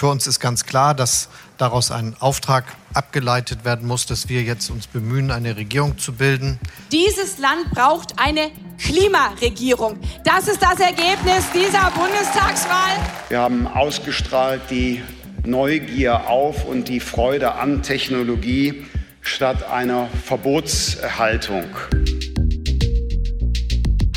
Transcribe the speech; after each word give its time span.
Für 0.00 0.08
uns 0.08 0.26
ist 0.26 0.40
ganz 0.40 0.64
klar, 0.64 0.94
dass 0.94 1.28
daraus 1.58 1.90
ein 1.90 2.16
Auftrag 2.20 2.64
abgeleitet 2.94 3.66
werden 3.66 3.86
muss, 3.86 4.06
dass 4.06 4.30
wir 4.30 4.40
jetzt 4.40 4.70
uns 4.70 4.86
bemühen, 4.86 5.30
eine 5.30 5.56
Regierung 5.56 5.98
zu 5.98 6.14
bilden. 6.14 6.58
Dieses 6.90 7.36
Land 7.36 7.70
braucht 7.72 8.18
eine 8.18 8.50
Klimaregierung. 8.78 9.98
Das 10.24 10.48
ist 10.48 10.62
das 10.62 10.80
Ergebnis 10.80 11.44
dieser 11.52 11.90
Bundestagswahl. 11.90 12.96
Wir 13.28 13.40
haben 13.40 13.66
ausgestrahlt 13.66 14.62
die 14.70 15.02
Neugier 15.44 16.30
auf 16.30 16.64
und 16.64 16.88
die 16.88 17.00
Freude 17.00 17.56
an 17.56 17.82
Technologie 17.82 18.86
statt 19.20 19.68
einer 19.68 20.08
Verbotshaltung. 20.24 21.66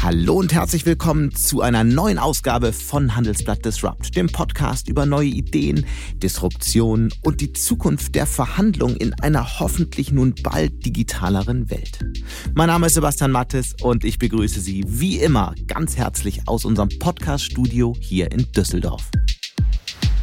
Hallo 0.03 0.33
und 0.33 0.51
herzlich 0.51 0.85
willkommen 0.85 1.33
zu 1.33 1.61
einer 1.61 1.85
neuen 1.85 2.19
Ausgabe 2.19 2.73
von 2.73 3.15
Handelsblatt 3.15 3.63
Disrupt, 3.63 4.17
dem 4.17 4.27
Podcast 4.27 4.89
über 4.89 5.05
neue 5.05 5.29
Ideen, 5.29 5.85
Disruption 6.15 7.07
und 7.21 7.39
die 7.39 7.53
Zukunft 7.53 8.13
der 8.13 8.25
Verhandlungen 8.25 8.97
in 8.97 9.13
einer 9.21 9.61
hoffentlich 9.61 10.11
nun 10.11 10.35
bald 10.43 10.85
digitaleren 10.85 11.69
Welt. 11.69 11.99
Mein 12.53 12.67
Name 12.67 12.87
ist 12.87 12.95
Sebastian 12.95 13.31
Mattes 13.31 13.75
und 13.81 14.03
ich 14.03 14.19
begrüße 14.19 14.59
Sie 14.59 14.83
wie 14.85 15.19
immer 15.19 15.55
ganz 15.67 15.95
herzlich 15.95 16.49
aus 16.49 16.65
unserem 16.65 16.89
Podcast-Studio 16.99 17.95
hier 17.97 18.29
in 18.29 18.51
Düsseldorf. 18.51 19.09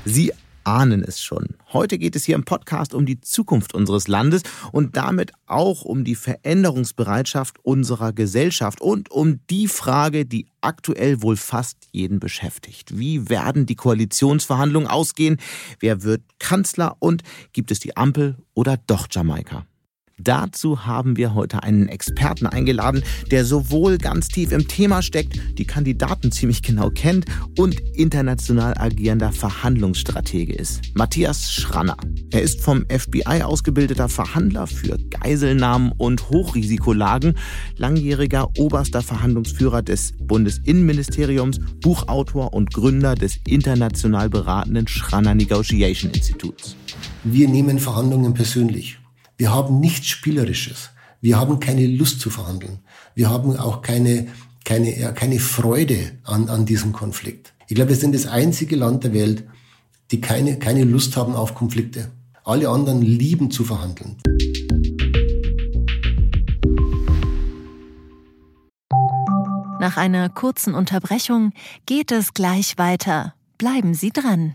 Sie 0.05 0.31
ahnen 0.65 1.03
es 1.03 1.23
schon. 1.23 1.57
Heute 1.73 1.99
geht 1.99 2.17
es 2.17 2.25
hier 2.25 2.35
im 2.35 2.45
Podcast 2.45 2.95
um 2.95 3.07
die 3.07 3.21
Zukunft 3.21 3.75
unseres 3.75 4.09
Landes 4.09 4.43
und 4.73 4.97
damit 4.97 5.33
auch 5.47 5.83
um 5.83 6.05
die 6.05 6.15
Veränderungsbereitschaft 6.15 7.59
unserer 7.63 8.13
Gesellschaft 8.13 8.81
und 8.81 9.11
um 9.11 9.41
die 9.49 9.69
Frage, 9.69 10.27
die 10.27 10.47
aktuell 10.61 11.23
wohl 11.23 11.37
fast 11.37 11.89
jeden 11.93 12.21
beschäftigt. 12.21 12.99
Wie 12.99 13.29
werden 13.29 13.67
die 13.67 13.77
Koalitionsverhandlungen 13.77 14.89
ausgehen? 14.89 15.39
Wer 15.79 16.03
wird 16.03 16.23
Kanzler 16.39 16.97
und 16.99 17.23
gibt 17.53 17.71
es 17.71 17.81
die 17.81 17.97
Ampel 17.97 18.37
oder 18.55 18.77
doch 18.87 19.07
Jamaika? 19.11 19.67
Dazu 20.23 20.85
haben 20.85 21.17
wir 21.17 21.35
heute 21.35 21.63
einen 21.63 21.89
Experten 21.89 22.47
eingeladen, 22.47 23.03
der 23.31 23.47
sowohl 23.47 23.97
ganz 23.97 24.29
tief 24.29 24.53
im 24.53 24.69
Thema 24.69 25.01
steckt, 25.01 25.41
die 25.59 25.65
Kandidaten 25.65 26.31
ziemlich 26.31 26.63
genau 26.63 26.91
kennt 26.91 27.25
und 27.59 27.81
international 27.95 28.75
agierender 28.77 29.33
Verhandlungsstratege 29.33 30.53
ist. 30.53 30.95
Matthias 30.95 31.53
Schranner. 31.53 31.97
Er 32.33 32.43
ist 32.43 32.61
vom 32.61 32.85
FBI 32.89 33.43
ausgebildeter 33.43 34.11
Verhandler 34.11 34.67
für 34.67 34.99
Geiselnahmen 34.99 35.93
und 35.97 36.29
Hochrisikolagen, 36.29 37.35
langjähriger 37.77 38.49
oberster 38.59 39.01
Verhandlungsführer 39.01 39.83
des 39.83 40.13
Bundesinnenministeriums, 40.21 41.61
Buchautor 41.81 42.53
und 42.53 42.75
Gründer 42.75 43.15
des 43.15 43.39
international 43.47 44.29
beratenden 44.29 44.87
Schranner 44.87 45.35
Negotiation 45.35 46.11
Instituts. 46.13 46.77
Wir 47.25 47.49
nehmen 47.49 47.79
Verhandlungen 47.79 48.35
persönlich. 48.35 49.00
Wir 49.41 49.55
haben 49.55 49.81
nichts 49.81 50.09
Spielerisches. 50.09 50.91
Wir 51.23 51.41
haben 51.41 51.61
keine 51.61 51.87
Lust 51.87 52.21
zu 52.21 52.29
verhandeln. 52.29 52.81
Wir 53.15 53.31
haben 53.31 53.57
auch 53.57 53.81
keine, 53.81 54.27
keine, 54.67 55.15
keine 55.15 55.39
Freude 55.39 56.13
an, 56.25 56.51
an 56.51 56.67
diesem 56.67 56.93
Konflikt. 56.93 57.55
Ich 57.67 57.75
glaube, 57.75 57.89
wir 57.89 57.97
sind 57.97 58.15
das 58.15 58.27
einzige 58.27 58.77
Land 58.77 59.05
der 59.05 59.15
Welt, 59.15 59.45
die 60.11 60.21
keine, 60.21 60.59
keine 60.59 60.85
Lust 60.85 61.17
haben 61.17 61.35
auf 61.35 61.55
Konflikte. 61.55 62.11
Alle 62.45 62.69
anderen 62.69 63.01
lieben 63.01 63.51
zu 63.51 63.65
verhandeln. 63.65 64.19
Nach 69.81 69.97
einer 69.97 70.29
kurzen 70.29 70.75
Unterbrechung 70.75 71.55
geht 71.87 72.13
es 72.13 72.35
gleich 72.35 72.77
weiter. 72.77 73.33
Bleiben 73.57 73.95
Sie 73.95 74.11
dran. 74.11 74.55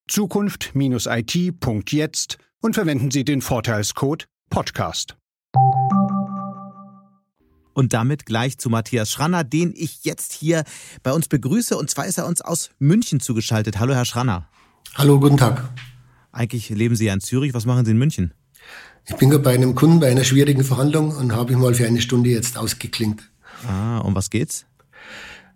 zukunft-it.jetzt 0.07 2.37
und 2.61 2.75
verwenden 2.75 3.11
Sie 3.11 3.23
den 3.23 3.41
Vorteilscode 3.41 4.27
Podcast. 4.49 5.17
Und 7.73 7.93
damit 7.93 8.25
gleich 8.25 8.57
zu 8.57 8.69
Matthias 8.69 9.11
Schranner, 9.11 9.43
den 9.43 9.73
ich 9.75 10.03
jetzt 10.03 10.33
hier 10.33 10.63
bei 11.03 11.13
uns 11.13 11.27
begrüße. 11.27 11.77
Und 11.77 11.89
zwar 11.89 12.05
ist 12.05 12.17
er 12.17 12.27
uns 12.27 12.41
aus 12.41 12.71
München 12.79 13.19
zugeschaltet. 13.19 13.79
Hallo, 13.79 13.93
Herr 13.93 14.05
Schranner. 14.05 14.47
Hallo, 14.95 15.19
guten 15.19 15.37
Tag. 15.37 15.69
Eigentlich 16.31 16.69
leben 16.69 16.95
Sie 16.95 17.05
ja 17.05 17.13
in 17.13 17.21
Zürich. 17.21 17.53
Was 17.53 17.65
machen 17.65 17.85
Sie 17.85 17.91
in 17.91 17.97
München? 17.97 18.33
Ich 19.07 19.15
bin 19.15 19.29
gerade 19.29 19.43
bei 19.43 19.53
einem 19.53 19.75
Kunden 19.75 19.99
bei 19.99 20.11
einer 20.11 20.23
schwierigen 20.23 20.63
Verhandlung 20.63 21.15
und 21.15 21.33
habe 21.33 21.53
ich 21.53 21.57
mal 21.57 21.73
für 21.73 21.87
eine 21.87 22.01
Stunde 22.01 22.29
jetzt 22.29 22.57
ausgeklingt. 22.57 23.23
Ah, 23.67 23.99
um 23.99 24.15
was 24.15 24.29
geht's? 24.29 24.65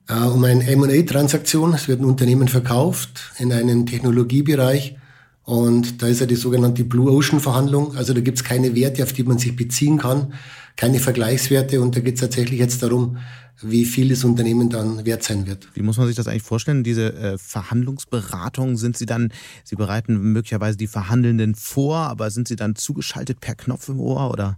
Äh, 0.07 0.13
um 0.13 0.43
eine 0.43 0.65
M&A-Transaktion. 0.67 1.73
Es 1.73 1.87
wird 1.87 2.01
ein 2.01 2.05
Unternehmen 2.05 2.47
verkauft 2.47 3.31
in 3.37 3.51
einem 3.51 3.85
Technologiebereich 3.85 4.97
und 5.43 6.01
da 6.01 6.07
ist 6.07 6.21
ja 6.21 6.25
die 6.25 6.35
sogenannte 6.35 6.83
Blue 6.83 7.11
Ocean 7.11 7.39
Verhandlung. 7.39 7.95
Also 7.95 8.13
da 8.13 8.21
gibt 8.21 8.37
es 8.37 8.43
keine 8.43 8.75
Werte, 8.75 9.03
auf 9.03 9.13
die 9.13 9.23
man 9.23 9.37
sich 9.37 9.55
beziehen 9.55 9.97
kann, 9.97 10.33
keine 10.75 10.99
Vergleichswerte 10.99 11.81
und 11.81 11.95
da 11.95 12.01
geht 12.01 12.15
es 12.15 12.21
tatsächlich 12.21 12.59
jetzt 12.59 12.81
darum, 12.83 13.17
wie 13.61 13.85
viel 13.85 14.09
das 14.09 14.23
Unternehmen 14.23 14.69
dann 14.69 15.05
wert 15.05 15.23
sein 15.23 15.47
wird. 15.47 15.69
Wie 15.73 15.81
muss 15.81 15.97
man 15.97 16.07
sich 16.07 16.15
das 16.15 16.27
eigentlich 16.27 16.43
vorstellen? 16.43 16.83
Diese 16.83 17.13
äh, 17.13 17.37
Verhandlungsberatung, 17.37 18.75
sind 18.75 18.97
Sie 18.97 19.05
dann, 19.05 19.31
Sie 19.63 19.75
bereiten 19.75 20.33
möglicherweise 20.33 20.77
die 20.77 20.87
Verhandelnden 20.87 21.55
vor, 21.55 21.97
aber 21.97 22.31
sind 22.31 22.47
Sie 22.47 22.57
dann 22.57 22.75
zugeschaltet 22.75 23.39
per 23.39 23.55
Knopf 23.55 23.87
im 23.87 23.99
Ohr 23.99 24.29
oder? 24.29 24.57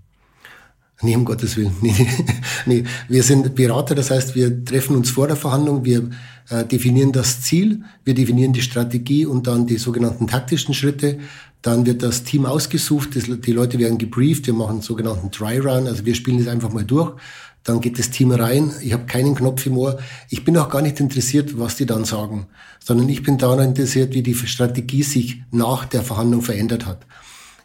Nee, 1.02 1.16
um 1.16 1.26
Gottes 1.26 1.58
Willen. 1.58 1.76
Nee, 1.82 2.08
nee. 2.66 2.84
Wir 3.08 3.24
sind 3.24 3.54
Berater, 3.56 3.94
das 3.94 4.10
heißt, 4.10 4.36
wir 4.36 4.66
treffen 4.66 4.96
uns 4.96 5.12
vor 5.12 5.28
der 5.28 5.36
Verhandlung, 5.36 5.86
wir 5.86 6.10
äh, 6.50 6.66
definieren 6.66 7.12
das 7.12 7.42
Ziel, 7.42 7.84
wir 8.04 8.16
definieren 8.16 8.54
die 8.54 8.62
Strategie 8.62 9.26
und 9.26 9.46
dann 9.46 9.68
die 9.68 9.78
sogenannten 9.78 10.28
taktischen 10.28 10.74
Schritte. 10.74 11.20
Dann 11.62 11.86
wird 11.86 12.02
das 12.02 12.24
Team 12.24 12.46
ausgesucht, 12.46 13.16
das, 13.16 13.26
die 13.26 13.52
Leute 13.52 13.78
werden 13.78 13.98
gebrieft, 13.98 14.48
wir 14.48 14.54
machen 14.54 14.72
einen 14.72 14.82
sogenannten 14.82 15.30
Dry 15.30 15.60
Run, 15.60 15.88
also 15.88 16.06
wir 16.06 16.16
spielen 16.16 16.40
das 16.40 16.48
einfach 16.48 16.72
mal 16.74 16.84
durch. 16.84 17.14
Dann 17.64 17.82
geht 17.82 18.00
das 18.00 18.10
Team 18.10 18.32
rein, 18.32 18.72
ich 18.82 18.94
habe 18.94 19.06
keinen 19.06 19.36
Knopf 19.36 19.66
im 19.66 19.78
Ohr. 19.78 20.00
Ich 20.30 20.46
bin 20.46 20.58
auch 20.58 20.70
gar 20.70 20.82
nicht 20.82 21.00
interessiert, 21.00 21.60
was 21.60 21.76
die 21.76 21.86
dann 21.86 22.06
sagen, 22.06 22.48
sondern 22.80 23.10
ich 23.10 23.22
bin 23.24 23.38
daran 23.38 23.60
interessiert, 23.60 24.14
wie 24.14 24.24
die 24.24 24.36
Strategie 24.36 25.04
sich 25.04 25.42
nach 25.52 25.86
der 25.86 26.02
Verhandlung 26.02 26.42
verändert 26.42 26.86
hat. 26.86 27.06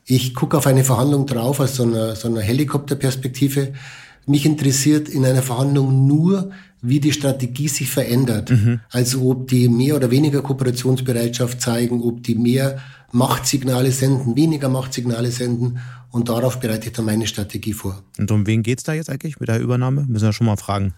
Ich 0.04 0.34
gucke 0.34 0.58
auf 0.58 0.66
eine 0.66 0.84
Verhandlung 0.84 1.26
drauf 1.26 1.60
aus 1.60 1.76
so 1.76 1.84
einer, 1.84 2.16
so 2.16 2.28
einer 2.28 2.40
Helikopterperspektive. 2.40 3.72
Mich 4.26 4.46
interessiert 4.46 5.08
in 5.08 5.24
einer 5.24 5.42
Verhandlung 5.42 6.06
nur, 6.06 6.50
wie 6.80 7.00
die 7.00 7.12
Strategie 7.12 7.68
sich 7.68 7.88
verändert. 7.88 8.50
Mhm. 8.50 8.80
Also 8.90 9.30
ob 9.30 9.48
die 9.48 9.68
mehr 9.68 9.96
oder 9.96 10.10
weniger 10.10 10.42
Kooperationsbereitschaft 10.42 11.60
zeigen, 11.60 12.02
ob 12.02 12.22
die 12.24 12.34
mehr 12.34 12.80
Machtsignale 13.12 13.92
senden, 13.92 14.36
weniger 14.36 14.68
Machtsignale 14.68 15.30
senden. 15.30 15.78
Und 16.10 16.28
darauf 16.28 16.60
bereite 16.60 16.88
ich 16.88 16.92
dann 16.92 17.06
meine 17.06 17.26
Strategie 17.26 17.72
vor. 17.72 18.02
Und 18.19 18.30
um 18.30 18.46
wen 18.46 18.62
geht's 18.62 18.82
da 18.82 18.92
jetzt 18.92 19.08
eigentlich 19.08 19.40
mit 19.40 19.48
der 19.48 19.60
Übernahme? 19.60 20.04
Müssen 20.08 20.26
wir 20.26 20.32
schon 20.32 20.46
mal 20.46 20.56
fragen. 20.56 20.94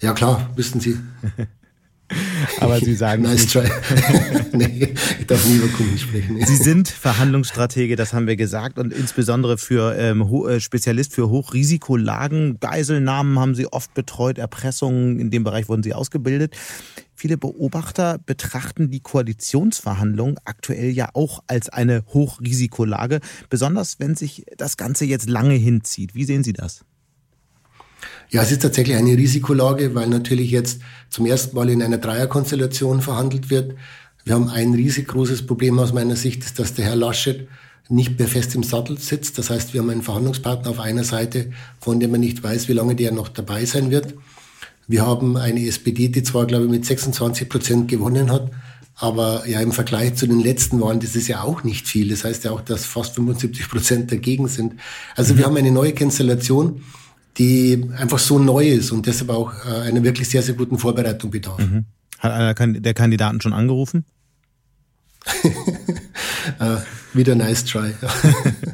Ja 0.00 0.12
klar, 0.12 0.50
wissen 0.56 0.80
Sie. 0.80 0.98
Aber 2.60 2.78
Sie 2.78 2.94
sagen. 2.94 3.22
nice 3.22 3.46
try. 3.46 3.68
nee, 4.52 4.94
ich 5.18 5.26
darf 5.26 5.46
nie 5.46 5.56
über 5.56 5.68
Kunden 5.68 5.98
sprechen. 5.98 6.44
Sie 6.44 6.56
sind 6.56 6.88
Verhandlungsstratege, 6.88 7.96
das 7.96 8.12
haben 8.12 8.26
wir 8.26 8.36
gesagt, 8.36 8.78
und 8.78 8.92
insbesondere 8.92 9.58
für 9.58 9.96
ähm, 9.96 10.22
äh, 10.22 10.60
Spezialist 10.60 11.14
für 11.14 11.30
Hochrisikolagen. 11.30 12.60
Geiselnahmen 12.60 13.38
haben 13.38 13.54
Sie 13.54 13.66
oft 13.66 13.94
betreut, 13.94 14.38
Erpressungen, 14.38 15.18
in 15.18 15.30
dem 15.30 15.44
Bereich 15.44 15.68
wurden 15.68 15.82
Sie 15.82 15.94
ausgebildet. 15.94 16.54
Viele 17.14 17.38
Beobachter 17.38 18.18
betrachten 18.18 18.90
die 18.90 19.00
Koalitionsverhandlungen 19.00 20.36
aktuell 20.44 20.90
ja 20.90 21.08
auch 21.14 21.42
als 21.46 21.68
eine 21.68 22.04
Hochrisikolage, 22.12 23.20
besonders 23.48 24.00
wenn 24.00 24.16
sich 24.16 24.44
das 24.56 24.76
Ganze 24.76 25.04
jetzt 25.04 25.28
lange 25.28 25.54
hinzieht. 25.54 26.14
Wie 26.14 26.24
sehen 26.24 26.42
Sie 26.42 26.52
das? 26.52 26.84
Ja, 28.30 28.42
es 28.42 28.50
ist 28.50 28.62
tatsächlich 28.62 28.96
eine 28.96 29.16
Risikolage, 29.16 29.94
weil 29.94 30.08
natürlich 30.08 30.50
jetzt 30.50 30.80
zum 31.10 31.26
ersten 31.26 31.56
Mal 31.56 31.70
in 31.70 31.82
einer 31.82 31.98
Dreierkonstellation 31.98 33.00
verhandelt 33.00 33.50
wird. 33.50 33.74
Wir 34.24 34.34
haben 34.34 34.48
ein 34.48 34.74
riesig 34.74 35.08
großes 35.08 35.46
Problem 35.46 35.78
aus 35.78 35.92
meiner 35.92 36.16
Sicht, 36.16 36.44
ist, 36.44 36.58
dass 36.58 36.74
der 36.74 36.86
Herr 36.86 36.96
Laschet 36.96 37.46
nicht 37.88 38.18
mehr 38.18 38.28
fest 38.28 38.54
im 38.54 38.62
Sattel 38.62 38.98
sitzt. 38.98 39.36
Das 39.38 39.50
heißt, 39.50 39.74
wir 39.74 39.82
haben 39.82 39.90
einen 39.90 40.02
Verhandlungspartner 40.02 40.70
auf 40.70 40.80
einer 40.80 41.04
Seite, 41.04 41.52
von 41.80 42.00
dem 42.00 42.12
man 42.12 42.20
nicht 42.20 42.42
weiß, 42.42 42.68
wie 42.68 42.72
lange 42.72 42.94
der 42.94 43.12
noch 43.12 43.28
dabei 43.28 43.64
sein 43.66 43.90
wird. 43.90 44.14
Wir 44.88 45.06
haben 45.06 45.36
eine 45.36 45.66
SPD, 45.66 46.08
die 46.08 46.22
zwar, 46.22 46.46
glaube 46.46 46.64
ich, 46.64 46.70
mit 46.70 46.84
26 46.84 47.48
Prozent 47.48 47.88
gewonnen 47.88 48.30
hat, 48.30 48.50
Aber 48.96 49.46
ja, 49.48 49.60
im 49.60 49.72
Vergleich 49.72 50.14
zu 50.14 50.26
den 50.26 50.40
letzten 50.40 50.80
Wahlen, 50.80 51.00
das 51.00 51.16
ist 51.16 51.26
ja 51.26 51.42
auch 51.42 51.64
nicht 51.64 51.88
viel. 51.88 52.08
Das 52.08 52.24
heißt 52.24 52.44
ja 52.44 52.52
auch, 52.52 52.60
dass 52.60 52.84
fast 52.84 53.14
75 53.16 53.68
Prozent 53.68 54.12
dagegen 54.12 54.46
sind. 54.48 54.74
Also 55.16 55.34
mhm. 55.34 55.38
wir 55.38 55.46
haben 55.46 55.56
eine 55.56 55.72
neue 55.72 55.94
Konstellation, 55.94 56.82
die 57.36 57.90
einfach 57.96 58.18
so 58.18 58.38
neu 58.38 58.68
ist 58.68 58.92
und 58.92 59.06
deshalb 59.06 59.30
auch 59.30 59.52
äh, 59.64 59.88
einer 59.88 60.02
wirklich 60.02 60.28
sehr, 60.28 60.42
sehr 60.42 60.54
guten 60.54 60.78
Vorbereitung 60.78 61.30
bedarf. 61.30 61.58
Mhm. 61.58 61.84
Hat 62.18 62.32
einer 62.32 62.54
der 62.54 62.94
Kandidaten 62.94 63.40
schon 63.40 63.52
angerufen? 63.52 64.04
uh, 65.44 66.76
wieder 67.14 67.34
nice 67.34 67.64
try. 67.64 67.94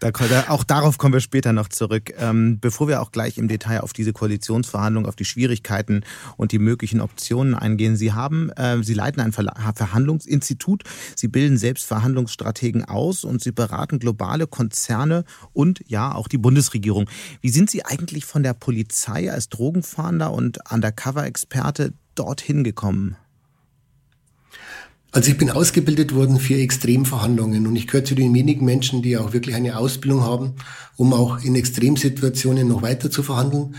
Da, 0.00 0.12
auch 0.48 0.62
darauf 0.62 0.96
kommen 0.96 1.12
wir 1.12 1.20
später 1.20 1.52
noch 1.52 1.68
zurück. 1.68 2.12
Ähm, 2.18 2.60
bevor 2.60 2.86
wir 2.86 3.02
auch 3.02 3.10
gleich 3.10 3.36
im 3.36 3.48
Detail 3.48 3.80
auf 3.80 3.92
diese 3.92 4.12
Koalitionsverhandlungen, 4.12 5.08
auf 5.08 5.16
die 5.16 5.24
Schwierigkeiten 5.24 6.04
und 6.36 6.52
die 6.52 6.60
möglichen 6.60 7.00
Optionen 7.00 7.54
eingehen. 7.54 7.96
Sie 7.96 8.12
haben, 8.12 8.50
äh, 8.50 8.82
Sie 8.82 8.94
leiten 8.94 9.20
ein 9.20 9.32
Verhandlungsinstitut. 9.32 10.84
Sie 11.16 11.26
bilden 11.26 11.58
selbst 11.58 11.84
Verhandlungsstrategen 11.86 12.84
aus 12.84 13.24
und 13.24 13.42
Sie 13.42 13.50
beraten 13.50 13.98
globale 13.98 14.46
Konzerne 14.46 15.24
und 15.52 15.82
ja 15.88 16.14
auch 16.14 16.28
die 16.28 16.38
Bundesregierung. 16.38 17.10
Wie 17.40 17.50
sind 17.50 17.68
Sie 17.68 17.84
eigentlich 17.84 18.24
von 18.24 18.44
der 18.44 18.54
Polizei 18.54 19.32
als 19.32 19.48
Drogenfahnder 19.48 20.32
und 20.32 20.58
Undercover-Experte 20.70 21.92
dorthin 22.14 22.62
gekommen? 22.62 23.16
Also 25.10 25.30
ich 25.30 25.38
bin 25.38 25.50
ausgebildet 25.50 26.14
worden 26.14 26.38
für 26.38 26.56
Extremverhandlungen 26.56 27.66
und 27.66 27.76
ich 27.76 27.86
gehöre 27.86 28.04
zu 28.04 28.14
den 28.14 28.34
wenigen 28.34 28.66
Menschen, 28.66 29.00
die 29.00 29.16
auch 29.16 29.32
wirklich 29.32 29.54
eine 29.54 29.78
Ausbildung 29.78 30.22
haben, 30.22 30.52
um 30.96 31.14
auch 31.14 31.42
in 31.42 31.54
Extremsituationen 31.54 32.68
noch 32.68 32.82
weiter 32.82 33.10
zu 33.10 33.22
verhandeln. 33.22 33.74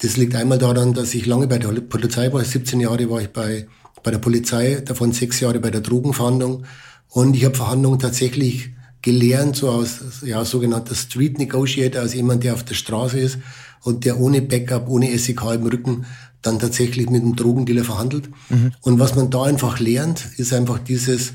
Das 0.00 0.16
liegt 0.16 0.34
einmal 0.34 0.58
daran, 0.58 0.92
dass 0.92 1.14
ich 1.14 1.26
lange 1.26 1.46
bei 1.46 1.58
der 1.58 1.68
Polizei 1.68 2.32
war. 2.32 2.44
17 2.44 2.80
Jahre 2.80 3.08
war 3.08 3.22
ich 3.22 3.28
bei, 3.28 3.68
bei 4.02 4.10
der 4.10 4.18
Polizei, 4.18 4.82
davon 4.84 5.12
sechs 5.12 5.38
Jahre 5.38 5.60
bei 5.60 5.70
der 5.70 5.82
Drogenverhandlung. 5.82 6.64
Und 7.10 7.36
ich 7.36 7.44
habe 7.44 7.54
Verhandlungen 7.54 8.00
tatsächlich 8.00 8.70
gelernt, 9.02 9.54
so 9.54 9.70
aus 9.70 10.22
ja, 10.24 10.44
sogenannter 10.44 10.96
Street 10.96 11.38
Negotiator, 11.38 12.02
als 12.02 12.14
jemand, 12.14 12.42
der 12.42 12.54
auf 12.54 12.64
der 12.64 12.74
Straße 12.74 13.20
ist 13.20 13.38
und 13.82 14.04
der 14.04 14.18
ohne 14.18 14.42
Backup, 14.42 14.88
ohne 14.88 15.16
SEK 15.16 15.42
im 15.54 15.66
Rücken 15.66 16.06
dann 16.42 16.58
tatsächlich 16.58 17.08
mit 17.08 17.22
einem 17.22 17.36
Drogendealer 17.36 17.84
verhandelt. 17.84 18.28
Mhm. 18.50 18.72
Und 18.82 18.98
was 18.98 19.14
man 19.14 19.30
da 19.30 19.44
einfach 19.44 19.78
lernt, 19.78 20.28
ist 20.36 20.52
einfach 20.52 20.78
dieses, 20.78 21.30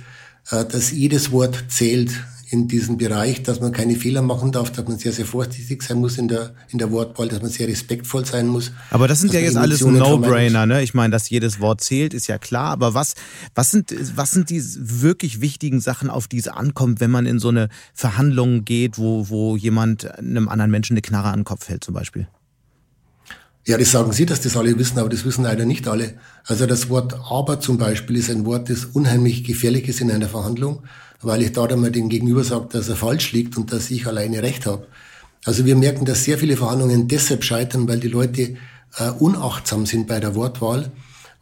äh, 0.51 0.65
dass 0.65 0.91
jedes 0.91 1.31
Wort 1.31 1.65
zählt 1.69 2.11
in 2.49 2.67
diesem 2.67 2.97
Bereich, 2.97 3.43
dass 3.43 3.59
man 3.59 3.73
keine 3.73 3.95
Fehler 3.95 4.21
machen 4.21 4.53
darf, 4.53 4.71
dass 4.71 4.87
man 4.87 4.97
sehr, 4.97 5.11
sehr 5.11 5.25
vorsichtig 5.25 5.83
sein 5.83 5.97
muss 5.97 6.17
in 6.17 6.29
der, 6.29 6.53
in 6.69 6.79
der 6.79 6.91
Wortwahl, 6.91 7.27
dass 7.27 7.41
man 7.41 7.51
sehr 7.51 7.67
respektvoll 7.67 8.25
sein 8.25 8.47
muss. 8.47 8.71
Aber 8.89 9.09
das 9.09 9.19
sind 9.19 9.33
ja 9.33 9.41
jetzt 9.41 9.57
alles 9.57 9.81
No-Brainer, 9.81 10.65
ne? 10.65 10.81
Ich 10.81 10.93
meine, 10.93 11.11
dass 11.11 11.29
jedes 11.29 11.59
Wort 11.59 11.81
zählt, 11.81 12.13
ist 12.13 12.27
ja 12.27 12.37
klar. 12.37 12.71
Aber 12.71 12.93
was, 12.93 13.15
was 13.53 13.71
sind, 13.71 13.93
was 14.15 14.31
sind 14.31 14.49
die 14.49 14.63
wirklich 14.63 15.41
wichtigen 15.41 15.81
Sachen, 15.81 16.09
auf 16.09 16.29
die 16.29 16.37
es 16.37 16.47
ankommt, 16.47 17.01
wenn 17.01 17.11
man 17.11 17.25
in 17.25 17.39
so 17.39 17.49
eine 17.49 17.67
Verhandlung 17.93 18.63
geht, 18.63 18.97
wo, 18.97 19.27
wo 19.27 19.57
jemand 19.57 20.17
einem 20.17 20.47
anderen 20.47 20.71
Menschen 20.71 20.93
eine 20.93 21.01
Knarre 21.01 21.29
an 21.29 21.39
den 21.39 21.45
Kopf 21.45 21.67
hält, 21.67 21.83
zum 21.83 21.93
Beispiel? 21.93 22.27
Ja, 23.67 23.77
das 23.77 23.91
sagen 23.91 24.13
Sie, 24.13 24.25
dass 24.25 24.39
das 24.39 24.55
alle 24.55 24.79
wissen, 24.79 24.97
aber 24.97 25.09
das 25.09 25.25
wissen 25.25 25.43
leider 25.43 25.65
nicht 25.65 25.89
alle. 25.89 26.13
Also 26.45 26.65
das 26.65 26.87
Wort 26.87 27.19
aber 27.29 27.59
zum 27.59 27.77
Beispiel 27.77 28.15
ist 28.15 28.29
ein 28.29 28.45
Wort, 28.45 28.69
das 28.69 28.85
unheimlich 28.85 29.43
gefährlich 29.43 29.89
ist 29.89 29.99
in 29.99 30.09
einer 30.09 30.29
Verhandlung, 30.29 30.83
weil 31.21 31.41
ich 31.41 31.51
da 31.51 31.67
dann 31.67 31.81
mal 31.81 31.91
dem 31.91 32.07
Gegenüber 32.07 32.45
sage, 32.45 32.69
dass 32.71 32.87
er 32.87 32.95
falsch 32.95 33.33
liegt 33.33 33.57
und 33.57 33.73
dass 33.73 33.91
ich 33.91 34.07
alleine 34.07 34.41
recht 34.41 34.65
habe. 34.65 34.87
Also 35.43 35.65
wir 35.65 35.75
merken, 35.75 36.05
dass 36.05 36.23
sehr 36.23 36.37
viele 36.37 36.55
Verhandlungen 36.55 37.09
deshalb 37.09 37.43
scheitern, 37.43 37.89
weil 37.89 37.99
die 37.99 38.07
Leute 38.07 38.55
äh, 38.97 39.09
unachtsam 39.19 39.85
sind 39.85 40.07
bei 40.07 40.21
der 40.21 40.33
Wortwahl 40.33 40.89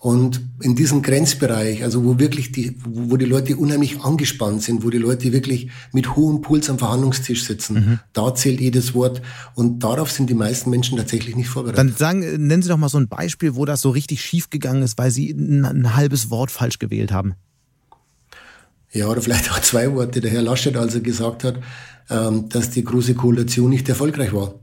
und 0.05 0.39
in 0.61 0.75
diesem 0.75 1.01
Grenzbereich, 1.01 1.81
also 1.81 2.03
wo 2.05 2.19
wirklich 2.19 2.51
die, 2.51 2.77
wo 2.85 3.17
die 3.17 3.25
Leute 3.25 3.57
unheimlich 3.57 4.01
angespannt 4.01 4.61
sind, 4.61 4.83
wo 4.83 4.91
die 4.91 4.99
Leute 4.99 5.33
wirklich 5.33 5.71
mit 5.93 6.15
hohem 6.15 6.41
Puls 6.41 6.69
am 6.69 6.77
Verhandlungstisch 6.77 7.43
sitzen, 7.43 7.73
mhm. 7.73 7.99
da 8.13 8.35
zählt 8.35 8.61
jedes 8.61 8.93
Wort. 8.93 9.23
Und 9.55 9.79
darauf 9.79 10.11
sind 10.11 10.29
die 10.29 10.35
meisten 10.35 10.69
Menschen 10.69 10.95
tatsächlich 10.95 11.35
nicht 11.35 11.49
vorbereitet. 11.49 11.79
Dann 11.79 11.95
sagen, 11.97 12.19
nennen 12.19 12.61
Sie 12.61 12.69
doch 12.69 12.77
mal 12.77 12.87
so 12.87 12.99
ein 12.99 13.07
Beispiel, 13.07 13.55
wo 13.55 13.65
das 13.65 13.81
so 13.81 13.89
richtig 13.89 14.21
schief 14.21 14.51
gegangen 14.51 14.83
ist, 14.83 14.95
weil 14.99 15.09
Sie 15.09 15.31
ein, 15.31 15.65
ein 15.65 15.95
halbes 15.95 16.29
Wort 16.29 16.51
falsch 16.51 16.77
gewählt 16.77 17.11
haben. 17.11 17.33
Ja, 18.91 19.07
oder 19.07 19.23
vielleicht 19.23 19.51
auch 19.51 19.59
zwei 19.61 19.91
Worte. 19.91 20.21
Der 20.21 20.29
Herr 20.29 20.43
Laschet, 20.43 20.77
als 20.77 20.93
er 20.93 21.01
gesagt 21.01 21.43
hat, 21.43 21.55
ähm, 22.11 22.47
dass 22.49 22.69
die 22.69 22.83
große 22.83 23.15
Koalition 23.15 23.71
nicht 23.71 23.89
erfolgreich 23.89 24.33
war. 24.33 24.53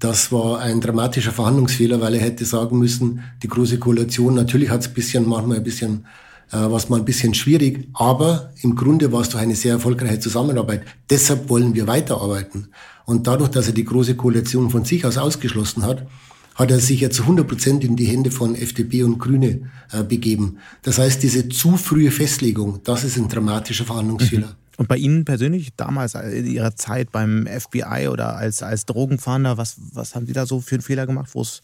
Das 0.00 0.32
war 0.32 0.60
ein 0.60 0.80
dramatischer 0.80 1.30
Verhandlungsfehler, 1.30 2.00
weil 2.00 2.14
er 2.14 2.22
hätte 2.22 2.46
sagen 2.46 2.78
müssen, 2.78 3.22
die 3.42 3.48
große 3.48 3.78
Koalition, 3.78 4.34
natürlich 4.34 4.70
hat 4.70 4.80
es 4.80 4.88
ein 4.88 4.94
bisschen, 4.94 5.28
manchmal 5.28 5.58
ein 5.58 5.62
bisschen, 5.62 6.06
äh, 6.50 6.56
was 6.56 6.88
mal 6.88 7.00
ein 7.00 7.04
bisschen 7.04 7.34
schwierig, 7.34 7.86
aber 7.92 8.50
im 8.62 8.76
Grunde 8.76 9.12
war 9.12 9.20
es 9.20 9.28
doch 9.28 9.38
eine 9.38 9.54
sehr 9.54 9.74
erfolgreiche 9.74 10.18
Zusammenarbeit. 10.18 10.84
Deshalb 11.10 11.50
wollen 11.50 11.74
wir 11.74 11.86
weiterarbeiten. 11.86 12.68
Und 13.04 13.26
dadurch, 13.26 13.50
dass 13.50 13.66
er 13.66 13.74
die 13.74 13.84
große 13.84 14.14
Koalition 14.14 14.70
von 14.70 14.86
sich 14.86 15.04
aus 15.04 15.18
ausgeschlossen 15.18 15.84
hat, 15.84 16.06
hat 16.54 16.70
er 16.70 16.80
sich 16.80 17.00
jetzt 17.00 17.20
100 17.20 17.46
Prozent 17.46 17.84
in 17.84 17.94
die 17.94 18.06
Hände 18.06 18.30
von 18.30 18.54
FDP 18.54 19.02
und 19.02 19.18
Grüne 19.18 19.70
äh, 19.92 20.02
begeben. 20.02 20.58
Das 20.80 20.98
heißt, 20.98 21.22
diese 21.22 21.50
zu 21.50 21.76
frühe 21.76 22.10
Festlegung, 22.10 22.80
das 22.84 23.04
ist 23.04 23.18
ein 23.18 23.28
dramatischer 23.28 23.84
Verhandlungsfehler. 23.84 24.46
Mhm. 24.46 24.69
Und 24.80 24.88
bei 24.88 24.96
Ihnen 24.96 25.26
persönlich, 25.26 25.74
damals 25.76 26.14
in 26.14 26.46
Ihrer 26.46 26.74
Zeit 26.74 27.12
beim 27.12 27.46
FBI 27.46 28.08
oder 28.08 28.38
als, 28.38 28.62
als 28.62 28.86
Drogenfahnder, 28.86 29.58
was, 29.58 29.76
was 29.92 30.14
haben 30.14 30.24
Sie 30.24 30.32
da 30.32 30.46
so 30.46 30.62
für 30.62 30.76
einen 30.76 30.82
Fehler 30.82 31.06
gemacht, 31.06 31.28
wo 31.34 31.42
es 31.42 31.60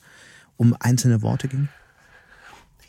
um 0.58 0.76
einzelne 0.80 1.22
Worte 1.22 1.48
ging? 1.48 1.68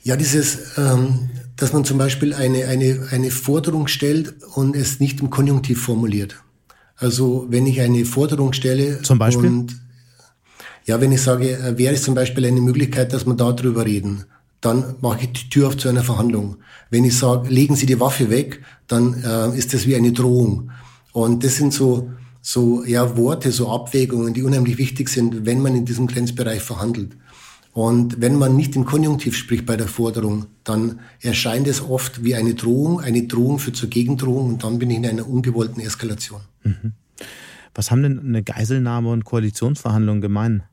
Ja, 0.04 0.18
dieses, 0.18 0.78
ähm, 0.78 1.30
dass 1.56 1.72
man 1.72 1.86
zum 1.86 1.98
Beispiel 1.98 2.34
eine, 2.34 2.66
eine, 2.66 3.08
eine 3.10 3.32
Forderung 3.32 3.88
stellt 3.88 4.44
und 4.54 4.76
es 4.76 5.00
nicht 5.00 5.22
im 5.22 5.30
Konjunktiv 5.30 5.82
formuliert. 5.82 6.36
Also 6.98 7.46
wenn 7.48 7.66
ich 7.66 7.80
eine 7.80 8.04
Forderung 8.04 8.52
stelle 8.52 9.02
zum 9.04 9.20
Beispiel? 9.20 9.48
und 9.48 9.80
ja, 10.84 11.00
wenn 11.00 11.14
ich 11.14 11.22
sage, 11.22 11.52
äh, 11.52 11.78
wäre 11.78 11.94
es 11.94 12.04
zum 12.04 12.16
Beispiel 12.16 12.46
eine 12.46 12.60
Möglichkeit, 12.60 13.14
dass 13.14 13.26
wir 13.26 13.34
darüber 13.34 13.86
reden, 13.86 14.26
dann 14.62 14.96
mache 15.02 15.22
ich 15.22 15.34
die 15.34 15.50
Tür 15.50 15.68
auf 15.68 15.78
zu 15.78 15.88
einer 15.90 16.04
Verhandlung. 16.04 16.58
Wenn 16.90 17.06
ich 17.06 17.18
sage, 17.18 17.50
legen 17.50 17.76
Sie 17.76 17.86
die 17.86 18.00
Waffe 18.00 18.30
weg, 18.30 18.64
dann 18.88 19.24
äh, 19.24 19.58
ist 19.58 19.74
das 19.74 19.86
wie 19.86 19.96
eine 19.96 20.12
Drohung. 20.12 20.72
Und 21.12 21.44
das 21.44 21.56
sind 21.58 21.74
so, 21.74 22.12
so 22.42 22.84
ja, 22.84 23.18
Worte, 23.18 23.52
so 23.52 23.70
Abwägungen, 23.70 24.34
die 24.34 24.44
unheimlich 24.44 24.78
wichtig 24.78 25.10
sind, 25.10 25.46
wenn 25.46 25.62
man 25.62 25.76
in 25.76 25.86
diesem 25.86 26.08
Grenzbereich 26.08 26.62
verhandelt. 26.62 27.16
Und 27.74 28.20
wenn 28.22 28.36
man 28.36 28.56
nicht 28.56 28.76
im 28.76 28.86
Konjunktiv 28.86 29.38
spricht 29.38 29.68
bei 29.68 29.78
der 29.78 29.88
Forderung, 29.88 30.48
dann 30.64 31.00
erscheint 31.22 31.68
es 31.68 31.80
oft 31.80 32.24
wie 32.24 32.34
eine 32.34 32.56
Drohung, 32.56 33.02
eine 33.02 33.28
Drohung 33.28 33.60
für 33.60 33.72
zur 33.72 33.90
Gegendrohung 33.90 34.50
und 34.50 34.64
dann 34.64 34.80
bin 34.80 34.90
ich 34.90 34.98
in 34.98 35.06
einer 35.06 35.28
ungewollten 35.30 35.84
Eskalation. 35.84 36.42
Mhm. 36.64 36.94
Was 37.76 37.92
haben 37.92 38.02
denn 38.02 38.20
eine 38.20 38.42
Geiselnahme 38.42 39.12
und 39.12 39.26
Koalitionsverhandlungen 39.26 40.22
gemein? 40.22 40.64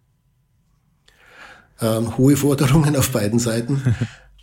Ähm, 1.80 2.16
hohe 2.16 2.36
Forderungen 2.36 2.96
auf 2.98 3.10
beiden 3.10 3.38
Seiten. 3.38 3.82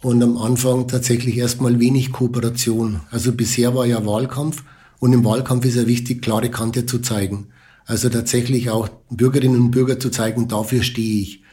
und 0.01 0.21
am 0.23 0.37
Anfang 0.37 0.87
tatsächlich 0.87 1.37
erstmal 1.37 1.79
wenig 1.79 2.11
Kooperation. 2.11 3.01
Also 3.11 3.31
bisher 3.33 3.75
war 3.75 3.85
ja 3.85 4.05
Wahlkampf 4.05 4.63
und 4.99 5.13
im 5.13 5.23
Wahlkampf 5.23 5.65
ist 5.65 5.75
ja 5.75 5.87
wichtig, 5.87 6.21
klare 6.21 6.49
Kante 6.49 6.85
zu 6.85 6.99
zeigen. 6.99 7.47
Also 7.85 8.09
tatsächlich 8.09 8.69
auch 8.69 8.89
Bürgerinnen 9.09 9.59
und 9.59 9.71
Bürger 9.71 9.99
zu 9.99 10.09
zeigen, 10.09 10.47
dafür 10.47 10.83
stehe 10.83 11.21
ich. 11.21 11.43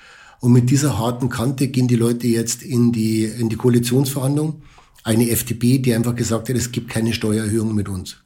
Und 0.41 0.53
mit 0.53 0.71
dieser 0.71 0.99
harten 0.99 1.29
Kante 1.29 1.69
gehen 1.69 1.89
die 1.89 1.97
Leute 1.97 2.27
jetzt 2.27 2.63
in 2.63 2.93
die, 2.93 3.25
in 3.25 3.49
die 3.49 3.57
Koalitionsverhandlung. 3.57 4.63
Eine 5.03 5.31
FDP, 5.31 5.79
die 5.79 5.95
einfach 5.95 6.15
gesagt 6.15 6.49
hat, 6.49 6.57
es 6.57 6.71
gibt 6.71 6.91
keine 6.91 7.13
Steuererhöhung 7.13 7.75
mit 7.75 7.89
uns. 7.89 8.19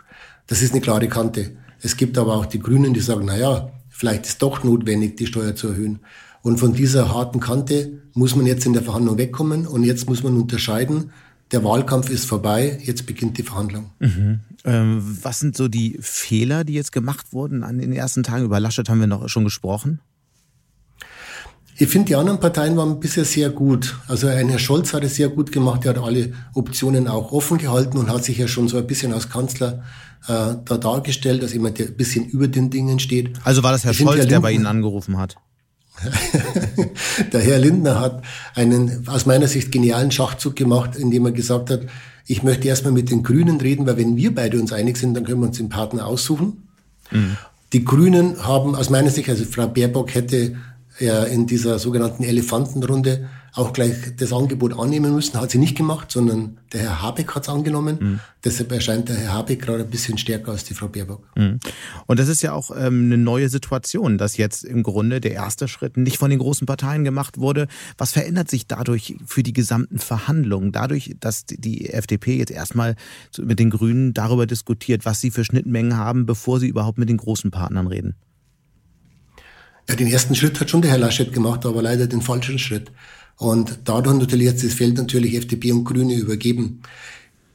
Das 0.46 0.62
ist 0.62 0.72
eine 0.72 0.80
klare 0.80 1.08
Kante. 1.08 1.56
Es 1.80 1.96
gibt 1.96 2.18
aber 2.18 2.34
auch 2.34 2.46
die 2.46 2.58
Grünen, 2.58 2.92
die 2.92 3.00
sagen, 3.00 3.24
na 3.26 3.36
ja, 3.36 3.72
vielleicht 3.88 4.26
ist 4.26 4.42
doch 4.42 4.62
notwendig, 4.62 5.16
die 5.16 5.26
Steuer 5.26 5.54
zu 5.54 5.68
erhöhen. 5.68 6.00
Und 6.42 6.58
von 6.58 6.74
dieser 6.74 7.14
harten 7.14 7.40
Kante 7.40 8.02
muss 8.14 8.36
man 8.36 8.46
jetzt 8.46 8.66
in 8.66 8.72
der 8.72 8.82
Verhandlung 8.82 9.16
wegkommen 9.16 9.66
und 9.66 9.84
jetzt 9.84 10.08
muss 10.08 10.22
man 10.22 10.36
unterscheiden, 10.36 11.12
der 11.52 11.62
Wahlkampf 11.64 12.08
ist 12.10 12.24
vorbei, 12.26 12.78
jetzt 12.82 13.06
beginnt 13.06 13.38
die 13.38 13.42
Verhandlung. 13.42 13.90
Mhm. 14.00 14.40
Ähm, 14.64 15.18
was 15.22 15.40
sind 15.40 15.56
so 15.56 15.68
die 15.68 15.98
Fehler, 16.00 16.64
die 16.64 16.72
jetzt 16.72 16.92
gemacht 16.92 17.32
wurden 17.32 17.62
an 17.62 17.78
den 17.78 17.92
ersten 17.92 18.22
Tagen? 18.22 18.44
Über 18.44 18.58
Laschet 18.58 18.88
haben 18.88 19.00
wir 19.00 19.06
noch 19.06 19.28
schon 19.28 19.44
gesprochen. 19.44 20.00
Ich 21.76 21.88
finde, 21.88 22.08
die 22.08 22.16
anderen 22.16 22.38
Parteien 22.38 22.76
waren 22.76 23.00
bisher 23.00 23.24
sehr 23.24 23.50
gut. 23.50 23.96
Also 24.06 24.28
ein 24.28 24.48
Herr 24.48 24.58
Scholz 24.58 24.92
hat 24.92 25.04
es 25.04 25.16
sehr 25.16 25.28
gut 25.28 25.52
gemacht. 25.52 25.84
Er 25.84 25.90
hat 25.94 26.02
alle 26.02 26.32
Optionen 26.54 27.08
auch 27.08 27.32
offen 27.32 27.58
gehalten 27.58 27.98
und 27.98 28.10
hat 28.10 28.24
sich 28.24 28.38
ja 28.38 28.46
schon 28.46 28.68
so 28.68 28.78
ein 28.78 28.86
bisschen 28.86 29.12
als 29.12 29.28
Kanzler 29.28 29.82
äh, 30.28 30.54
da 30.64 30.78
dargestellt, 30.78 31.42
als 31.42 31.54
jemand, 31.54 31.78
der 31.78 31.88
ein 31.88 31.96
bisschen 31.96 32.26
über 32.26 32.46
den 32.46 32.70
Dingen 32.70 32.98
steht. 32.98 33.32
Also 33.44 33.62
war 33.62 33.72
das 33.72 33.84
Herr 33.84 33.92
ich 33.92 33.98
Scholz, 33.98 34.26
der 34.26 34.40
bei 34.40 34.52
Ihnen 34.52 34.66
angerufen 34.66 35.18
hat? 35.18 35.36
der 37.32 37.40
Herr 37.40 37.58
Lindner 37.58 38.00
hat 38.00 38.22
einen 38.54 39.06
aus 39.08 39.26
meiner 39.26 39.46
Sicht 39.46 39.70
genialen 39.70 40.10
Schachzug 40.10 40.56
gemacht, 40.56 40.96
indem 40.96 41.26
er 41.26 41.32
gesagt 41.32 41.70
hat, 41.70 41.82
ich 42.26 42.42
möchte 42.42 42.68
erstmal 42.68 42.92
mit 42.92 43.10
den 43.10 43.22
Grünen 43.22 43.60
reden, 43.60 43.86
weil 43.86 43.96
wenn 43.96 44.16
wir 44.16 44.34
beide 44.34 44.60
uns 44.60 44.72
einig 44.72 44.96
sind, 44.96 45.14
dann 45.14 45.24
können 45.24 45.40
wir 45.40 45.48
uns 45.48 45.58
den 45.58 45.68
Partner 45.68 46.06
aussuchen. 46.06 46.68
Mhm. 47.10 47.36
Die 47.72 47.84
Grünen 47.84 48.44
haben 48.46 48.74
aus 48.74 48.90
meiner 48.90 49.10
Sicht, 49.10 49.28
also 49.28 49.44
Frau 49.44 49.66
Baerbock 49.66 50.14
hätte 50.14 50.56
ja 50.98 51.24
in 51.24 51.46
dieser 51.46 51.78
sogenannten 51.78 52.22
Elefantenrunde 52.22 53.28
auch 53.54 53.74
gleich 53.74 54.16
das 54.16 54.32
Angebot 54.32 54.78
annehmen 54.78 55.14
müssen. 55.14 55.38
Hat 55.38 55.50
sie 55.50 55.58
nicht 55.58 55.76
gemacht, 55.76 56.10
sondern 56.10 56.58
der 56.72 56.80
Herr 56.80 57.02
Habeck 57.02 57.34
hat 57.34 57.42
es 57.42 57.48
angenommen. 57.50 57.98
Mhm. 58.00 58.20
Deshalb 58.44 58.72
erscheint 58.72 59.10
der 59.10 59.16
Herr 59.16 59.34
Habeck 59.34 59.60
gerade 59.60 59.84
ein 59.84 59.90
bisschen 59.90 60.16
stärker 60.16 60.52
als 60.52 60.64
die 60.64 60.72
Frau 60.72 60.88
Baerbock. 60.88 61.22
Mhm. 61.36 61.60
Und 62.06 62.18
das 62.18 62.28
ist 62.28 62.42
ja 62.42 62.54
auch 62.54 62.70
ähm, 62.70 63.04
eine 63.04 63.18
neue 63.18 63.50
Situation, 63.50 64.16
dass 64.16 64.38
jetzt 64.38 64.64
im 64.64 64.82
Grunde 64.82 65.20
der 65.20 65.32
erste 65.32 65.68
Schritt 65.68 65.98
nicht 65.98 66.16
von 66.16 66.30
den 66.30 66.38
großen 66.38 66.66
Parteien 66.66 67.04
gemacht 67.04 67.38
wurde. 67.38 67.68
Was 67.98 68.12
verändert 68.12 68.48
sich 68.48 68.66
dadurch 68.66 69.16
für 69.26 69.42
die 69.42 69.52
gesamten 69.52 69.98
Verhandlungen? 69.98 70.72
Dadurch, 70.72 71.14
dass 71.20 71.44
die 71.44 71.90
FDP 71.90 72.38
jetzt 72.38 72.52
erstmal 72.52 72.96
mit 73.38 73.58
den 73.58 73.68
Grünen 73.68 74.14
darüber 74.14 74.46
diskutiert, 74.46 75.04
was 75.04 75.20
sie 75.20 75.30
für 75.30 75.44
Schnittmengen 75.44 75.98
haben, 75.98 76.24
bevor 76.24 76.58
sie 76.58 76.68
überhaupt 76.68 76.96
mit 76.96 77.10
den 77.10 77.18
großen 77.18 77.50
Partnern 77.50 77.86
reden? 77.86 78.14
Ja, 79.88 79.96
den 79.96 80.06
ersten 80.06 80.34
Schritt 80.34 80.58
hat 80.60 80.70
schon 80.70 80.80
der 80.80 80.92
Herr 80.92 80.98
Laschet 80.98 81.32
gemacht, 81.32 81.66
aber 81.66 81.82
leider 81.82 82.06
den 82.06 82.22
falschen 82.22 82.58
Schritt. 82.58 82.90
Und 83.36 83.80
dadurch 83.84 84.18
natürlich 84.18 84.46
jetzt 84.46 84.64
das 84.64 84.74
Feld 84.74 84.96
natürlich 84.96 85.34
FDP 85.34 85.72
und 85.72 85.84
Grüne 85.84 86.14
übergeben. 86.14 86.82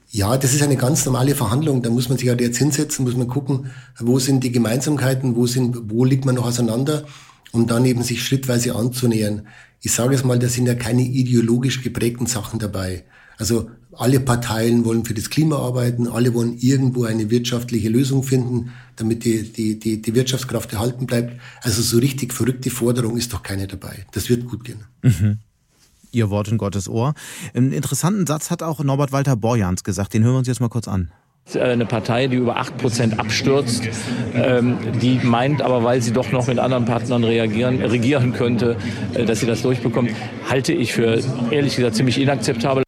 Ja, 0.10 0.38
das 0.38 0.54
ist 0.54 0.62
eine 0.62 0.78
ganz 0.78 1.06
normale 1.06 1.36
Verhandlung. 1.36 1.82
Da 1.82 1.90
muss 1.90 2.10
man 2.10 2.18
sich 2.18 2.30
halt 2.30 2.42
jetzt 2.42 2.58
hinsetzen, 2.58 3.06
muss 3.06 3.16
man 3.16 3.28
gucken, 3.28 3.72
wo 4.00 4.20
sind 4.20 4.44
die 4.44 4.52
Gemeinsamkeiten, 4.52 5.36
wo 5.36 5.48
sind, 5.48 5.92
wo 5.92 6.06
liegt 6.06 6.26
man 6.26 6.36
noch 6.36 6.46
auseinander, 6.46 7.06
um 7.52 7.68
dann 7.68 7.86
eben 7.86 8.04
sich 8.04 8.24
schrittweise 8.24 8.76
anzunähern. 8.76 9.48
Ich 9.82 9.92
sage 9.92 10.16
es 10.16 10.24
mal, 10.24 10.40
da 10.40 10.48
sind 10.48 10.66
ja 10.66 10.76
keine 10.76 11.04
ideologisch 11.04 11.84
geprägten 11.84 12.26
Sachen 12.26 12.60
dabei. 12.60 13.04
Also 13.38 13.70
alle 13.92 14.20
Parteien 14.20 14.86
wollen 14.86 15.06
für 15.06 15.14
das 15.14 15.30
Klima 15.30 15.58
arbeiten, 15.58 16.08
alle 16.08 16.34
wollen 16.34 16.58
irgendwo 16.60 17.04
eine 17.04 17.30
wirtschaftliche 17.30 17.90
Lösung 17.90 18.24
finden, 18.24 18.72
damit 18.96 19.26
die, 19.26 19.44
die, 19.52 19.80
die, 19.80 20.02
die 20.02 20.16
Wirtschaftskraft 20.16 20.74
erhalten 20.74 21.06
bleibt. 21.06 21.40
Also 21.62 21.82
so 21.82 21.98
richtig 21.98 22.34
verrückte 22.34 22.70
Forderung 22.70 23.18
ist 23.18 23.34
doch 23.34 23.44
keine 23.44 23.68
dabei. 23.68 24.06
Das 24.12 24.30
wird 24.30 24.46
gut 24.46 24.64
gehen. 24.64 24.80
Mhm. 25.02 25.40
Ihr 26.12 26.30
Wort 26.30 26.48
in 26.48 26.58
Gottes 26.58 26.90
Ohr. 26.90 27.14
Einen 27.54 27.72
interessanten 27.72 28.26
Satz 28.28 28.52
hat 28.52 28.64
auch 28.64 28.80
Norbert 28.84 29.12
Walter 29.12 29.36
Borjans 29.36 29.84
gesagt. 29.84 30.14
Den 30.14 30.24
hören 30.24 30.34
wir 30.34 30.40
uns 30.40 30.48
jetzt 30.48 30.62
mal 30.62 30.70
kurz 30.70 30.88
an. 30.88 31.12
Eine 31.54 31.86
Partei, 31.86 32.28
die 32.28 32.36
über 32.36 32.60
8% 32.60 33.18
abstürzt, 33.20 33.84
ähm, 34.34 34.78
die 35.02 35.20
meint 35.24 35.62
aber, 35.62 35.82
weil 35.82 36.02
sie 36.02 36.12
doch 36.12 36.34
noch 36.34 36.48
mit 36.48 36.60
anderen 36.60 36.84
Partnern 36.84 37.24
reagieren, 37.24 37.82
regieren 37.82 38.34
könnte, 38.34 38.76
äh, 39.14 39.24
dass 39.24 39.40
sie 39.40 39.46
das 39.46 39.62
durchbekommt, 39.62 40.12
halte 40.50 40.74
ich 40.74 40.92
für 40.92 41.24
ehrlich 41.50 41.78
gesagt 41.78 41.96
ziemlich 41.96 42.20
inakzeptabel. 42.20 42.84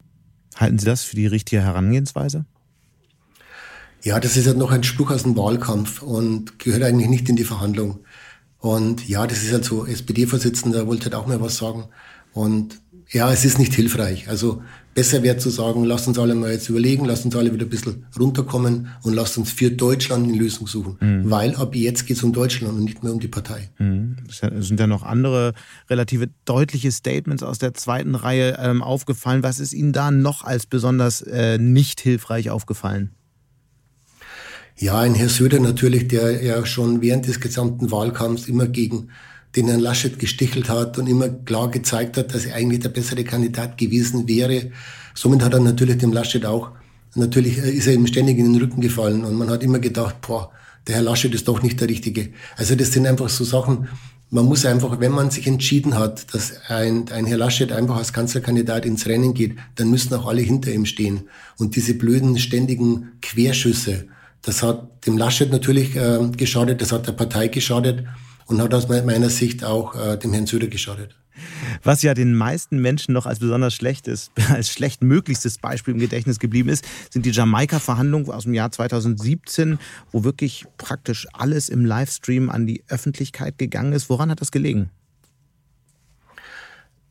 Halten 0.56 0.78
Sie 0.78 0.84
das 0.84 1.02
für 1.04 1.16
die 1.16 1.26
richtige 1.26 1.62
Herangehensweise? 1.62 2.44
Ja, 4.02 4.20
das 4.20 4.36
ist 4.36 4.46
ja 4.46 4.52
noch 4.52 4.70
ein 4.72 4.82
Spruch 4.82 5.10
aus 5.10 5.22
dem 5.22 5.36
Wahlkampf 5.38 6.02
und 6.02 6.58
gehört 6.58 6.82
eigentlich 6.82 7.08
nicht 7.08 7.28
in 7.30 7.36
die 7.36 7.44
Verhandlung. 7.44 8.00
Und 8.58 9.08
ja, 9.08 9.26
das 9.26 9.42
ist 9.42 9.52
halt 9.52 9.64
so, 9.64 9.86
SPD-Vorsitzender 9.86 10.86
wollte 10.86 11.04
halt 11.04 11.14
auch 11.14 11.26
mal 11.26 11.40
was 11.40 11.56
sagen. 11.56 11.84
Und 12.32 12.80
ja, 13.12 13.32
es 13.32 13.44
ist 13.44 13.58
nicht 13.58 13.74
hilfreich. 13.74 14.28
Also 14.28 14.62
besser 14.94 15.22
wäre 15.22 15.36
zu 15.36 15.50
sagen, 15.50 15.84
lasst 15.84 16.06
uns 16.06 16.18
alle 16.18 16.34
mal 16.34 16.52
jetzt 16.52 16.68
überlegen, 16.68 17.04
lasst 17.04 17.24
uns 17.24 17.34
alle 17.34 17.52
wieder 17.52 17.66
ein 17.66 17.70
bisschen 17.70 18.06
runterkommen 18.18 18.88
und 19.02 19.14
lasst 19.14 19.36
uns 19.36 19.50
für 19.50 19.70
Deutschland 19.70 20.28
eine 20.28 20.36
Lösung 20.36 20.68
suchen. 20.68 20.96
Mhm. 21.00 21.30
Weil 21.30 21.56
ab 21.56 21.74
jetzt 21.74 22.06
geht 22.06 22.16
es 22.16 22.22
um 22.22 22.32
Deutschland 22.32 22.74
und 22.74 22.84
nicht 22.84 23.02
mehr 23.02 23.12
um 23.12 23.18
die 23.18 23.28
Partei. 23.28 23.70
Mhm. 23.78 24.16
Es 24.28 24.38
sind 24.38 24.78
ja 24.78 24.86
noch 24.86 25.02
andere 25.02 25.54
relative 25.88 26.28
deutliche 26.44 26.92
Statements 26.92 27.42
aus 27.42 27.58
der 27.58 27.74
zweiten 27.74 28.14
Reihe 28.14 28.58
ähm, 28.60 28.82
aufgefallen. 28.82 29.42
Was 29.42 29.58
ist 29.58 29.72
Ihnen 29.72 29.92
da 29.92 30.12
noch 30.12 30.44
als 30.44 30.66
besonders 30.66 31.20
äh, 31.22 31.58
nicht 31.58 32.00
hilfreich 32.00 32.50
aufgefallen? 32.50 33.10
Ja, 34.76 35.00
ein 35.00 35.14
Herr 35.14 35.28
Söder 35.28 35.60
natürlich, 35.60 36.08
der 36.08 36.42
ja 36.42 36.64
schon 36.64 37.02
während 37.02 37.26
des 37.26 37.40
gesamten 37.40 37.90
Wahlkampfs 37.90 38.48
immer 38.48 38.66
gegen 38.66 39.08
den 39.56 39.66
Herrn 39.66 39.80
Laschet 39.80 40.18
gestichelt 40.18 40.68
hat 40.68 40.98
und 40.98 41.08
immer 41.08 41.28
klar 41.28 41.70
gezeigt 41.70 42.16
hat, 42.16 42.34
dass 42.34 42.46
er 42.46 42.54
eigentlich 42.54 42.80
der 42.80 42.90
bessere 42.90 43.24
Kandidat 43.24 43.78
gewesen 43.78 44.28
wäre. 44.28 44.70
Somit 45.14 45.42
hat 45.42 45.54
er 45.54 45.60
natürlich 45.60 45.98
dem 45.98 46.12
Laschet 46.12 46.46
auch, 46.46 46.70
natürlich 47.14 47.58
äh, 47.58 47.70
ist 47.70 47.86
er 47.86 47.94
ihm 47.94 48.06
ständig 48.06 48.38
in 48.38 48.52
den 48.52 48.62
Rücken 48.62 48.80
gefallen 48.80 49.24
und 49.24 49.34
man 49.34 49.50
hat 49.50 49.62
immer 49.62 49.80
gedacht, 49.80 50.20
boah, 50.20 50.52
der 50.86 50.96
Herr 50.96 51.02
Laschet 51.02 51.34
ist 51.34 51.48
doch 51.48 51.62
nicht 51.62 51.80
der 51.80 51.88
Richtige. 51.88 52.30
Also 52.56 52.74
das 52.74 52.92
sind 52.92 53.06
einfach 53.06 53.28
so 53.28 53.44
Sachen, 53.44 53.88
man 54.32 54.44
muss 54.44 54.64
einfach, 54.64 55.00
wenn 55.00 55.10
man 55.10 55.30
sich 55.30 55.48
entschieden 55.48 55.98
hat, 55.98 56.32
dass 56.32 56.52
ein, 56.68 57.08
ein 57.10 57.26
Herr 57.26 57.36
Laschet 57.36 57.72
einfach 57.72 57.96
als 57.96 58.12
Kanzlerkandidat 58.12 58.86
ins 58.86 59.06
Rennen 59.06 59.34
geht, 59.34 59.56
dann 59.74 59.90
müssen 59.90 60.14
auch 60.14 60.26
alle 60.26 60.40
hinter 60.40 60.72
ihm 60.72 60.86
stehen. 60.86 61.28
Und 61.58 61.74
diese 61.74 61.94
blöden, 61.94 62.38
ständigen 62.38 63.12
Querschüsse, 63.22 64.06
das 64.42 64.62
hat 64.62 65.04
dem 65.06 65.18
Laschet 65.18 65.50
natürlich 65.50 65.96
äh, 65.96 66.20
geschadet, 66.36 66.80
das 66.80 66.92
hat 66.92 67.08
der 67.08 67.12
Partei 67.12 67.48
geschadet 67.48 68.04
und 68.50 68.60
hat 68.60 68.74
aus 68.74 68.88
meiner 68.88 69.30
Sicht 69.30 69.64
auch 69.64 69.94
äh, 69.94 70.16
dem 70.18 70.32
Herrn 70.32 70.46
Söder 70.46 70.66
geschadet. 70.66 71.16
Was 71.82 72.02
ja 72.02 72.12
den 72.12 72.34
meisten 72.34 72.80
Menschen 72.80 73.14
noch 73.14 73.26
als 73.26 73.38
besonders 73.38 73.74
schlechtes, 73.74 74.30
als 74.50 74.70
schlecht 74.70 75.02
möglichstes 75.02 75.58
Beispiel 75.58 75.94
im 75.94 76.00
Gedächtnis 76.00 76.38
geblieben 76.38 76.68
ist, 76.68 76.84
sind 77.10 77.24
die 77.24 77.30
Jamaika-Verhandlungen 77.30 78.30
aus 78.30 78.44
dem 78.44 78.54
Jahr 78.54 78.70
2017, 78.70 79.78
wo 80.12 80.24
wirklich 80.24 80.66
praktisch 80.76 81.26
alles 81.32 81.68
im 81.68 81.84
Livestream 81.84 82.50
an 82.50 82.66
die 82.66 82.82
Öffentlichkeit 82.88 83.58
gegangen 83.58 83.92
ist. 83.92 84.10
Woran 84.10 84.30
hat 84.30 84.40
das 84.40 84.50
gelegen? 84.50 84.90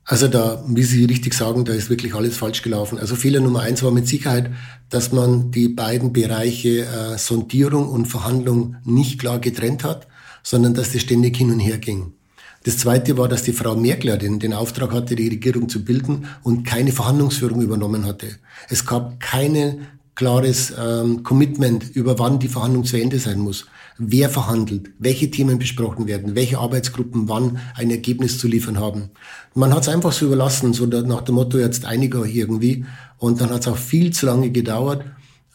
Also 0.04 0.26
da, 0.26 0.64
wie 0.66 0.82
Sie 0.82 1.04
richtig 1.04 1.34
sagen, 1.34 1.64
da 1.64 1.72
ist 1.72 1.88
wirklich 1.88 2.14
alles 2.14 2.36
falsch 2.36 2.62
gelaufen. 2.62 2.98
Also 2.98 3.14
Fehler 3.14 3.40
Nummer 3.40 3.60
eins 3.60 3.82
war 3.82 3.92
mit 3.92 4.08
Sicherheit, 4.08 4.50
dass 4.88 5.12
man 5.12 5.52
die 5.52 5.68
beiden 5.68 6.12
Bereiche 6.12 6.84
äh, 6.84 7.16
Sondierung 7.16 7.88
und 7.88 8.06
Verhandlung 8.06 8.76
nicht 8.84 9.20
klar 9.20 9.38
getrennt 9.38 9.84
hat 9.84 10.08
sondern 10.42 10.74
dass 10.74 10.92
das 10.92 11.02
ständig 11.02 11.36
hin 11.36 11.50
und 11.50 11.60
her 11.60 11.78
ging. 11.78 12.12
Das 12.64 12.76
Zweite 12.76 13.16
war, 13.16 13.26
dass 13.26 13.42
die 13.42 13.54
Frau 13.54 13.74
Merkel 13.74 14.18
den, 14.18 14.38
den 14.38 14.52
Auftrag 14.52 14.92
hatte, 14.92 15.16
die 15.16 15.28
Regierung 15.28 15.68
zu 15.68 15.82
bilden 15.82 16.26
und 16.42 16.64
keine 16.64 16.92
Verhandlungsführung 16.92 17.62
übernommen 17.62 18.04
hatte. 18.04 18.26
Es 18.68 18.84
gab 18.84 19.18
kein 19.18 19.86
klares 20.14 20.74
ähm, 20.78 21.22
Commitment 21.22 21.96
über 21.96 22.18
wann 22.18 22.38
die 22.38 22.48
Verhandlung 22.48 22.84
zu 22.84 23.00
Ende 23.00 23.18
sein 23.18 23.38
muss. 23.38 23.64
Wer 23.96 24.28
verhandelt, 24.28 24.90
welche 24.98 25.30
Themen 25.30 25.58
besprochen 25.58 26.06
werden, 26.06 26.34
welche 26.34 26.58
Arbeitsgruppen 26.58 27.28
wann 27.28 27.58
ein 27.74 27.90
Ergebnis 27.90 28.38
zu 28.38 28.46
liefern 28.46 28.78
haben. 28.78 29.10
Man 29.54 29.72
hat 29.72 29.82
es 29.82 29.88
einfach 29.88 30.12
so 30.12 30.26
überlassen, 30.26 30.74
so 30.74 30.84
nach 30.84 31.22
dem 31.22 31.36
Motto 31.36 31.58
jetzt 31.58 31.86
einiger 31.86 32.26
irgendwie. 32.26 32.84
Und 33.16 33.40
dann 33.40 33.50
hat 33.50 33.62
es 33.62 33.68
auch 33.68 33.78
viel 33.78 34.12
zu 34.12 34.26
lange 34.26 34.50
gedauert 34.50 35.04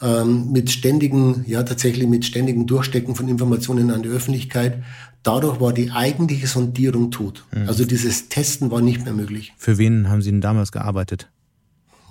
ähm, 0.02 0.52
mit 0.52 0.72
ständigen, 0.72 1.46
ja 1.48 1.64
tatsächlich 1.64 2.08
mit 2.08 2.26
ständigen 2.26 2.68
Durchstecken 2.68 3.16
von 3.16 3.28
Informationen 3.28 3.92
an 3.92 4.04
die 4.04 4.10
Öffentlichkeit. 4.10 4.84
Dadurch 5.24 5.60
war 5.60 5.74
die 5.74 5.92
eigentliche 5.92 6.48
Sondierung 6.48 7.12
tot. 7.12 7.46
Mhm. 7.54 7.68
Also 7.68 7.86
dieses 7.86 8.30
Testen 8.30 8.72
war 8.72 8.82
nicht 8.82 9.06
mehr 9.06 9.14
möglich. 9.14 9.54
Für 9.58 9.78
wen 9.78 10.10
haben 10.10 10.22
Sie 10.22 10.32
denn 10.32 10.42
damals 10.42 10.72
gearbeitet? 10.72 11.30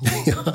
ja, 0.26 0.54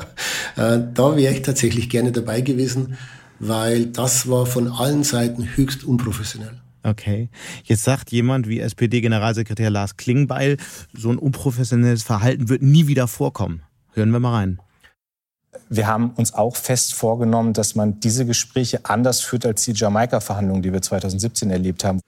äh, 0.56 0.82
da 0.92 1.16
wäre 1.16 1.32
ich 1.32 1.42
tatsächlich 1.42 1.88
gerne 1.88 2.12
dabei 2.12 2.40
gewesen, 2.40 2.98
weil 3.38 3.86
das 3.86 4.28
war 4.28 4.44
von 4.44 4.68
allen 4.68 5.02
Seiten 5.02 5.56
höchst 5.56 5.84
unprofessionell. 5.84 6.60
Okay. 6.82 7.28
Jetzt 7.64 7.84
sagt 7.84 8.10
jemand 8.10 8.48
wie 8.48 8.60
SPD-Generalsekretär 8.60 9.70
Lars 9.70 9.96
Klingbeil, 9.96 10.56
so 10.96 11.10
ein 11.10 11.18
unprofessionelles 11.18 12.02
Verhalten 12.02 12.48
wird 12.48 12.62
nie 12.62 12.86
wieder 12.86 13.06
vorkommen. 13.06 13.62
Hören 13.92 14.10
wir 14.10 14.20
mal 14.20 14.32
rein. 14.32 14.60
Wir 15.68 15.86
haben 15.86 16.10
uns 16.16 16.34
auch 16.34 16.56
fest 16.56 16.94
vorgenommen, 16.94 17.52
dass 17.52 17.74
man 17.74 18.00
diese 18.00 18.26
Gespräche 18.26 18.80
anders 18.84 19.20
führt 19.20 19.46
als 19.46 19.64
die 19.64 19.72
Jamaika-Verhandlungen, 19.72 20.62
die 20.62 20.72
wir 20.72 20.82
2017 20.82 21.50
erlebt 21.50 21.84
haben. 21.84 22.00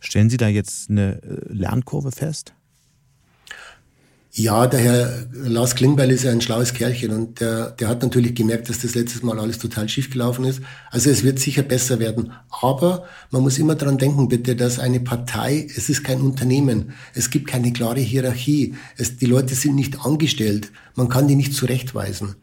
Stellen 0.00 0.28
Sie 0.28 0.36
da 0.36 0.48
jetzt 0.48 0.90
eine 0.90 1.22
äh, 1.22 1.52
Lernkurve 1.52 2.12
fest? 2.12 2.52
Ja, 4.36 4.66
der 4.66 4.80
Herr 4.80 5.26
Lars 5.32 5.76
Klingbeil 5.76 6.10
ist 6.10 6.24
ja 6.24 6.32
ein 6.32 6.40
schlaues 6.40 6.74
Kerlchen 6.74 7.12
und 7.12 7.38
der, 7.38 7.70
der 7.70 7.86
hat 7.86 8.02
natürlich 8.02 8.34
gemerkt, 8.34 8.68
dass 8.68 8.80
das 8.80 8.96
letztes 8.96 9.22
Mal 9.22 9.38
alles 9.38 9.60
total 9.60 9.88
schief 9.88 10.10
gelaufen 10.10 10.44
ist. 10.44 10.60
Also 10.90 11.08
es 11.08 11.22
wird 11.22 11.38
sicher 11.38 11.62
besser 11.62 12.00
werden. 12.00 12.32
Aber 12.60 13.04
man 13.30 13.42
muss 13.42 13.58
immer 13.58 13.76
dran 13.76 13.96
denken, 13.96 14.28
bitte, 14.28 14.56
dass 14.56 14.80
eine 14.80 14.98
Partei, 14.98 15.68
es 15.76 15.88
ist 15.88 16.02
kein 16.02 16.20
Unternehmen. 16.20 16.94
Es 17.14 17.30
gibt 17.30 17.46
keine 17.46 17.72
klare 17.72 18.00
Hierarchie. 18.00 18.74
Es, 18.96 19.16
die 19.18 19.26
Leute 19.26 19.54
sind 19.54 19.76
nicht 19.76 20.04
angestellt. 20.04 20.72
Man 20.96 21.08
kann 21.08 21.28
die 21.28 21.36
nicht 21.36 21.54
zurechtweisen. 21.54 22.34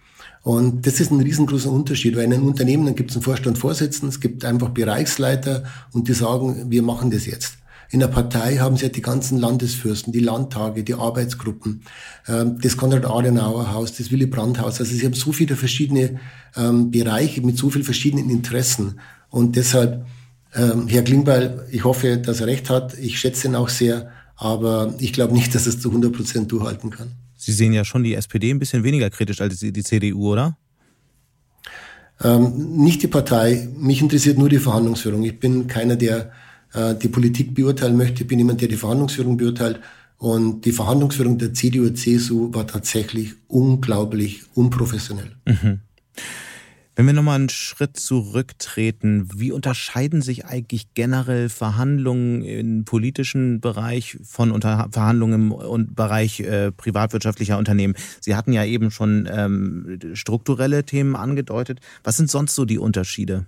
Und 0.43 0.88
das 0.88 1.00
ist 1.00 1.12
ein 1.12 1.21
riesengroßer 1.21 1.71
Unterschied, 1.71 2.15
weil 2.15 2.24
in 2.24 2.33
einem 2.33 2.48
Unternehmen, 2.48 2.86
dann 2.86 2.95
gibt 2.95 3.12
es 3.12 3.15
einen 3.15 3.24
Vorstand 3.24 3.57
Vorsitzenden, 3.57 4.10
es 4.10 4.19
gibt 4.19 4.43
einfach 4.43 4.69
Bereichsleiter 4.69 5.63
und 5.91 6.07
die 6.07 6.13
sagen, 6.13 6.71
wir 6.71 6.81
machen 6.81 7.12
das 7.12 7.25
jetzt. 7.25 7.57
In 7.91 8.00
der 8.00 8.07
Partei 8.07 8.57
haben 8.57 8.77
sie 8.77 8.83
ja 8.83 8.89
die 8.89 9.01
ganzen 9.01 9.38
Landesfürsten, 9.38 10.13
die 10.13 10.21
Landtage, 10.21 10.83
die 10.83 10.93
Arbeitsgruppen, 10.93 11.83
ähm, 12.27 12.57
das 12.62 12.77
Konrad-Adenauer-Haus, 12.77 13.98
das 13.98 14.12
Willy-Brandt-Haus. 14.12 14.79
Also 14.79 14.95
sie 14.95 15.05
haben 15.05 15.13
so 15.13 15.33
viele 15.33 15.57
verschiedene 15.57 16.19
ähm, 16.55 16.89
Bereiche 16.89 17.41
mit 17.41 17.57
so 17.57 17.69
vielen 17.69 17.83
verschiedenen 17.83 18.29
Interessen. 18.29 19.00
Und 19.29 19.57
deshalb, 19.57 20.05
ähm, 20.55 20.88
Herr 20.88 21.03
Klingbeil, 21.03 21.67
ich 21.69 21.83
hoffe, 21.83 22.17
dass 22.17 22.39
er 22.39 22.48
recht 22.48 22.69
hat. 22.69 22.98
Ich 22.98 23.19
schätze 23.19 23.50
ihn 23.50 23.55
auch 23.55 23.69
sehr, 23.69 24.10
aber 24.38 24.93
ich 25.00 25.12
glaube 25.12 25.33
nicht, 25.33 25.53
dass 25.53 25.67
er 25.67 25.74
es 25.74 25.81
zu 25.81 25.89
100 25.89 26.13
Prozent 26.13 26.51
durchhalten 26.51 26.91
kann. 26.91 27.12
Sie 27.41 27.53
sehen 27.53 27.74
ja 27.74 27.83
schon 27.83 28.03
die 28.03 28.13
SPD 28.13 28.51
ein 28.51 28.60
bisschen 28.60 28.83
weniger 28.83 29.10
kritisch 29.10 29.41
als 29.41 29.57
die, 29.57 29.83
CDU, 29.83 30.31
oder? 30.33 30.57
Ähm, 32.24 32.77
nicht 32.77 33.01
die 33.01 33.07
Partei. 33.07 33.67
Mich 33.75 34.00
interessiert 34.00 34.38
nur 34.38 34.48
die 34.48 34.60
Verhandlungsführung. 34.60 35.24
Ich 35.24 35.39
bin 35.39 35.65
keiner, 35.65 35.95
der 35.95 36.31
äh, 36.74 36.93
die 36.93 37.07
Politik 37.07 37.55
beurteilen 37.55 37.98
möchte. 37.98 38.21
Ich 38.21 38.27
bin 38.27 38.38
jemand, 38.38 38.62
der 38.62 38.67
die 38.67 38.75
Verhandlungsführung 38.75 39.38
beurteilt. 39.38 39.79
Und 40.19 40.65
die 40.65 40.71
Verhandlungsführung 40.71 41.39
der 41.39 41.51
CDU-CSU 41.51 42.53
war 42.53 42.67
tatsächlich 42.67 43.33
unglaublich 43.48 44.43
unprofessionell. 44.53 45.31
Mhm. 45.48 45.79
Wenn 46.95 47.05
wir 47.05 47.13
nochmal 47.13 47.36
einen 47.36 47.50
Schritt 47.50 47.98
zurücktreten, 47.98 49.29
wie 49.33 49.53
unterscheiden 49.53 50.21
sich 50.21 50.45
eigentlich 50.45 50.93
generell 50.93 51.48
Verhandlungen 51.48 52.41
im 52.41 52.83
politischen 52.83 53.62
Bereich 53.62 54.17
von 54.24 54.51
unter 54.51 54.89
Verhandlungen 54.91 55.51
im 55.51 55.95
Bereich 55.95 56.41
äh, 56.41 56.71
privatwirtschaftlicher 56.74 57.57
Unternehmen? 57.57 57.95
Sie 58.19 58.36
hatten 58.36 58.51
ja 58.51 58.65
eben 58.65 58.91
schon 58.91 59.27
ähm, 59.31 60.00
strukturelle 60.13 60.83
Themen 60.83 61.15
angedeutet. 61.15 61.79
Was 62.03 62.17
sind 62.17 62.29
sonst 62.29 62.55
so 62.55 62.65
die 62.65 62.77
Unterschiede? 62.77 63.45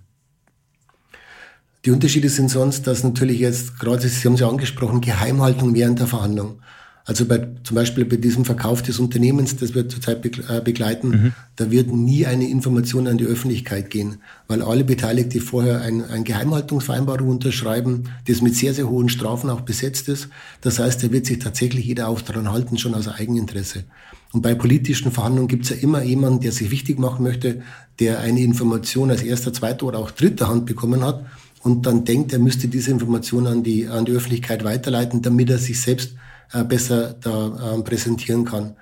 Die 1.84 1.90
Unterschiede 1.90 2.30
sind 2.30 2.48
sonst, 2.48 2.86
dass 2.86 3.04
natürlich 3.04 3.40
jetzt, 3.40 3.78
gerade 3.78 4.08
Sie 4.08 4.26
haben 4.26 4.34
es 4.34 4.40
ja 4.40 4.48
angesprochen, 4.48 5.02
Geheimhaltung 5.02 5.74
während 5.74 5.98
der 5.98 6.06
Verhandlung. 6.06 6.60
Also 7.06 7.26
bei, 7.26 7.46
zum 7.64 7.74
Beispiel 7.74 8.06
bei 8.06 8.16
diesem 8.16 8.46
Verkauf 8.46 8.80
des 8.82 8.98
Unternehmens, 8.98 9.56
das 9.56 9.74
wir 9.74 9.88
zurzeit 9.90 10.24
äh, 10.24 10.60
begleiten, 10.62 11.08
mhm. 11.08 11.32
da 11.56 11.70
wird 11.70 11.92
nie 11.92 12.24
eine 12.24 12.48
Information 12.48 13.06
an 13.06 13.18
die 13.18 13.26
Öffentlichkeit 13.26 13.90
gehen, 13.90 14.16
weil 14.48 14.62
alle 14.62 14.84
Beteiligten 14.84 15.40
vorher 15.42 15.82
ein, 15.82 16.02
ein 16.02 16.24
Geheimhaltungsvereinbarung 16.24 17.28
unterschreiben, 17.28 18.04
das 18.26 18.40
mit 18.40 18.56
sehr, 18.56 18.72
sehr 18.72 18.88
hohen 18.88 19.10
Strafen 19.10 19.50
auch 19.50 19.60
besetzt 19.60 20.08
ist. 20.08 20.28
Das 20.62 20.78
heißt, 20.78 21.04
da 21.04 21.12
wird 21.12 21.26
sich 21.26 21.40
tatsächlich 21.40 21.84
jeder 21.84 22.08
auch 22.08 22.22
daran 22.22 22.50
halten, 22.50 22.78
schon 22.78 22.94
aus 22.94 23.06
Eigeninteresse. 23.06 23.84
Und 24.32 24.40
bei 24.40 24.54
politischen 24.54 25.12
Verhandlungen 25.12 25.48
gibt 25.48 25.64
es 25.64 25.70
ja 25.70 25.76
immer 25.76 26.02
jemanden, 26.02 26.40
der 26.40 26.52
sich 26.52 26.70
wichtig 26.70 26.98
machen 26.98 27.22
möchte, 27.22 27.62
der 28.00 28.20
eine 28.20 28.40
Information 28.40 29.10
als 29.10 29.22
erster, 29.22 29.52
zweiter 29.52 29.84
oder 29.86 29.98
auch 29.98 30.10
dritter 30.10 30.48
Hand 30.48 30.64
bekommen 30.64 31.04
hat 31.04 31.24
und 31.62 31.86
dann 31.86 32.04
denkt, 32.04 32.32
er 32.32 32.38
müsste 32.38 32.68
diese 32.68 32.90
Information 32.90 33.46
an 33.46 33.62
die, 33.62 33.88
an 33.88 34.06
die 34.06 34.12
Öffentlichkeit 34.12 34.64
weiterleiten, 34.64 35.22
damit 35.22 35.50
er 35.50 35.58
sich 35.58 35.80
selbst 35.80 36.14
äh, 36.52 36.64
besser 36.64 37.14
da 37.20 37.76
äh, 37.76 37.82
präsentieren 37.82 38.44
kann. 38.44 38.74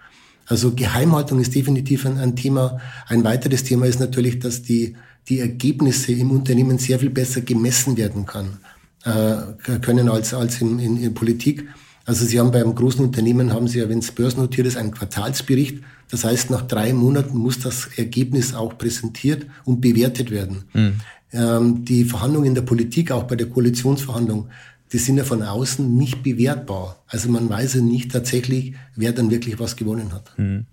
Also 0.47 0.73
Geheimhaltung 0.73 1.41
ist 1.41 1.55
definitiv 1.55 2.05
ein, 2.05 2.19
ein, 2.19 2.37
Thema. 2.37 2.79
Ein 3.07 3.25
weiteres 3.25 3.65
Thema 3.65 3.87
ist 3.87 4.01
natürlich, 4.01 4.39
dass 4.39 4.63
die, 4.63 4.97
die 5.29 5.41
Ergebnisse 5.41 6.13
im 6.13 6.31
Unternehmen 6.31 6.79
sehr 6.79 6.99
viel 6.99 7.11
besser 7.11 7.41
gemessen 7.41 7.97
werden 7.97 8.27
kann, 8.27 8.59
äh, 9.05 9.79
können 9.79 10.09
als, 10.09 10.35
als 10.35 10.61
in, 10.61 10.79
in, 10.79 11.03
in 11.03 11.15
Politik. 11.15 11.67
Also 12.05 12.25
Sie 12.25 12.41
haben 12.41 12.51
beim 12.51 12.75
großen 12.75 13.05
Unternehmen, 13.05 13.53
haben 13.53 13.69
Sie 13.69 13.79
ja, 13.79 13.89
wenn 13.89 14.01
es 14.01 14.11
börsennotiert 14.11 14.67
ist, 14.67 14.77
einen 14.77 14.91
Quartalsbericht. 14.91 15.83
Das 16.11 16.25
heißt, 16.25 16.51
nach 16.51 16.63
drei 16.63 16.93
Monaten 16.93 17.39
muss 17.39 17.61
das 17.61 17.89
Ergebnis 17.97 18.55
auch 18.55 18.77
präsentiert 18.77 19.47
und 19.65 19.81
bewertet 19.81 20.31
werden. 20.31 20.65
Mhm. 20.75 20.93
Ähm, 21.33 21.85
die 21.85 22.05
Verhandlungen 22.05 22.49
in 22.49 22.55
der 22.55 22.63
Politik, 22.63 23.11
auch 23.11 23.23
bei 23.23 23.37
der 23.37 23.49
Koalitionsverhandlung, 23.49 24.49
die 24.93 24.99
sind 24.99 25.17
ja 25.17 25.25
von 25.25 25.43
außen 25.43 25.97
nicht 25.97 26.23
bewertbar. 26.23 27.03
Also 27.07 27.31
man 27.31 27.49
weiß 27.49 27.75
ja 27.75 27.81
nicht 27.81 28.13
tatsächlich, 28.13 28.75
wer 28.95 29.13
dann 29.13 29.31
wirklich 29.31 29.59
was 29.59 29.77
gewonnen 29.77 30.13
hat. 30.13 30.39
Mhm. 30.39 30.67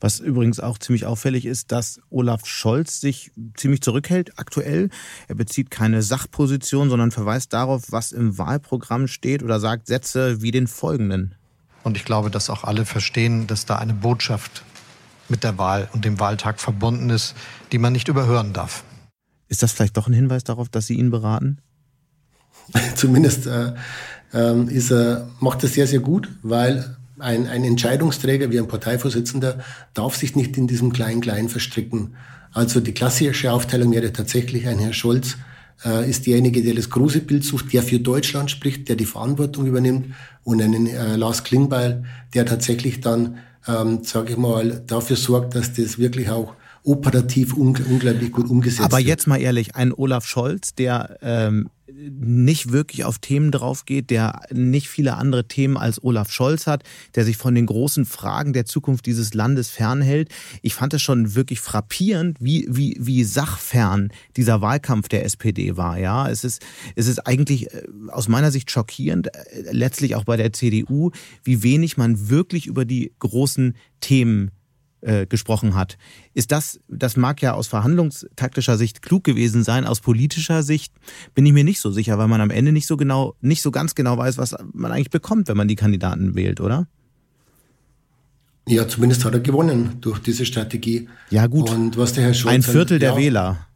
Was 0.00 0.20
übrigens 0.20 0.60
auch 0.60 0.78
ziemlich 0.78 1.06
auffällig 1.06 1.44
ist, 1.44 1.72
dass 1.72 2.00
Olaf 2.10 2.46
Scholz 2.46 3.00
sich 3.00 3.32
ziemlich 3.56 3.80
zurückhält 3.80 4.38
aktuell. 4.38 4.90
Er 5.26 5.34
bezieht 5.34 5.70
keine 5.70 6.02
Sachposition, 6.02 6.90
sondern 6.90 7.10
verweist 7.10 7.52
darauf, 7.52 7.90
was 7.90 8.12
im 8.12 8.38
Wahlprogramm 8.38 9.08
steht 9.08 9.42
oder 9.42 9.58
sagt 9.58 9.88
Sätze 9.88 10.40
wie 10.40 10.52
den 10.52 10.68
folgenden. 10.68 11.34
Und 11.82 11.96
ich 11.96 12.04
glaube, 12.04 12.30
dass 12.30 12.50
auch 12.50 12.64
alle 12.64 12.84
verstehen, 12.84 13.46
dass 13.48 13.66
da 13.66 13.76
eine 13.76 13.94
Botschaft 13.94 14.62
mit 15.28 15.42
der 15.42 15.58
Wahl 15.58 15.88
und 15.92 16.04
dem 16.04 16.20
Wahltag 16.20 16.60
verbunden 16.60 17.10
ist, 17.10 17.34
die 17.72 17.78
man 17.78 17.92
nicht 17.92 18.08
überhören 18.08 18.52
darf. 18.52 18.84
Ist 19.48 19.62
das 19.62 19.72
vielleicht 19.72 19.96
doch 19.96 20.06
ein 20.06 20.12
Hinweis 20.12 20.44
darauf, 20.44 20.68
dass 20.68 20.86
Sie 20.86 20.94
ihn 20.94 21.10
beraten? 21.10 21.58
Zumindest 22.94 23.46
äh, 23.46 23.72
äh, 24.32 24.64
ist 24.72 24.90
er, 24.90 25.28
macht 25.40 25.62
er 25.62 25.68
sehr, 25.68 25.86
sehr 25.86 26.00
gut, 26.00 26.28
weil 26.42 26.96
ein, 27.18 27.46
ein 27.46 27.64
Entscheidungsträger 27.64 28.50
wie 28.50 28.58
ein 28.58 28.68
Parteivorsitzender 28.68 29.58
darf 29.94 30.16
sich 30.16 30.36
nicht 30.36 30.56
in 30.56 30.66
diesem 30.66 30.92
Klein-Klein 30.92 31.48
verstricken. 31.48 32.14
Also 32.52 32.80
die 32.80 32.92
klassische 32.92 33.52
Aufteilung 33.52 33.92
wäre 33.92 34.12
tatsächlich 34.12 34.68
ein 34.68 34.78
Herr 34.78 34.92
Scholz 34.92 35.36
äh, 35.84 36.08
ist 36.08 36.26
derjenige, 36.26 36.62
der 36.62 36.74
das 36.74 36.90
große 36.90 37.20
Bild 37.20 37.44
sucht, 37.44 37.72
der 37.72 37.82
für 37.82 38.00
Deutschland 38.00 38.50
spricht, 38.50 38.88
der 38.88 38.96
die 38.96 39.04
Verantwortung 39.04 39.66
übernimmt 39.66 40.14
und 40.44 40.60
einen 40.60 40.86
äh, 40.86 41.16
Lars 41.16 41.44
Klingbeil, 41.44 42.04
der 42.34 42.46
tatsächlich 42.46 43.00
dann, 43.00 43.38
ähm, 43.66 44.00
sage 44.02 44.32
ich 44.32 44.36
mal, 44.36 44.82
dafür 44.86 45.16
sorgt, 45.16 45.54
dass 45.54 45.72
das 45.74 45.98
wirklich 45.98 46.30
auch 46.30 46.54
operativ 46.84 47.54
unglaublich 47.54 48.32
gut 48.32 48.48
umgesetzt 48.48 48.84
Aber 48.84 48.98
jetzt 48.98 49.26
mal 49.26 49.40
ehrlich, 49.40 49.74
ein 49.74 49.92
Olaf 49.92 50.26
Scholz, 50.26 50.74
der 50.74 51.18
ähm, 51.22 51.68
nicht 52.10 52.72
wirklich 52.72 53.04
auf 53.04 53.18
Themen 53.18 53.50
drauf 53.50 53.84
geht, 53.84 54.10
der 54.10 54.42
nicht 54.52 54.88
viele 54.88 55.16
andere 55.16 55.48
Themen 55.48 55.76
als 55.76 56.02
Olaf 56.02 56.30
Scholz 56.30 56.66
hat, 56.66 56.84
der 57.14 57.24
sich 57.24 57.36
von 57.36 57.54
den 57.54 57.66
großen 57.66 58.04
Fragen 58.04 58.52
der 58.52 58.64
Zukunft 58.66 59.06
dieses 59.06 59.34
Landes 59.34 59.70
fernhält. 59.70 60.30
Ich 60.62 60.74
fand 60.74 60.94
es 60.94 61.02
schon 61.02 61.34
wirklich 61.34 61.60
frappierend, 61.60 62.38
wie, 62.40 62.66
wie, 62.70 62.96
wie 63.00 63.24
sachfern 63.24 64.10
dieser 64.36 64.60
Wahlkampf 64.60 65.08
der 65.08 65.24
SPD 65.24 65.76
war. 65.76 65.98
Ja, 65.98 66.28
es 66.28 66.44
ist, 66.44 66.62
es 66.94 67.08
ist 67.08 67.26
eigentlich 67.26 67.72
äh, 67.72 67.82
aus 68.08 68.28
meiner 68.28 68.50
Sicht 68.50 68.70
schockierend, 68.70 69.34
äh, 69.34 69.72
letztlich 69.72 70.14
auch 70.14 70.24
bei 70.24 70.36
der 70.36 70.52
CDU, 70.52 71.10
wie 71.42 71.62
wenig 71.62 71.96
man 71.96 72.28
wirklich 72.28 72.66
über 72.66 72.84
die 72.84 73.12
großen 73.18 73.74
Themen 74.00 74.50
äh, 75.00 75.26
gesprochen 75.26 75.74
hat. 75.74 75.96
Ist 76.34 76.52
das, 76.52 76.80
das 76.88 77.16
mag 77.16 77.40
ja 77.42 77.54
aus 77.54 77.68
verhandlungstaktischer 77.68 78.76
Sicht 78.76 79.02
klug 79.02 79.24
gewesen 79.24 79.62
sein, 79.62 79.86
aus 79.86 80.00
politischer 80.00 80.62
Sicht 80.62 80.92
bin 81.34 81.46
ich 81.46 81.52
mir 81.52 81.64
nicht 81.64 81.80
so 81.80 81.90
sicher, 81.90 82.18
weil 82.18 82.28
man 82.28 82.40
am 82.40 82.50
Ende 82.50 82.72
nicht 82.72 82.86
so 82.86 82.96
genau, 82.96 83.34
nicht 83.40 83.62
so 83.62 83.70
ganz 83.70 83.94
genau 83.94 84.18
weiß, 84.18 84.38
was 84.38 84.56
man 84.72 84.92
eigentlich 84.92 85.10
bekommt, 85.10 85.48
wenn 85.48 85.56
man 85.56 85.68
die 85.68 85.76
Kandidaten 85.76 86.34
wählt, 86.34 86.60
oder? 86.60 86.88
Ja, 88.68 88.86
zumindest 88.86 89.24
hat 89.24 89.32
er 89.32 89.40
gewonnen 89.40 89.96
durch 90.00 90.18
diese 90.18 90.44
Strategie. 90.44 91.08
Ja, 91.30 91.46
gut. 91.46 91.70
Und 91.70 91.96
was 91.96 92.12
der 92.12 92.24
Herr 92.24 92.34
Scholz 92.34 92.54
Ein 92.54 92.62
Viertel 92.62 92.98
der 92.98 93.12
ja, 93.12 93.16
Wähler 93.16 93.66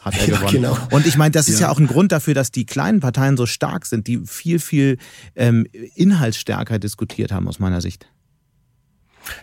hat 0.00 0.18
er 0.18 0.26
gewonnen. 0.38 0.42
Ja, 0.42 0.50
genau. 0.50 0.78
Und 0.90 1.06
ich 1.06 1.16
meine, 1.16 1.30
das 1.30 1.48
ist 1.48 1.60
ja. 1.60 1.66
ja. 1.66 1.72
auch 1.72 1.78
ein 1.78 1.86
Grund 1.86 2.10
dafür, 2.10 2.34
dass 2.34 2.50
die 2.50 2.66
kleinen 2.66 3.00
Parteien 3.00 3.36
so 3.36 3.46
stark 3.46 3.86
sind, 3.86 4.06
die 4.08 4.20
viel, 4.26 4.58
viel 4.58 4.98
ähm, 5.36 5.66
inhaltsstärker 5.94 6.78
diskutiert 6.78 7.32
haben, 7.32 7.46
aus 7.46 7.60
meiner 7.60 7.80
Sicht. 7.80 8.08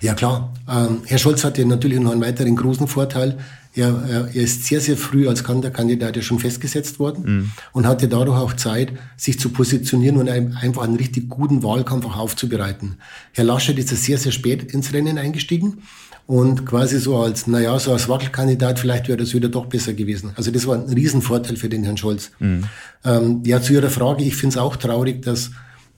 Ja 0.02 0.14
klar. 0.14 0.54
Ähm, 0.70 1.02
Herr 1.06 1.18
Scholz 1.18 1.44
hatte 1.44 1.66
natürlich 1.66 2.00
noch 2.00 2.12
einen 2.12 2.22
weiteren 2.22 2.56
großen 2.56 2.88
Vorteil. 2.88 3.38
Er, 3.76 3.90
er, 4.10 4.28
er 4.34 4.36
ist 4.36 4.66
sehr, 4.66 4.82
sehr 4.82 4.98
früh 4.98 5.28
als 5.28 5.44
Kandidat 5.44 6.16
ja 6.16 6.22
schon 6.22 6.40
festgesetzt 6.40 6.98
worden 7.00 7.24
mhm. 7.26 7.52
und 7.74 7.86
hatte 7.86 8.08
dadurch 8.08 8.40
auch 8.40 8.54
Zeit, 8.54 8.92
sich 9.18 9.40
zu 9.40 9.50
positionieren 9.50 10.18
und 10.18 10.30
ein, 10.30 10.58
einfach 10.60 10.82
einen 10.82 10.96
richtig 10.96 11.30
guten 11.30 11.62
Wahlkampf 11.62 12.06
auch 12.06 12.18
aufzubereiten. 12.18 12.98
Herr 13.34 13.44
Laschet 13.44 13.78
ist 13.78 13.90
sehr, 13.90 14.18
sehr 14.18 14.32
spät 14.32 14.74
ins 14.74 14.94
Rennen 14.94 15.20
eingestiegen 15.20 15.84
und 16.26 16.66
quasi 16.66 17.00
so 17.00 17.18
als, 17.18 17.46
naja, 17.48 17.78
so 17.80 17.94
als 17.94 18.10
Wackelkandidat, 18.10 18.80
vielleicht 18.80 19.08
wäre 19.08 19.18
das 19.18 19.34
wieder 19.34 19.48
doch 19.48 19.68
besser 19.68 19.94
gewesen. 19.94 20.32
Also 20.36 20.52
das 20.52 20.66
war 20.66 20.76
ein 20.76 20.92
Riesenvorteil 20.92 21.56
für 21.56 21.70
den 21.70 21.84
Herrn 21.84 21.98
Scholz. 21.98 22.32
Mhm. 22.40 22.64
Ähm, 23.06 23.42
ja, 23.46 23.62
zu 23.62 23.74
Ihrer 23.74 23.90
Frage, 23.90 24.24
ich 24.24 24.36
finde 24.36 24.56
es 24.56 24.58
auch 24.58 24.76
traurig, 24.76 25.22
dass 25.22 25.52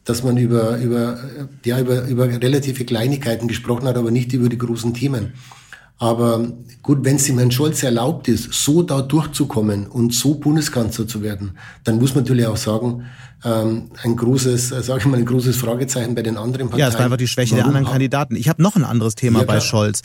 dass 0.10 0.24
man 0.24 0.38
über, 0.38 0.78
über, 0.78 1.20
ja, 1.64 1.80
über, 1.80 2.08
über 2.08 2.28
relative 2.28 2.84
Kleinigkeiten 2.84 3.48
gesprochen 3.48 3.88
hat, 3.88 3.96
aber 3.96 4.10
nicht 4.10 4.34
über 4.34 4.50
die 4.50 4.58
großen 4.58 4.96
Themen. 4.96 5.34
Aber 6.00 6.52
gut, 6.82 7.04
wenn 7.04 7.18
es 7.18 7.26
dem 7.26 7.38
Herrn 7.38 7.52
Scholz 7.52 7.84
erlaubt 7.84 8.28
ist, 8.28 8.52
so 8.54 8.82
da 8.82 9.02
durchzukommen 9.02 9.86
und 9.86 10.14
so 10.14 10.36
Bundeskanzler 10.36 11.08
zu 11.08 11.22
werden, 11.22 11.58
dann 11.84 12.00
muss 12.00 12.16
man 12.16 12.24
natürlich 12.24 12.48
auch 12.48 12.58
sagen, 12.58 13.06
ähm, 13.44 13.92
ein 14.02 14.16
großes, 14.16 14.72
äh, 14.72 14.82
sage 14.82 15.02
ich 15.02 15.06
mal, 15.06 15.18
ein 15.18 15.26
großes 15.26 15.58
Fragezeichen 15.58 16.16
bei 16.16 16.24
den 16.24 16.38
anderen 16.38 16.70
Parteien. 16.70 16.80
Ja, 16.80 16.88
es 16.88 16.96
war 16.96 17.02
einfach 17.02 17.18
die 17.18 17.28
Schwäche 17.28 17.52
Warum? 17.52 17.66
der 17.66 17.68
anderen 17.68 17.92
Kandidaten. 17.92 18.36
Ich 18.36 18.50
habe 18.50 18.64
noch 18.64 18.76
ein 18.76 18.86
anderes 18.86 19.14
Thema 19.16 19.40
ja, 19.40 19.46
bei 19.46 19.60
Scholz. 19.60 20.02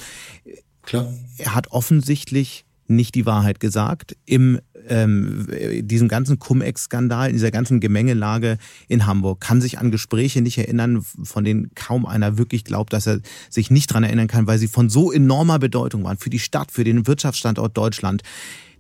Klar. 0.83 1.15
Er 1.39 1.55
hat 1.55 1.71
offensichtlich 1.71 2.67
nicht 2.89 3.15
die 3.15 3.25
Wahrheit 3.25 3.59
gesagt 3.59 4.17
im 4.27 4.61
ähm, 4.89 5.47
diesem 5.83 6.09
ganzen 6.09 6.39
Cum-Ex-Skandal, 6.39 7.29
in 7.29 7.35
dieser 7.35 7.51
ganzen 7.51 7.81
Gemengelage 7.81 8.59
in 8.89 9.07
Hamburg, 9.07 9.41
kann 9.41 9.61
sich 9.61 9.79
an 9.79 9.91
Gespräche 9.91 10.43
nicht 10.43 10.59
erinnern, 10.59 11.03
von 11.03 11.45
denen 11.45 11.71
kaum 11.75 12.07
einer 12.07 12.39
wirklich 12.39 12.65
glaubt, 12.65 12.93
dass 12.93 13.07
er 13.07 13.21
sich 13.51 13.71
nicht 13.71 13.93
dran 13.93 14.05
erinnern 14.05 14.29
kann, 14.29 14.47
weil 14.47 14.59
sie 14.59 14.69
von 14.69 14.91
so 14.91 15.13
enormer 15.13 15.59
Bedeutung 15.59 16.05
waren 16.05 16.19
für 16.19 16.31
die 16.31 16.39
Stadt, 16.39 16.73
für 16.73 16.85
den 16.85 17.07
Wirtschaftsstandort 17.07 17.77
Deutschland. 17.77 18.23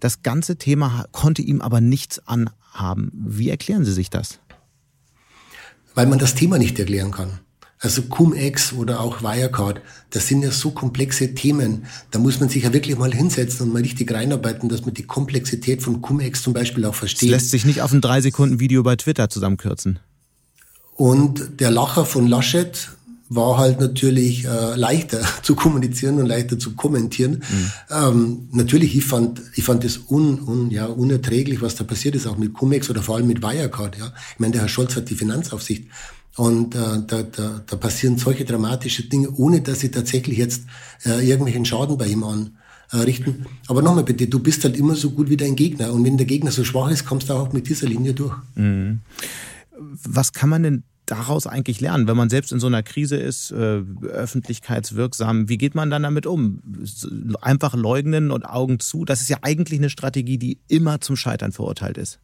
Das 0.00 0.22
ganze 0.22 0.56
Thema 0.56 1.06
konnte 1.12 1.42
ihm 1.42 1.60
aber 1.60 1.80
nichts 1.80 2.20
anhaben. 2.26 3.10
Wie 3.14 3.48
erklären 3.48 3.84
Sie 3.84 3.92
sich 3.92 4.10
das? 4.10 4.40
Weil 5.94 6.06
man 6.06 6.18
das 6.18 6.34
Thema 6.34 6.58
nicht 6.58 6.78
erklären 6.78 7.10
kann. 7.10 7.40
Also 7.84 8.00
Cum-Ex 8.00 8.72
oder 8.72 9.00
auch 9.00 9.22
Wirecard, 9.22 9.82
das 10.08 10.26
sind 10.26 10.42
ja 10.42 10.50
so 10.50 10.70
komplexe 10.70 11.34
Themen. 11.34 11.84
Da 12.10 12.18
muss 12.18 12.40
man 12.40 12.48
sich 12.48 12.62
ja 12.62 12.72
wirklich 12.72 12.96
mal 12.96 13.12
hinsetzen 13.12 13.66
und 13.66 13.74
mal 13.74 13.82
richtig 13.82 14.10
reinarbeiten, 14.10 14.70
dass 14.70 14.86
man 14.86 14.94
die 14.94 15.02
Komplexität 15.02 15.82
von 15.82 16.00
Cum-Ex 16.00 16.42
zum 16.42 16.54
Beispiel 16.54 16.86
auch 16.86 16.94
versteht. 16.94 17.30
Das 17.30 17.42
lässt 17.42 17.50
sich 17.50 17.66
nicht 17.66 17.82
auf 17.82 17.92
ein 17.92 18.00
drei 18.00 18.22
Sekunden 18.22 18.58
Video 18.58 18.82
bei 18.82 18.96
Twitter 18.96 19.28
zusammenkürzen. 19.28 19.98
Und 20.94 21.60
der 21.60 21.70
Lacher 21.70 22.06
von 22.06 22.26
Laschet 22.26 22.88
war 23.28 23.58
halt 23.58 23.80
natürlich 23.80 24.46
äh, 24.46 24.76
leichter 24.76 25.20
zu 25.42 25.54
kommunizieren 25.54 26.18
und 26.18 26.26
leichter 26.26 26.58
zu 26.58 26.74
kommentieren. 26.76 27.42
Mhm. 27.50 27.72
Ähm, 27.90 28.48
natürlich, 28.52 28.96
ich 28.96 29.04
fand, 29.04 29.42
ich 29.56 29.64
fand 29.64 29.84
es 29.84 30.00
un, 30.08 30.40
un, 30.40 30.70
ja, 30.70 30.86
unerträglich, 30.86 31.60
was 31.60 31.74
da 31.74 31.84
passiert 31.84 32.14
ist, 32.14 32.26
auch 32.26 32.38
mit 32.38 32.54
Cum-Ex 32.54 32.88
oder 32.88 33.02
vor 33.02 33.16
allem 33.16 33.26
mit 33.26 33.42
Wirecard. 33.42 33.98
Ja. 33.98 34.14
Ich 34.32 34.40
meine, 34.40 34.52
der 34.52 34.62
Herr 34.62 34.68
Scholz 34.68 34.96
hat 34.96 35.10
die 35.10 35.16
Finanzaufsicht 35.16 35.84
Und 36.36 36.74
äh, 36.74 37.02
da, 37.06 37.22
da, 37.22 37.62
da 37.64 37.76
passieren 37.76 38.18
solche 38.18 38.44
dramatische 38.44 39.04
Dinge, 39.08 39.30
ohne 39.36 39.60
dass 39.60 39.80
sie 39.80 39.90
tatsächlich 39.90 40.38
jetzt 40.38 40.64
äh, 41.04 41.26
irgendwelchen 41.26 41.64
Schaden 41.64 41.96
bei 41.96 42.08
ihm 42.08 42.24
anrichten. 42.90 43.46
Aber 43.68 43.82
nochmal 43.82 44.04
bitte, 44.04 44.26
du 44.26 44.40
bist 44.40 44.64
halt 44.64 44.76
immer 44.76 44.96
so 44.96 45.10
gut 45.10 45.30
wie 45.30 45.36
dein 45.36 45.54
Gegner. 45.54 45.92
Und 45.92 46.04
wenn 46.04 46.16
der 46.16 46.26
Gegner 46.26 46.50
so 46.50 46.64
schwach 46.64 46.90
ist, 46.90 47.04
kommst 47.04 47.28
du 47.28 47.34
auch 47.34 47.52
mit 47.52 47.68
dieser 47.68 47.86
Linie 47.86 48.14
durch. 48.14 48.34
Mhm. 48.56 49.00
Was 50.04 50.32
kann 50.32 50.48
man 50.48 50.62
denn 50.62 50.82
daraus 51.06 51.46
eigentlich 51.46 51.80
lernen, 51.80 52.08
wenn 52.08 52.16
man 52.16 52.30
selbst 52.30 52.50
in 52.50 52.58
so 52.58 52.66
einer 52.66 52.82
Krise 52.82 53.16
ist, 53.16 53.52
äh, 53.52 53.82
öffentlichkeitswirksam? 54.02 55.48
Wie 55.48 55.58
geht 55.58 55.74
man 55.74 55.90
dann 55.90 56.02
damit 56.02 56.26
um? 56.26 56.62
Einfach 57.40 57.74
leugnen 57.74 58.30
und 58.30 58.44
Augen 58.44 58.80
zu? 58.80 59.04
Das 59.04 59.20
ist 59.20 59.28
ja 59.28 59.38
eigentlich 59.42 59.78
eine 59.78 59.90
Strategie, 59.90 60.38
die 60.38 60.58
immer 60.66 61.00
zum 61.00 61.14
Scheitern 61.16 61.52
verurteilt 61.52 61.98
ist. 61.98 62.18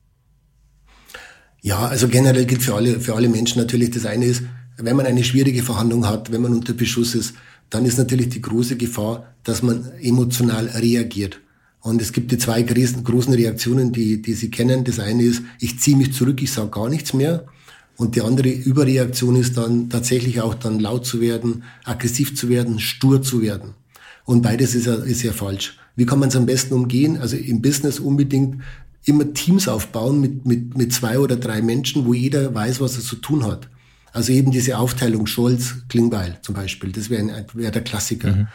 Ja, 1.62 1.87
also 1.87 2.09
generell 2.09 2.46
gilt 2.46 2.62
für 2.62 2.75
alle, 2.75 3.01
für 3.01 3.14
alle 3.14 3.29
Menschen 3.29 3.61
natürlich, 3.61 3.90
das 3.90 4.07
eine 4.07 4.25
ist, 4.25 4.42
wenn 4.77 4.96
man 4.96 5.07
eine 5.07 5.25
schwierige 5.25 5.62
Verhandlung 5.62 6.07
hat, 6.07 6.33
wenn 6.33 6.40
man 6.40 6.55
unter 6.55 6.73
Beschuss 6.73 7.14
ist, 7.14 7.35
dann 7.68 7.85
ist 7.85 7.99
natürlich 7.99 8.31
die 8.31 8.40
große 8.40 8.77
Gefahr, 8.77 9.35
dass 9.44 9.62
man 9.62 9.90
emotional 10.01 10.66
reagiert. 10.68 11.40
Und 11.81 12.03
es 12.03 12.12
gibt 12.12 12.31
die 12.31 12.38
zwei 12.38 12.62
großen 12.62 13.35
Reaktionen, 13.35 13.92
die, 13.92 14.20
die 14.20 14.35
Sie 14.35 14.51
kennen. 14.51 14.85
Das 14.85 14.99
eine 14.99 15.23
ist, 15.23 15.42
ich 15.61 15.79
ziehe 15.81 15.96
mich 15.96 16.12
zurück, 16.12 16.42
ich 16.42 16.53
sage 16.53 16.70
gar 16.70 16.88
nichts 16.90 17.14
mehr. 17.14 17.46
Und 17.96 18.16
die 18.16 18.23
andere 18.23 18.49
Überreaktion 18.49 19.37
ist 19.37 19.57
dann 19.57 19.88
tatsächlich 19.88 20.40
auch 20.40 20.55
dann 20.55 20.81
laut 20.81 21.07
zu 21.07 21.20
werden, 21.20 21.64
aggressiv 21.85 22.37
zu 22.37 22.49
werden, 22.49 22.79
stur 22.81 23.23
zu 23.23 23.42
werden. 23.42 23.75
Und 24.25 24.42
beides 24.42 24.75
ist 24.75 24.87
ja, 24.87 24.94
ist 24.94 25.23
ja 25.23 25.33
falsch. 25.33 25.79
Wie 25.96 26.07
kann 26.07 26.18
man 26.18 26.29
es 26.29 26.37
am 26.37 26.46
besten 26.46 26.75
umgehen? 26.75 27.18
Also 27.18 27.37
im 27.37 27.62
Business 27.62 27.99
unbedingt 27.99 28.62
immer 29.04 29.32
Teams 29.32 29.68
aufbauen 29.68 30.20
mit, 30.20 30.46
mit, 30.46 30.76
mit 30.76 30.92
zwei 30.92 31.18
oder 31.18 31.36
drei 31.36 31.62
Menschen, 31.62 32.04
wo 32.06 32.14
jeder 32.14 32.54
weiß, 32.54 32.80
was 32.80 32.96
er 32.96 33.02
zu 33.02 33.16
tun 33.16 33.44
hat. 33.44 33.68
Also 34.12 34.32
eben 34.32 34.50
diese 34.50 34.78
Aufteilung 34.78 35.26
Scholz, 35.26 35.76
Klingbeil 35.88 36.38
zum 36.42 36.54
Beispiel, 36.54 36.92
das 36.92 37.10
wäre 37.10 37.46
wär 37.54 37.70
der 37.70 37.82
Klassiker. 37.82 38.32
Mhm. 38.32 38.48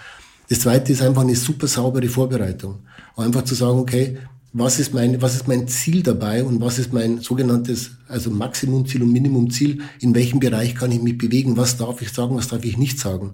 Das 0.50 0.60
zweite 0.60 0.92
ist 0.92 1.02
einfach 1.02 1.22
eine 1.22 1.36
super 1.36 1.68
saubere 1.68 2.08
Vorbereitung. 2.08 2.80
Einfach 3.16 3.44
zu 3.44 3.56
sagen, 3.56 3.80
okay, 3.80 4.18
was 4.58 4.80
ist 4.80 4.94
mein, 4.94 5.22
was 5.22 5.36
ist 5.36 5.48
mein 5.48 5.68
Ziel 5.68 6.04
dabei 6.04 6.44
und 6.44 6.62
was 6.62 6.80
ist 6.80 6.94
mein 6.94 7.20
sogenanntes, 7.20 7.92
also 8.08 8.30
Maximumziel 8.30 9.04
und 9.04 9.12
Minimumziel, 9.12 9.82
in 10.00 10.16
welchem 10.16 10.40
Bereich 10.40 10.76
kann 10.76 10.92
ich 10.92 11.02
mich 11.02 11.18
bewegen, 11.18 11.58
was 11.58 11.78
darf 11.78 12.02
ich 12.02 12.10
sagen, 12.14 12.36
was 12.36 12.48
darf 12.48 12.64
ich 12.64 12.78
nicht 12.78 13.00
sagen. 13.00 13.34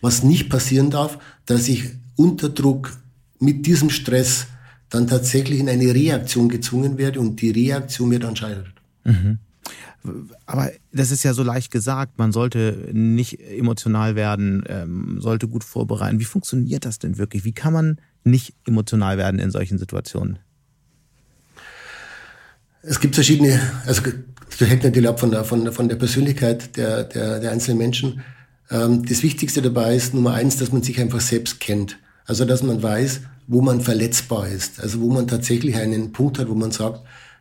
Was 0.00 0.22
nicht 0.22 0.50
passieren 0.50 0.90
darf, 0.90 1.18
dass 1.46 1.68
ich 1.68 1.90
unter 2.16 2.48
Druck 2.48 2.92
mit 3.40 3.66
diesem 3.66 3.90
Stress 3.90 4.46
dann 4.92 5.06
tatsächlich 5.06 5.58
in 5.58 5.70
eine 5.70 5.94
Reaktion 5.94 6.50
gezwungen 6.50 6.98
werde 6.98 7.18
und 7.18 7.40
die 7.40 7.50
Reaktion 7.50 8.10
mir 8.10 8.18
dann 8.18 8.36
scheitert. 8.36 8.74
Mhm. 9.04 9.38
Aber 10.44 10.70
das 10.92 11.10
ist 11.10 11.22
ja 11.22 11.32
so 11.32 11.42
leicht 11.42 11.70
gesagt, 11.70 12.18
man 12.18 12.30
sollte 12.30 12.90
nicht 12.92 13.40
emotional 13.40 14.16
werden, 14.16 14.64
ähm, 14.68 15.18
sollte 15.20 15.48
gut 15.48 15.64
vorbereiten. 15.64 16.20
Wie 16.20 16.24
funktioniert 16.24 16.84
das 16.84 16.98
denn 16.98 17.16
wirklich? 17.16 17.44
Wie 17.44 17.52
kann 17.52 17.72
man 17.72 18.00
nicht 18.22 18.54
emotional 18.66 19.16
werden 19.16 19.40
in 19.40 19.50
solchen 19.50 19.78
Situationen? 19.78 20.38
Es 22.82 23.00
gibt 23.00 23.14
verschiedene, 23.14 23.60
also 23.86 24.02
das 24.58 24.68
hängt 24.68 24.84
natürlich 24.84 25.08
ab 25.08 25.20
von 25.20 25.30
der, 25.30 25.44
von 25.44 25.72
von 25.72 25.88
der 25.88 25.96
Persönlichkeit 25.96 26.76
der, 26.76 27.04
der, 27.04 27.40
der 27.40 27.52
einzelnen 27.52 27.78
Menschen. 27.78 28.22
Ähm, 28.70 29.06
das 29.06 29.22
Wichtigste 29.22 29.62
dabei 29.62 29.96
ist 29.96 30.12
Nummer 30.12 30.34
eins, 30.34 30.58
dass 30.58 30.70
man 30.70 30.82
sich 30.82 31.00
einfach 31.00 31.20
selbst 31.20 31.60
kennt. 31.60 31.98
Also 32.26 32.44
dass 32.44 32.62
man 32.62 32.82
weiß, 32.82 33.20
wo 33.46 33.60
man 33.60 33.80
verletzbar 33.80 34.48
ist. 34.48 34.80
Also 34.80 35.00
wo 35.00 35.10
man 35.10 35.26
tatsächlich 35.26 35.76
einen 35.76 36.12
Punkt 36.12 36.38
hat, 36.38 36.48
wo 36.48 36.54
man 36.54 36.70
sagt, 36.70 37.00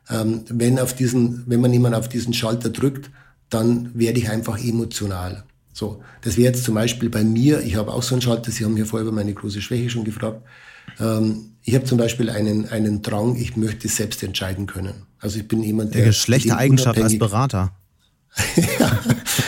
ähm, 0.09 0.43
wenn, 0.49 0.79
auf 0.79 0.93
diesen, 0.93 1.43
wenn 1.47 1.61
man 1.61 1.71
jemand 1.71 1.95
auf 1.95 2.09
diesen 2.09 2.33
Schalter 2.33 2.69
drückt, 2.69 3.11
dann 3.49 3.91
werde 3.93 4.19
ich 4.19 4.29
einfach 4.29 4.57
emotional. 4.63 5.43
So, 5.73 6.01
das 6.21 6.37
wäre 6.37 6.53
jetzt 6.53 6.63
zum 6.63 6.75
Beispiel 6.75 7.09
bei 7.09 7.23
mir, 7.23 7.61
ich 7.61 7.75
habe 7.75 7.93
auch 7.93 8.03
so 8.03 8.15
einen 8.15 8.21
Schalter, 8.21 8.51
Sie 8.51 8.65
haben 8.65 8.75
ja 8.77 8.85
vorher 8.85 9.07
über 9.07 9.15
meine 9.15 9.33
große 9.33 9.61
Schwäche 9.61 9.89
schon 9.89 10.03
gefragt. 10.03 10.41
Ähm, 10.99 11.51
ich 11.63 11.75
habe 11.75 11.85
zum 11.85 11.97
Beispiel 11.97 12.29
einen, 12.29 12.67
einen 12.69 13.01
Drang, 13.01 13.35
ich 13.35 13.55
möchte 13.55 13.87
selbst 13.87 14.23
entscheiden 14.23 14.65
können. 14.65 15.03
Also 15.19 15.39
ich 15.39 15.47
bin 15.47 15.63
jemand, 15.63 15.93
der... 15.95 16.11
Schlechte 16.11 16.57
Eigenschaft 16.57 16.99
als 16.99 17.17
Berater. 17.17 17.71
ja, 18.79 18.99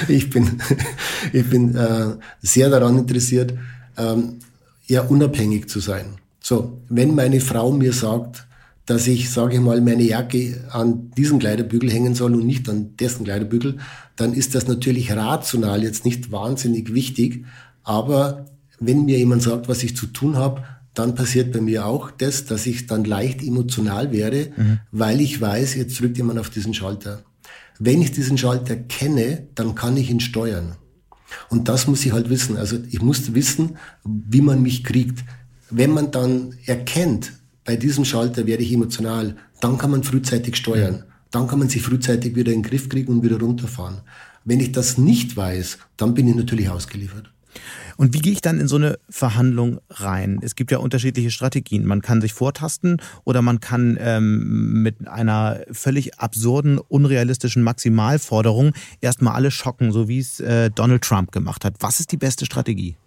ich 0.08 0.30
bin, 0.30 0.62
ich 1.34 1.50
bin 1.50 1.76
äh, 1.76 2.15
sehr 2.41 2.69
daran 2.69 2.98
interessiert, 2.98 3.54
ähm, 3.98 4.39
ja, 4.86 5.02
unabhängig 5.02 5.69
zu 5.69 5.80
sein. 5.80 6.15
So, 6.39 6.82
wenn 6.89 7.15
meine 7.15 7.39
Frau 7.39 7.72
mir 7.72 7.93
sagt, 7.93 8.48
dass 8.86 9.08
ich, 9.08 9.30
sage 9.30 9.56
ich 9.56 9.62
mal, 9.62 9.80
meine 9.80 10.04
Jacke 10.04 10.65
an 10.72 11.12
diesen 11.12 11.39
Kleiderbügel 11.39 11.89
hängen 11.89 12.15
soll 12.15 12.36
und 12.36 12.46
nicht 12.46 12.67
an 12.67 12.98
dessen 12.98 13.24
Kleiderbügel, 13.24 13.78
dann 14.17 14.34
ist 14.34 14.56
das 14.56 14.67
natürlich 14.67 15.12
rational 15.13 15.84
jetzt 15.84 16.04
nicht 16.04 16.32
wahnsinnig 16.32 16.93
wichtig. 16.93 17.46
Aber 17.84 18.46
wenn 18.80 19.06
mir 19.06 19.17
jemand 19.17 19.41
sagt, 19.41 19.69
was 19.69 19.84
ich 19.84 19.96
zu 19.96 20.08
tun 20.08 20.36
habe, 20.36 20.63
dann 20.93 21.15
passiert 21.15 21.54
bei 21.54 21.62
mir 21.62 21.86
auch 21.86 22.12
das, 22.12 22.46
dass 22.46 22.65
ich 22.65 22.86
dann 22.86 23.04
leicht 23.06 23.41
emotional 23.41 24.12
werde, 24.12 24.52
mhm. 24.56 24.80
weil 24.91 25.22
ich 25.22 25.39
weiß, 25.39 25.76
jetzt 25.76 26.00
drückt 26.00 26.17
jemand 26.17 26.39
auf 26.39 26.50
diesen 26.50 26.74
Schalter. 26.74 27.24
Wenn 27.80 28.02
ich 28.02 28.12
diesen 28.12 28.38
Schalter 28.38 28.76
kenne, 28.76 29.48
dann 29.56 29.76
kann 29.76 29.98
ich 29.98 30.12
ihn 30.12 30.19
steuern. 30.19 30.76
Und 31.50 31.68
das 31.68 31.88
muss 31.88 32.06
ich 32.06 32.12
halt 32.12 32.30
wissen. 32.30 32.58
Also 32.58 32.78
ich 32.90 33.02
muss 33.02 33.34
wissen, 33.34 33.78
wie 34.04 34.42
man 34.42 34.62
mich 34.62 34.84
kriegt 34.84 35.24
wenn 35.76 35.92
man 35.92 36.12
dann 36.12 36.56
erkennt, 36.66 37.34
bei 37.66 37.76
diesem 37.76 38.06
Schalter 38.06 38.46
werde 38.46 38.64
ich 38.64 38.72
emotional, 38.72 39.36
dann 39.60 39.78
kann 39.78 39.92
man 39.92 40.04
frühzeitig 40.04 40.56
steuern. 40.56 41.04
Dann 41.32 41.48
kann 41.48 41.60
man 41.60 41.70
sich 41.70 41.82
frühzeitig 41.82 42.36
wieder 42.36 42.52
in 42.52 42.62
den 42.62 42.70
Griff 42.70 42.90
kriegen 42.90 43.12
und 43.12 43.24
wieder 43.24 43.40
runterfahren. 43.40 44.02
Wenn 44.46 44.60
ich 44.60 44.72
das 44.72 44.98
nicht 45.00 45.36
weiß, 45.36 45.80
dann 45.98 46.14
bin 46.14 46.28
ich 46.28 46.36
natürlich 46.36 46.70
ausgeliefert. 46.70 47.33
Und 48.04 48.13
wie 48.13 48.20
gehe 48.20 48.34
ich 48.34 48.42
dann 48.42 48.60
in 48.60 48.68
so 48.68 48.76
eine 48.76 49.00
Verhandlung 49.10 49.80
rein? 49.89 50.39
Es 50.42 50.56
gibt 50.56 50.72
ja 50.72 50.80
unterschiedliche 50.80 51.32
Strategien. 51.32 51.86
Man 51.86 52.02
kann 52.02 52.20
sich 52.20 52.34
vortasten 52.34 53.02
oder 53.24 53.42
man 53.42 53.62
kann 53.62 53.98
ähm, 53.98 54.84
mit 54.84 55.08
einer 55.08 55.62
völlig 55.72 56.20
absurden, 56.20 56.80
unrealistischen 56.80 57.63
Maximalforderung 57.63 58.74
erstmal 59.00 59.36
alle 59.36 59.52
schocken, 59.52 59.94
so 59.94 60.10
wie 60.10 60.20
es 60.20 60.42
äh, 60.42 60.70
Donald 60.70 61.02
Trump 61.02 61.32
gemacht 61.32 61.63
hat. 61.63 61.76
Was 61.80 62.02
ist 62.02 62.12
die 62.12 62.18
beste 62.18 62.46
Strategie? 62.46 62.98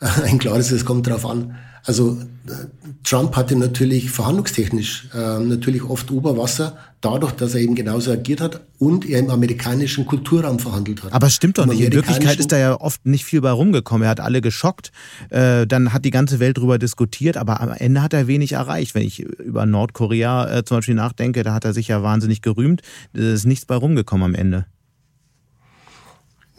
Ein 0.24 0.38
klares, 0.38 0.70
es 0.70 0.84
kommt 0.84 1.06
darauf 1.06 1.26
an. 1.26 1.56
Also 1.84 2.18
Trump 3.04 3.36
hatte 3.36 3.56
natürlich 3.56 4.10
verhandlungstechnisch 4.10 5.08
äh, 5.14 5.38
natürlich 5.38 5.82
oft 5.82 6.10
Oberwasser, 6.10 6.76
dadurch, 7.00 7.32
dass 7.32 7.54
er 7.54 7.60
eben 7.60 7.74
genauso 7.74 8.12
agiert 8.12 8.40
hat 8.40 8.60
und 8.78 9.08
er 9.08 9.20
im 9.20 9.30
amerikanischen 9.30 10.04
Kulturraum 10.04 10.58
verhandelt 10.58 11.02
hat. 11.02 11.12
Aber 11.12 11.30
stimmt 11.30 11.58
doch 11.58 11.66
nicht. 11.66 11.80
In 11.80 11.92
Wirklichkeit 11.92 12.38
ist 12.38 12.52
da 12.52 12.58
ja 12.58 12.78
oft 12.78 13.06
nicht 13.06 13.24
viel 13.24 13.40
bei 13.40 13.50
rumgekommen. 13.50 14.04
Er 14.04 14.10
hat 14.10 14.20
alle 14.20 14.40
geschockt, 14.40 14.92
äh, 15.30 15.66
dann 15.66 15.92
hat 15.92 16.04
die 16.04 16.10
ganze 16.10 16.40
Welt 16.40 16.58
darüber 16.58 16.78
diskutiert, 16.78 17.36
aber 17.36 17.60
am 17.60 17.70
Ende 17.70 18.02
hat 18.02 18.12
er 18.12 18.26
wenig 18.26 18.52
erreicht. 18.52 18.94
Wenn 18.94 19.06
ich 19.06 19.20
über 19.20 19.64
Nordkorea 19.64 20.58
äh, 20.58 20.64
zum 20.64 20.78
Beispiel 20.78 20.94
nachdenke, 20.94 21.42
da 21.42 21.54
hat 21.54 21.64
er 21.64 21.72
sich 21.72 21.88
ja 21.88 22.02
wahnsinnig 22.02 22.42
gerühmt. 22.42 22.82
Da 23.14 23.22
ist 23.22 23.46
nichts 23.46 23.64
bei 23.64 23.76
rumgekommen 23.76 24.24
am 24.24 24.34
Ende. 24.34 24.66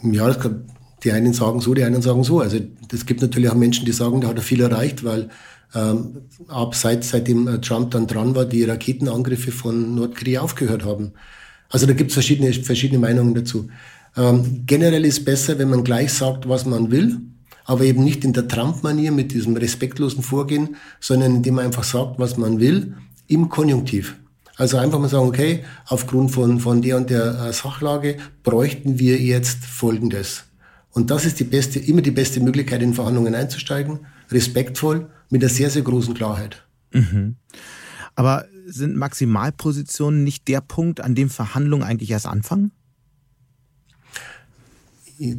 Ja, 0.02 0.28
das 0.28 0.40
kann, 0.40 0.64
die 1.04 1.12
einen 1.12 1.34
sagen 1.34 1.62
so, 1.62 1.74
die 1.74 1.84
anderen 1.84 2.04
sagen 2.04 2.24
so. 2.24 2.40
Also 2.40 2.60
es 2.92 3.06
gibt 3.06 3.22
natürlich 3.22 3.50
auch 3.50 3.56
Menschen, 3.56 3.86
die 3.86 3.92
sagen, 3.92 4.22
da 4.22 4.28
hat 4.28 4.38
er 4.38 4.42
viel 4.42 4.62
erreicht, 4.62 5.04
weil 5.04 5.30
ähm, 5.76 6.18
ab 6.48 6.76
seit, 6.76 7.04
seitdem 7.04 7.48
äh, 7.48 7.62
Trump 7.62 7.92
dann 7.92 8.08
dran 8.08 8.36
war, 8.36 8.46
die 8.46 8.64
Raketenangriffe 8.64 9.52
von 9.52 9.96
Nordkorea 9.96 10.42
aufgehört 10.42 10.84
haben. 10.84 11.14
Also 11.70 11.86
da 11.86 11.94
gibt 11.94 12.10
es 12.10 12.16
verschiedene, 12.16 12.52
verschiedene 12.54 13.00
Meinungen 13.00 13.36
dazu. 13.36 13.70
Ähm, 14.18 14.64
generell 14.66 15.06
ist 15.06 15.26
besser, 15.26 15.60
wenn 15.60 15.70
man 15.70 15.84
gleich 15.84 16.12
sagt, 16.12 16.50
was 16.50 16.66
man 16.66 16.90
will, 16.90 17.20
aber 17.66 17.84
eben 17.84 18.04
nicht 18.04 18.26
in 18.26 18.34
der 18.34 18.48
Trump-Manier 18.48 19.12
mit 19.12 19.32
diesem 19.32 19.56
respektlosen 19.56 20.24
Vorgehen, 20.24 20.76
sondern 21.00 21.36
indem 21.36 21.56
man 21.56 21.66
einfach 21.66 21.84
sagt, 21.84 22.18
was 22.18 22.38
man 22.38 22.60
will, 22.60 22.96
im 23.28 23.50
Konjunktiv. 23.50 24.16
Also 24.58 24.78
einfach 24.78 25.00
mal 25.00 25.08
sagen, 25.08 25.28
okay, 25.28 25.64
aufgrund 25.88 26.32
von, 26.32 26.60
von 26.60 26.82
der 26.82 26.98
und 26.98 27.10
der 27.12 27.48
äh, 27.48 27.54
Sachlage 27.54 28.18
bräuchten 28.44 28.98
wir 28.98 29.18
jetzt 29.18 29.64
Folgendes. 29.64 30.49
Und 31.00 31.10
das 31.10 31.24
ist 31.24 31.40
die 31.40 31.46
beste, 31.46 31.80
immer 31.80 32.02
die 32.02 32.12
beste 32.12 32.42
Möglichkeit, 32.42 32.82
in 32.82 32.94
Verhandlungen 32.94 33.34
einzusteigen. 33.34 34.00
Respektvoll, 34.30 35.10
mit 35.30 35.42
einer 35.42 35.50
sehr, 35.50 35.70
sehr 35.70 35.82
großen 35.82 36.14
Klarheit. 36.14 36.68
Mhm. 36.92 37.38
Aber 38.16 38.46
sind 38.66 38.98
Maximalpositionen 38.98 40.26
nicht 40.26 40.50
der 40.50 40.60
Punkt, 40.60 41.00
an 41.00 41.16
dem 41.16 41.30
Verhandlungen 41.30 41.84
eigentlich 41.84 42.12
erst 42.12 42.26
anfangen? 42.26 42.74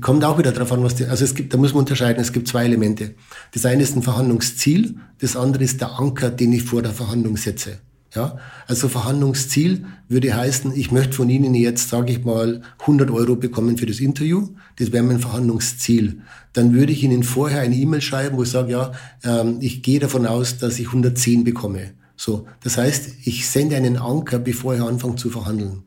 Kommt 0.00 0.24
auch 0.24 0.38
wieder 0.38 0.52
darauf 0.52 0.72
an, 0.72 0.82
was 0.82 0.94
die, 0.94 1.04
also 1.04 1.24
es 1.24 1.34
gibt, 1.34 1.52
da 1.52 1.58
muss 1.58 1.74
man 1.74 1.80
unterscheiden, 1.80 2.22
es 2.22 2.32
gibt 2.32 2.48
zwei 2.48 2.64
Elemente. 2.64 3.14
Das 3.52 3.66
eine 3.66 3.82
ist 3.82 3.94
ein 3.94 4.02
Verhandlungsziel, 4.02 4.96
das 5.18 5.36
andere 5.36 5.64
ist 5.64 5.82
der 5.82 5.98
Anker, 5.98 6.30
den 6.30 6.54
ich 6.54 6.62
vor 6.62 6.80
der 6.80 6.92
Verhandlung 6.92 7.36
setze. 7.36 7.80
Ja, 8.14 8.38
also 8.66 8.88
Verhandlungsziel 8.88 9.84
würde 10.08 10.34
heißen, 10.34 10.72
ich 10.74 10.90
möchte 10.90 11.12
von 11.12 11.30
Ihnen 11.30 11.54
jetzt, 11.54 11.90
sage 11.90 12.12
ich 12.12 12.24
mal, 12.24 12.62
100 12.80 13.08
Euro 13.10 13.36
bekommen 13.36 13.76
für 13.78 13.86
das 13.86 14.00
Interview. 14.00 14.48
Das 14.76 14.90
wäre 14.90 15.04
mein 15.04 15.20
Verhandlungsziel. 15.20 16.20
Dann 16.52 16.74
würde 16.74 16.92
ich 16.92 17.04
Ihnen 17.04 17.22
vorher 17.22 17.60
eine 17.60 17.76
E-Mail 17.76 18.00
schreiben, 18.00 18.36
wo 18.36 18.42
ich 18.42 18.50
sage, 18.50 18.72
ja, 18.72 18.92
ähm, 19.22 19.58
ich 19.60 19.82
gehe 19.82 20.00
davon 20.00 20.26
aus, 20.26 20.58
dass 20.58 20.80
ich 20.80 20.86
110 20.86 21.44
bekomme. 21.44 21.92
So, 22.16 22.46
das 22.64 22.76
heißt, 22.76 23.10
ich 23.24 23.48
sende 23.48 23.76
einen 23.76 23.96
Anker, 23.96 24.40
bevor 24.40 24.74
ich 24.74 24.82
anfange 24.82 25.14
zu 25.14 25.30
verhandeln. 25.30 25.84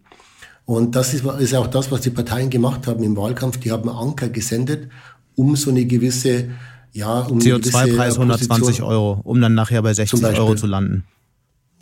Und 0.65 0.95
das 0.95 1.13
ist, 1.13 1.25
ist 1.25 1.53
auch 1.53 1.67
das, 1.67 1.91
was 1.91 2.01
die 2.01 2.09
Parteien 2.09 2.49
gemacht 2.49 2.87
haben 2.87 3.03
im 3.03 3.17
Wahlkampf. 3.17 3.57
Die 3.57 3.71
haben 3.71 3.89
Anker 3.89 4.29
gesendet, 4.29 4.89
um 5.35 5.57
so 5.57 5.71
eine 5.71 5.85
gewisse, 5.85 6.51
ja, 6.93 7.19
um 7.19 7.39
CO2-Preis 7.39 8.13
120 8.13 8.81
Euro, 8.81 9.19
um 9.23 9.41
dann 9.41 9.55
nachher 9.55 9.81
bei 9.81 9.93
60 9.93 10.23
Euro 10.23 10.55
zu 10.55 10.67
landen. 10.67 11.03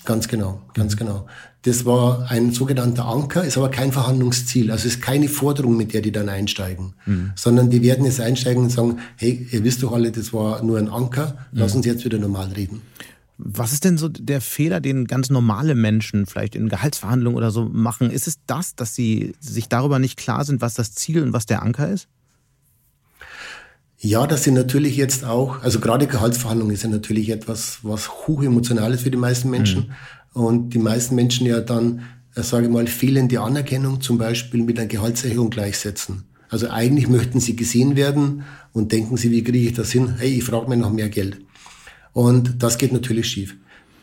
Ganz 0.06 0.28
genau, 0.28 0.62
ganz 0.74 0.96
mhm. 0.96 1.00
genau. 1.00 1.28
Das 1.64 1.86
war 1.86 2.30
ein 2.32 2.52
sogenannter 2.52 3.06
Anker, 3.06 3.44
ist 3.44 3.58
aber 3.58 3.70
kein 3.70 3.92
Verhandlungsziel. 3.92 4.72
Also 4.72 4.88
ist 4.88 5.02
keine 5.02 5.28
Forderung, 5.28 5.78
mit 5.78 5.94
der 5.94 6.02
die 6.02 6.12
dann 6.12 6.28
einsteigen, 6.28 6.94
mhm. 7.06 7.34
sondern 7.36 7.70
die 7.70 7.84
werden 7.84 8.06
jetzt 8.06 8.20
einsteigen 8.20 8.64
und 8.64 8.72
sagen, 8.72 8.98
hey, 9.18 9.48
ihr 9.52 9.64
wisst 9.64 9.84
doch 9.84 9.92
alle, 9.92 10.12
das 10.12 10.34
war 10.34 10.64
nur 10.64 10.80
ein 10.80 10.90
Anker, 10.90 11.38
lass 11.52 11.74
mhm. 11.74 11.78
uns 11.78 11.86
jetzt 11.86 12.06
wieder 12.06 12.18
normal 12.18 12.48
reden. 12.54 12.82
Was 13.44 13.74
ist 13.74 13.86
denn 13.86 13.98
so 13.98 14.08
der 14.08 14.40
Fehler, 14.40 14.82
den 14.82 15.06
ganz 15.06 15.32
normale 15.32 15.74
Menschen 15.74 16.28
vielleicht 16.28 16.56
in 16.56 16.70
Gehaltsverhandlungen 16.70 17.38
oder 17.38 17.50
so 17.50 17.66
machen? 17.66 18.12
Ist 18.12 18.28
es 18.28 18.38
das, 18.46 18.76
dass 18.76 18.94
sie 18.94 19.34
sich 19.40 19.68
darüber 19.68 19.98
nicht 19.98 20.18
klar 20.18 20.46
sind, 20.46 20.62
was 20.62 20.76
das 20.76 20.94
Ziel 20.94 21.24
und 21.24 21.34
was 21.34 21.48
der 21.48 21.64
Anker 21.64 21.90
ist? 21.90 22.08
Ja, 24.04 24.26
das 24.26 24.44
sind 24.44 24.56
natürlich 24.56 24.98
jetzt 24.98 25.24
auch, 25.24 25.62
also 25.62 25.80
gerade 25.80 26.08
Gehaltsverhandlungen 26.08 26.74
ist 26.74 26.82
ja 26.82 26.90
natürlich 26.90 27.30
etwas, 27.30 27.80
was 27.84 28.28
hochemotional 28.28 28.96
ist 28.96 29.04
für 29.04 29.12
die 29.12 29.18
meisten 29.18 29.52
Menschen. 29.52 29.94
Mhm. 30.34 30.42
Und 30.42 30.70
die 30.72 30.80
meisten 30.80 31.14
Menschen 31.14 31.46
ja 31.46 31.60
dann, 31.60 32.02
äh, 32.34 32.42
sage 32.42 32.66
ich 32.66 32.72
mal, 32.72 32.88
fehlende 32.88 33.40
Anerkennung 33.40 34.02
zum 34.02 34.18
Beispiel 34.18 34.64
mit 34.64 34.80
einer 34.80 34.88
Gehaltserhöhung 34.88 35.52
gleichsetzen. 35.52 36.24
Also 36.50 36.70
eigentlich 36.70 37.10
möchten 37.10 37.40
sie 37.40 37.56
gesehen 37.56 37.96
werden 37.96 38.44
und 38.74 38.92
denken 38.92 39.18
sie, 39.18 39.30
wie 39.30 39.44
kriege 39.44 39.68
ich 39.68 39.74
das 39.74 39.92
hin? 39.92 40.16
Hey, 40.18 40.36
ich 40.36 40.46
frage 40.46 40.68
mir 40.68 40.78
noch 40.78 40.92
mehr 40.92 41.10
Geld. 41.10 41.38
Und 42.12 42.64
das 42.64 42.80
geht 42.80 42.94
natürlich 42.94 43.28
schief. 43.28 43.56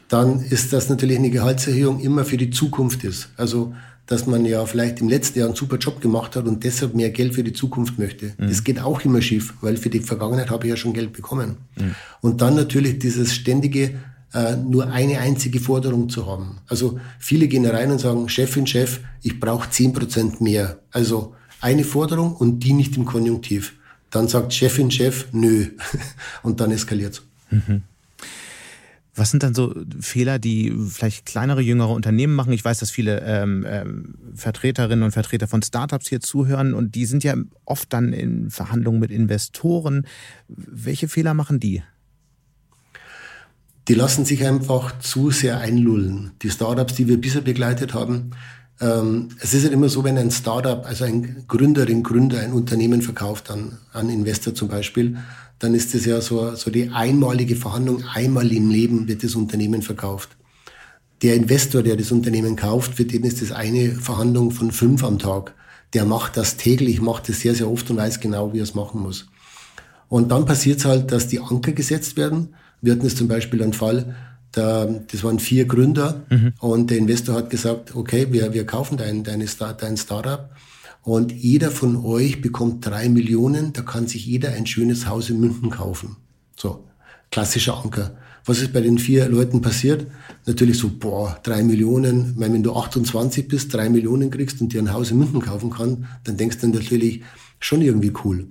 Dann 0.06 0.40
ist 0.40 0.72
das 0.72 0.88
natürlich 0.88 1.18
eine 1.18 1.30
Gehaltserhöhung 1.30 1.98
immer 1.98 2.24
für 2.24 2.36
die 2.36 2.50
Zukunft 2.50 3.02
ist. 3.02 3.30
Also, 3.36 3.74
dass 4.08 4.26
man 4.26 4.46
ja 4.46 4.64
vielleicht 4.64 5.00
im 5.00 5.08
letzten 5.08 5.38
Jahr 5.38 5.48
einen 5.48 5.56
super 5.56 5.76
Job 5.76 6.00
gemacht 6.00 6.34
hat 6.34 6.46
und 6.46 6.64
deshalb 6.64 6.94
mehr 6.94 7.10
Geld 7.10 7.34
für 7.34 7.44
die 7.44 7.52
Zukunft 7.52 7.98
möchte. 7.98 8.32
Mhm. 8.38 8.48
Das 8.48 8.64
geht 8.64 8.80
auch 8.80 9.04
immer 9.04 9.20
schief, 9.20 9.54
weil 9.60 9.76
für 9.76 9.90
die 9.90 10.00
Vergangenheit 10.00 10.50
habe 10.50 10.64
ich 10.64 10.70
ja 10.70 10.76
schon 10.76 10.94
Geld 10.94 11.12
bekommen. 11.12 11.58
Mhm. 11.76 11.94
Und 12.22 12.40
dann 12.40 12.56
natürlich 12.56 12.98
dieses 12.98 13.34
ständige, 13.34 14.00
äh, 14.32 14.56
nur 14.56 14.90
eine 14.90 15.18
einzige 15.18 15.60
Forderung 15.60 16.08
zu 16.08 16.26
haben. 16.26 16.58
Also 16.68 16.98
viele 17.18 17.48
gehen 17.48 17.66
rein 17.66 17.90
und 17.90 17.98
sagen, 18.00 18.30
Chefin, 18.30 18.66
Chef, 18.66 19.00
ich 19.22 19.38
brauche 19.38 19.68
zehn 19.70 19.92
Prozent 19.92 20.40
mehr. 20.40 20.78
Also 20.90 21.34
eine 21.60 21.84
Forderung 21.84 22.34
und 22.34 22.60
die 22.60 22.72
nicht 22.72 22.96
im 22.96 23.04
Konjunktiv. 23.04 23.74
Dann 24.10 24.26
sagt 24.26 24.54
Chefin, 24.54 24.90
Chef, 24.90 25.26
nö. 25.32 25.66
und 26.42 26.60
dann 26.60 26.70
eskaliert's. 26.70 27.22
Mhm. 27.50 27.82
Was 29.18 29.30
sind 29.30 29.42
dann 29.42 29.54
so 29.54 29.74
Fehler, 30.00 30.38
die 30.38 30.72
vielleicht 30.88 31.26
kleinere, 31.26 31.60
jüngere 31.60 31.90
Unternehmen 31.90 32.34
machen? 32.34 32.52
Ich 32.52 32.64
weiß, 32.64 32.78
dass 32.78 32.90
viele 32.90 33.20
ähm, 33.22 33.66
ähm, 33.68 34.14
Vertreterinnen 34.34 35.02
und 35.02 35.10
Vertreter 35.10 35.48
von 35.48 35.62
Startups 35.62 36.08
hier 36.08 36.20
zuhören 36.20 36.74
und 36.74 36.94
die 36.94 37.06
sind 37.06 37.24
ja 37.24 37.34
oft 37.64 37.92
dann 37.92 38.12
in 38.12 38.50
Verhandlungen 38.50 39.00
mit 39.00 39.10
Investoren. 39.10 40.06
Welche 40.48 41.08
Fehler 41.08 41.34
machen 41.34 41.60
die? 41.60 41.82
Die 43.88 43.94
lassen 43.94 44.24
sich 44.24 44.46
einfach 44.46 44.98
zu 44.98 45.30
sehr 45.30 45.58
einlullen. 45.58 46.32
Die 46.42 46.50
Startups, 46.50 46.94
die 46.94 47.08
wir 47.08 47.20
bisher 47.20 47.40
begleitet 47.40 47.94
haben, 47.94 48.32
ähm, 48.80 49.30
es 49.40 49.54
ist 49.54 49.64
ja 49.64 49.70
immer 49.70 49.88
so, 49.88 50.04
wenn 50.04 50.18
ein 50.18 50.30
Startup, 50.30 50.84
also 50.86 51.04
ein 51.04 51.44
Gründerin, 51.48 52.02
Gründer 52.02 52.40
ein 52.40 52.52
Unternehmen 52.52 53.02
verkauft 53.02 53.50
an, 53.50 53.78
an 53.92 54.08
Investor 54.08 54.54
zum 54.54 54.68
Beispiel, 54.68 55.16
dann 55.58 55.74
ist 55.74 55.94
es 55.94 56.04
ja 56.04 56.20
so, 56.20 56.54
so 56.54 56.70
die 56.70 56.90
einmalige 56.90 57.56
Verhandlung, 57.56 58.04
einmal 58.04 58.50
im 58.52 58.70
Leben 58.70 59.08
wird 59.08 59.24
das 59.24 59.34
Unternehmen 59.34 59.82
verkauft. 59.82 60.36
Der 61.22 61.34
Investor, 61.34 61.82
der 61.82 61.96
das 61.96 62.12
Unternehmen 62.12 62.54
kauft, 62.54 62.94
für 62.94 63.04
den 63.04 63.24
ist 63.24 63.42
das 63.42 63.50
eine 63.50 63.90
Verhandlung 63.90 64.52
von 64.52 64.70
fünf 64.70 65.02
am 65.02 65.18
Tag. 65.18 65.54
Der 65.94 66.04
macht 66.04 66.36
das 66.36 66.56
täglich, 66.56 67.00
macht 67.00 67.28
das 67.28 67.40
sehr, 67.40 67.54
sehr 67.54 67.68
oft 67.68 67.90
und 67.90 67.96
weiß 67.96 68.20
genau, 68.20 68.52
wie 68.52 68.58
er 68.58 68.64
es 68.64 68.74
machen 68.74 69.00
muss. 69.00 69.26
Und 70.08 70.30
dann 70.30 70.46
passiert 70.46 70.78
es 70.78 70.84
halt, 70.84 71.10
dass 71.10 71.26
die 71.26 71.40
Anker 71.40 71.72
gesetzt 71.72 72.16
werden. 72.16 72.54
Wir 72.80 72.92
hatten 72.92 73.06
es 73.06 73.16
zum 73.16 73.26
Beispiel 73.26 73.62
einen 73.62 73.72
Fall, 73.72 74.14
da, 74.52 74.86
das 74.86 75.24
waren 75.24 75.38
vier 75.40 75.66
Gründer 75.66 76.24
mhm. 76.30 76.54
und 76.60 76.90
der 76.90 76.98
Investor 76.98 77.34
hat 77.34 77.50
gesagt, 77.50 77.94
okay, 77.94 78.28
wir, 78.30 78.54
wir 78.54 78.64
kaufen 78.64 78.96
dein, 78.96 79.22
deine 79.22 79.46
Start, 79.46 79.82
dein 79.82 79.96
Startup 79.96 80.48
und 81.02 81.32
jeder 81.32 81.70
von 81.70 81.96
euch 81.96 82.40
bekommt 82.40 82.84
drei 82.84 83.08
Millionen, 83.08 83.72
da 83.72 83.82
kann 83.82 84.06
sich 84.06 84.26
jeder 84.26 84.52
ein 84.52 84.66
schönes 84.66 85.06
Haus 85.06 85.30
in 85.30 85.40
München 85.40 85.70
kaufen. 85.70 86.16
So, 86.56 86.84
klassischer 87.30 87.82
Anker. 87.82 88.16
Was 88.44 88.60
ist 88.60 88.72
bei 88.72 88.80
den 88.80 88.98
vier 88.98 89.28
Leuten 89.28 89.60
passiert? 89.60 90.06
Natürlich 90.46 90.78
so, 90.78 90.90
boah, 90.90 91.38
drei 91.42 91.62
Millionen. 91.62 92.30
Ich 92.30 92.36
meine, 92.36 92.54
wenn 92.54 92.62
du 92.62 92.74
28 92.74 93.46
bist, 93.46 93.72
drei 93.74 93.88
Millionen 93.88 94.30
kriegst 94.30 94.60
und 94.60 94.72
dir 94.72 94.80
ein 94.80 94.92
Haus 94.92 95.10
in 95.10 95.18
München 95.18 95.40
kaufen 95.40 95.70
kann, 95.70 96.06
dann 96.24 96.36
denkst 96.36 96.58
du 96.58 96.68
natürlich 96.68 97.22
schon 97.60 97.82
irgendwie 97.82 98.12
cool. 98.24 98.48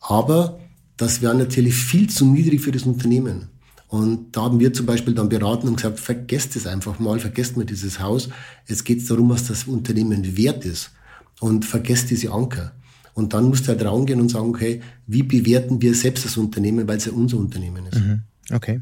Aber 0.00 0.60
das 0.96 1.22
wäre 1.22 1.34
natürlich 1.34 1.74
viel 1.74 2.08
zu 2.08 2.24
niedrig 2.24 2.60
für 2.60 2.72
das 2.72 2.84
Unternehmen. 2.84 3.48
Und 3.88 4.36
da 4.36 4.42
haben 4.42 4.60
wir 4.60 4.72
zum 4.72 4.86
Beispiel 4.86 5.14
dann 5.14 5.28
beraten 5.28 5.68
und 5.68 5.76
gesagt, 5.76 6.00
vergesst 6.00 6.56
es 6.56 6.66
einfach 6.66 6.98
mal, 6.98 7.18
vergesst 7.20 7.56
mal 7.56 7.66
dieses 7.66 8.00
Haus. 8.00 8.28
Jetzt 8.66 8.84
geht 8.84 8.98
es 8.98 9.06
darum, 9.06 9.28
was 9.28 9.48
das 9.48 9.64
Unternehmen 9.64 10.36
wert 10.36 10.64
ist 10.64 10.92
und 11.40 11.64
vergesst 11.64 12.10
diese 12.10 12.32
Anker. 12.32 12.72
Und 13.14 13.34
dann 13.34 13.44
musst 13.44 13.64
du 13.64 13.68
halt 13.68 13.84
rausgehen 13.84 14.20
und 14.20 14.30
sagen, 14.30 14.48
okay, 14.48 14.80
wie 15.06 15.22
bewerten 15.22 15.82
wir 15.82 15.94
selbst 15.94 16.24
das 16.24 16.36
Unternehmen, 16.36 16.88
weil 16.88 16.96
es 16.96 17.04
ja 17.04 17.12
unser 17.12 17.36
Unternehmen 17.36 17.86
ist. 17.86 17.98
Mhm. 17.98 18.22
Okay. 18.50 18.80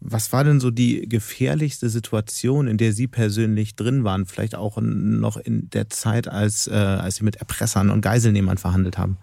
Was 0.00 0.32
war 0.32 0.44
denn 0.44 0.60
so 0.60 0.70
die 0.70 1.08
gefährlichste 1.08 1.88
Situation, 1.88 2.68
in 2.68 2.76
der 2.76 2.92
Sie 2.92 3.08
persönlich 3.08 3.74
drin 3.74 4.04
waren? 4.04 4.26
Vielleicht 4.26 4.54
auch 4.54 4.78
noch 4.80 5.36
in 5.36 5.70
der 5.70 5.90
Zeit, 5.90 6.28
als, 6.28 6.68
äh, 6.68 6.74
als 6.74 7.16
Sie 7.16 7.24
mit 7.24 7.36
Erpressern 7.36 7.90
und 7.90 8.00
Geiselnehmern 8.00 8.58
verhandelt 8.58 8.96
haben? 8.96 9.18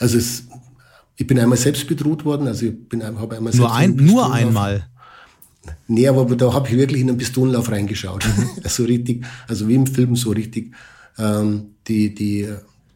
Also 0.00 0.18
es, 0.18 0.44
ich 1.16 1.26
bin 1.26 1.38
einmal 1.38 1.58
selbst 1.58 1.86
bedroht 1.86 2.24
worden. 2.24 2.48
Also 2.48 2.66
ich 2.66 2.88
bin 2.88 3.04
habe 3.04 3.36
einmal 3.36 3.54
nur 3.54 3.72
ein, 3.72 3.94
nur 3.96 4.32
einmal. 4.32 4.88
Nee, 5.88 6.08
aber 6.08 6.24
da 6.36 6.52
habe 6.52 6.68
ich 6.68 6.76
wirklich 6.76 7.00
in 7.00 7.08
einen 7.08 7.18
Pistolenlauf 7.18 7.70
reingeschaut. 7.70 8.24
Mhm. 8.26 8.48
also 8.64 8.84
richtig, 8.84 9.24
also 9.48 9.68
wie 9.68 9.74
im 9.74 9.86
Film 9.86 10.16
so 10.16 10.30
richtig. 10.30 10.72
Ähm, 11.18 11.66
die, 11.86 12.14
die, 12.14 12.48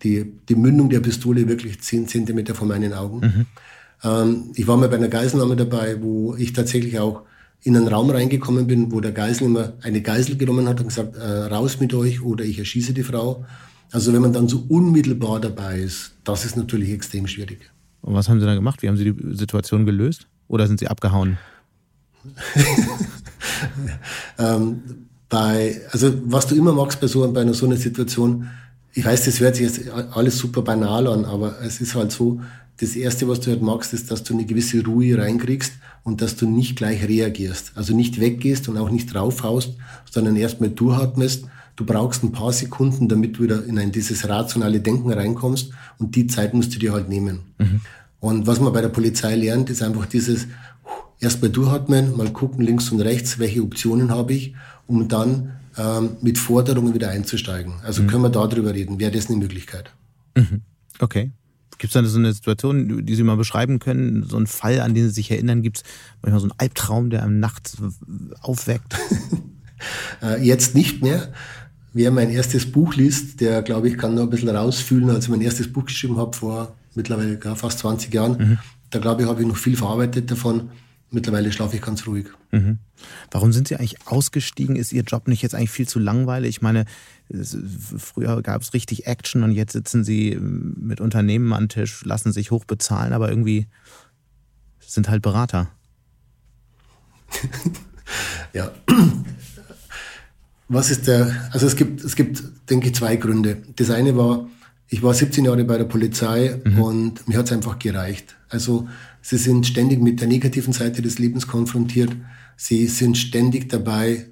die, 0.03 0.33
die 0.49 0.55
Mündung 0.55 0.89
der 0.91 1.01
Pistole 1.01 1.47
wirklich 1.49 1.81
zehn 1.81 2.09
Zentimeter 2.09 2.55
vor 2.55 2.67
meinen 2.67 2.93
Augen. 2.93 3.21
Mhm. 3.21 3.47
Ähm, 4.03 4.51
ich 4.55 4.67
war 4.67 4.77
mal 4.77 4.89
bei 4.89 4.97
einer 4.97 5.09
Geiselnahme 5.09 5.57
dabei, 5.57 6.01
wo 6.03 6.35
ich 6.37 6.53
tatsächlich 6.53 6.99
auch 6.99 7.23
in 7.63 7.77
einen 7.77 7.89
Raum 7.89 8.11
reingekommen 8.11 8.67
bin, 8.67 8.93
wo 8.93 9.01
der 9.01 9.13
Geiselnehmer 9.13 9.75
eine 9.83 10.01
Geisel 10.01 10.37
genommen 10.37 10.69
hat 10.69 10.81
und 10.81 10.89
gesagt, 10.89 11.17
äh, 11.17 11.23
raus 11.23 11.81
mit 11.81 11.93
euch 11.93 12.23
oder 12.23 12.45
ich 12.45 12.59
erschieße 12.59 12.93
die 12.93 13.03
Frau. 13.03 13.45
Also 13.91 14.13
wenn 14.13 14.23
man 14.23 14.33
dann 14.33 14.49
so 14.49 14.65
unmittelbar 14.69 15.41
dabei 15.41 15.81
ist, 15.81 16.13
das 16.25 16.45
ist 16.45 16.57
natürlich 16.57 16.91
extrem 16.91 17.27
schwierig. 17.27 17.71
Und 18.03 18.15
was 18.15 18.29
haben 18.29 18.39
Sie 18.39 18.47
dann 18.47 18.55
gemacht? 18.55 18.83
Wie 18.83 18.89
haben 18.89 18.97
Sie 18.97 19.13
die 19.13 19.37
Situation 19.37 19.87
gelöst? 19.87 20.29
Oder 20.47 20.67
sind 20.67 20.79
Sie 20.79 20.89
abgehauen? 20.89 21.39
ähm, 24.39 24.83
bei, 25.29 25.81
also 25.91 26.13
was 26.25 26.47
du 26.47 26.55
immer 26.55 26.73
magst 26.73 27.01
bei 27.01 27.07
so, 27.07 27.31
bei 27.33 27.43
einer, 27.43 27.55
so 27.55 27.67
einer 27.67 27.77
Situation, 27.77 28.49
ich 28.95 29.05
weiß, 29.05 29.27
das 29.27 29.41
hört 29.41 29.57
sich 29.57 29.67
jetzt 29.67 29.91
alles 30.13 30.39
super 30.39 30.63
banal 30.63 31.07
an, 31.07 31.25
aber 31.25 31.61
es 31.63 31.81
ist 31.81 31.95
halt 31.95 32.13
so, 32.13 32.41
das 32.81 32.95
Erste, 32.95 33.29
was 33.29 33.41
du 33.41 33.51
halt 33.51 33.63
magst, 33.63 33.93
ist, 33.93 34.11
dass 34.11 34.23
du 34.23 34.35
eine 34.35 34.45
gewisse 34.45 34.85
Ruhe 34.85 35.19
reinkriegst 35.19 35.73
und 36.05 36.23
dass 36.23 36.37
du 36.37 36.49
nicht 36.49 36.77
gleich 36.77 37.07
reagierst. 37.07 37.73
Also 37.75 37.95
nicht 37.95 38.21
weggehst 38.21 38.69
und 38.69 38.79
auch 38.79 38.91
nicht 38.91 39.13
draufhaust, 39.13 39.75
sondern 40.11 40.37
erstmal 40.37 40.71
durchatmest. 40.71 41.45
Du 41.75 41.85
brauchst 41.85 42.23
ein 42.23 42.33
paar 42.33 42.53
Sekunden, 42.53 43.09
damit 43.09 43.37
du 43.37 43.45
wieder 43.45 43.65
in 43.65 43.79
ein, 43.79 43.93
dieses 43.93 44.29
rationale 44.29 44.81
Denken 44.81 45.13
reinkommst 45.13 45.71
und 45.99 46.15
die 46.15 46.29
Zeit 46.29 46.55
musst 46.55 46.75
du 46.75 46.79
dir 46.79 46.93
halt 46.93 47.09
nehmen. 47.09 47.41
Mhm. 47.59 47.81
Und 48.21 48.47
was 48.47 48.61
man 48.61 48.73
bei 48.73 48.81
der 48.81 48.89
Polizei 48.89 49.35
lernt, 49.37 49.71
ist 49.71 49.83
einfach 49.83 50.07
dieses, 50.07 50.47
erstmal 51.21 51.51
durchatmen, 51.51 52.17
mal 52.17 52.31
gucken 52.33 52.65
links 52.65 52.91
und 52.91 53.01
rechts, 53.01 53.39
welche 53.39 53.63
Optionen 53.63 54.11
habe 54.11 54.35
ich, 54.35 54.55
um 54.87 55.09
dann 55.09 55.53
ähm, 55.77 56.17
mit 56.21 56.39
Forderungen 56.39 56.95
wieder 56.95 57.11
einzusteigen. 57.11 57.75
Also 57.83 58.03
mhm. 58.03 58.07
können 58.09 58.23
wir 58.23 58.31
darüber 58.31 58.75
reden, 58.75 58.99
wäre 58.99 59.11
das 59.11 59.29
eine 59.29 59.39
Möglichkeit. 59.39 59.93
Mhm. 60.37 60.63
Okay. 60.99 61.33
Gibt 61.79 61.95
es 61.95 62.03
da 62.03 62.05
so 62.09 62.19
eine 62.19 62.33
Situation, 62.33 63.07
die 63.07 63.15
Sie 63.15 63.23
mal 63.23 63.37
beschreiben 63.37 63.79
können, 63.79 64.25
so 64.25 64.37
einen 64.37 64.49
Fall, 64.49 64.81
an 64.81 64.95
den 64.95 65.05
Sie 65.05 65.15
sich 65.15 65.31
erinnern? 65.31 65.63
Gibt 65.63 65.79
es 65.79 65.83
manchmal 66.23 66.41
so 66.41 66.47
einen 66.47 66.59
Albtraum, 66.59 67.11
der 67.11 67.23
einem 67.23 67.41
nachts 67.41 67.77
aufweckt? 68.41 68.97
Äh, 70.21 70.45
jetzt 70.45 70.75
nicht 70.75 71.05
mehr. 71.05 71.33
Wer 71.93 72.11
mein 72.11 72.31
erstes 72.31 72.73
Buch 72.73 72.97
liest, 72.97 73.41
der, 73.41 73.63
glaube 73.63 73.89
ich, 73.89 73.97
kann 73.97 74.17
noch 74.17 74.25
ein 74.25 74.31
bisschen 74.31 74.49
rausfühlen, 74.49 75.09
als 75.09 75.27
ich 75.27 75.31
mein 75.31 75.41
erstes 75.41 75.73
Buch 75.73 75.85
geschrieben 75.85 76.17
habe 76.17 76.37
vor 76.37 76.75
mittlerweile 76.97 77.39
fast 77.55 77.79
20 77.79 78.13
Jahren. 78.13 78.33
Mhm. 78.33 78.59
Da, 78.91 78.99
glaube 78.99 79.23
ich, 79.23 79.29
habe 79.29 79.41
ich 79.41 79.47
noch 79.47 79.57
viel 79.57 79.77
verarbeitet 79.77 80.33
davon. 80.33 80.71
Mittlerweile 81.11 81.51
schlafe 81.53 81.77
ich 81.77 81.83
ganz 81.83 82.07
ruhig. 82.07 82.27
Mhm. 82.51 82.79
Warum 83.31 83.53
sind 83.53 83.69
Sie 83.69 83.77
eigentlich 83.77 84.07
ausgestiegen? 84.07 84.77
Ist 84.77 84.93
Ihr 84.93 85.03
Job 85.03 85.27
nicht 85.27 85.43
jetzt 85.43 85.55
eigentlich 85.55 85.71
viel 85.71 85.89
zu 85.89 85.99
langweilig? 85.99 86.57
Ich 86.57 86.63
meine, 86.63 86.85
früher 87.97 88.43
gab 88.43 88.61
es 88.61 88.75
richtig 88.75 89.07
Action 89.07 89.43
und 89.43 89.53
jetzt 89.53 89.73
sitzen 89.73 90.05
Sie 90.05 90.37
mit 90.39 91.01
Unternehmen 91.01 91.53
am 91.53 91.69
Tisch, 91.69 92.05
lassen 92.05 92.33
sich 92.33 92.51
hoch 92.51 92.65
bezahlen, 92.65 93.13
aber 93.13 93.31
irgendwie 93.31 93.67
sind 94.81 95.09
halt 95.09 95.23
Berater. 95.23 95.69
ja. 98.53 98.73
Was 100.69 100.91
ist 100.91 101.07
der, 101.07 101.49
also 101.53 101.67
es 101.67 101.77
gibt, 101.77 102.05
es 102.05 102.15
gibt, 102.17 102.43
denke 102.69 102.89
ich, 102.89 102.95
zwei 102.95 103.17
Gründe. 103.17 103.63
Das 103.77 103.91
eine 103.91 104.17
war, 104.17 104.49
ich 104.89 105.03
war 105.03 105.15
17 105.15 105.45
Jahre 105.45 105.65
bei 105.65 105.79
der 105.79 105.85
Polizei 105.85 106.61
mhm. 106.65 106.83
und 106.83 107.29
mir 107.29 107.39
hat 107.39 107.47
es 107.47 107.53
einfach 107.53 107.79
gereicht. 107.79 108.37
Also 108.49 108.89
sie 109.29 109.37
sind 109.37 109.67
ständig 109.67 110.01
mit 110.01 110.23
der 110.23 110.29
negativen 110.29 110.73
Seite 110.73 111.03
des 111.03 111.19
Lebens 111.19 111.47
konfrontiert. 111.47 112.17
Sie 112.57 112.87
sind 112.87 113.19
ständig 113.19 113.69
dabei, 113.69 114.25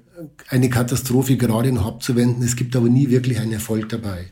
eine 0.49 0.71
Katastrophe 0.71 1.37
gerade 1.37 1.71
noch 1.71 1.85
abzuwenden. 1.85 2.43
Es 2.43 2.55
gibt 2.55 2.75
aber 2.75 2.89
nie 2.89 3.11
wirklich 3.11 3.39
einen 3.39 3.51
Erfolg 3.51 3.89
dabei. 3.89 4.31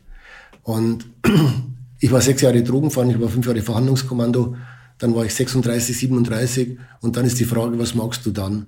Und 0.63 1.05
ich 1.99 2.11
war 2.11 2.19
sechs 2.19 2.41
Jahre 2.41 2.63
Drogenfahren, 2.63 3.11
ich 3.11 3.21
war 3.21 3.29
fünf 3.29 3.45
Jahre 3.45 3.61
Verhandlungskommando, 3.61 4.55
dann 4.97 5.13
war 5.13 5.23
ich 5.23 5.35
36, 5.35 5.95
37 5.99 6.79
und 7.01 7.15
dann 7.15 7.25
ist 7.25 7.39
die 7.39 7.45
Frage, 7.45 7.77
was 7.77 7.93
magst 7.93 8.25
du 8.25 8.31
dann? 8.31 8.65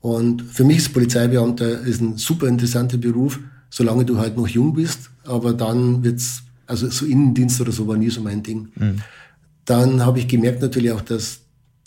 Und 0.00 0.42
für 0.42 0.64
mich 0.64 0.76
ist 0.76 0.92
Polizeibeamter 0.92 1.80
ist 1.80 2.02
ein 2.02 2.18
super 2.18 2.46
interessanter 2.46 2.98
Beruf, 2.98 3.40
solange 3.70 4.04
du 4.04 4.18
halt 4.18 4.36
noch 4.36 4.48
jung 4.48 4.74
bist, 4.74 5.08
aber 5.24 5.54
dann 5.54 6.04
wird's, 6.04 6.42
also 6.66 6.90
so 6.90 7.06
Innendienst 7.06 7.58
oder 7.62 7.72
so 7.72 7.86
war 7.88 7.96
nie 7.96 8.10
so 8.10 8.20
mein 8.20 8.42
Ding. 8.42 8.68
Mhm. 8.74 9.00
Dann 9.68 10.06
habe 10.06 10.18
ich 10.18 10.28
gemerkt 10.28 10.62
natürlich 10.62 10.92
auch, 10.92 11.02
dass 11.02 11.40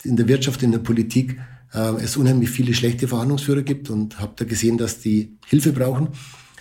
in 0.04 0.14
der 0.14 0.28
Wirtschaft, 0.28 0.62
in 0.62 0.70
der 0.70 0.78
Politik 0.78 1.36
äh, 1.74 1.96
es 2.00 2.16
unheimlich 2.16 2.48
viele 2.48 2.74
schlechte 2.74 3.08
Verhandlungsführer 3.08 3.62
gibt 3.62 3.90
und 3.90 4.20
habe 4.20 4.34
da 4.36 4.44
gesehen, 4.44 4.78
dass 4.78 5.00
die 5.00 5.36
Hilfe 5.46 5.72
brauchen 5.72 6.06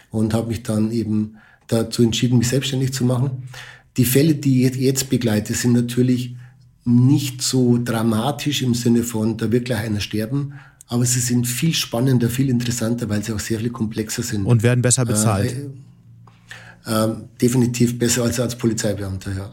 und 0.09 0.33
habe 0.33 0.47
mich 0.47 0.63
dann 0.63 0.91
eben 0.91 1.37
dazu 1.67 2.01
entschieden, 2.01 2.39
mich 2.39 2.49
selbstständig 2.49 2.91
zu 2.91 3.05
machen. 3.05 3.43
Die 3.97 4.05
Fälle, 4.05 4.33
die 4.33 4.65
ich 4.65 4.75
jetzt 4.77 5.11
begleite, 5.11 5.53
sind 5.53 5.73
natürlich 5.73 6.35
nicht 6.85 7.43
so 7.43 7.77
dramatisch 7.77 8.63
im 8.63 8.73
Sinne 8.73 9.03
von, 9.03 9.37
da 9.37 9.51
wird 9.51 9.65
gleich 9.65 9.81
einer 9.81 9.99
sterben, 9.99 10.53
aber 10.87 11.05
sie 11.05 11.19
sind 11.19 11.45
viel 11.45 11.75
spannender, 11.75 12.31
viel 12.31 12.49
interessanter, 12.49 13.09
weil 13.09 13.23
sie 13.23 13.31
auch 13.33 13.39
sehr 13.39 13.59
viel 13.59 13.69
komplexer 13.69 14.23
sind. 14.23 14.47
Und 14.47 14.63
werden 14.63 14.81
besser 14.81 15.05
bezahlt. 15.05 15.51
Äh, 15.51 15.69
ähm, 16.87 17.29
definitiv 17.39 17.99
besser 17.99 18.23
als 18.23 18.39
als 18.39 18.55
Polizeibeamter, 18.55 19.31
ja. 19.33 19.51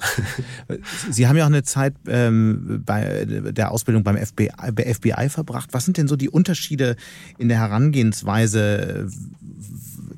Sie 1.11 1.27
haben 1.27 1.37
ja 1.37 1.45
auch 1.45 1.49
eine 1.49 1.63
Zeit 1.63 1.95
ähm, 2.07 2.83
bei 2.87 3.27
der 3.27 3.71
Ausbildung 3.71 4.03
beim 4.03 4.17
FBI, 4.17 4.51
bei 4.73 4.95
FBI 4.95 5.29
verbracht. 5.29 5.71
Was 5.73 5.85
sind 5.85 5.99
denn 5.99 6.09
so 6.09 6.17
die 6.17 6.31
Unterschiede 6.31 6.97
in 7.37 7.49
der 7.49 7.59
Herangehensweise, 7.59 9.09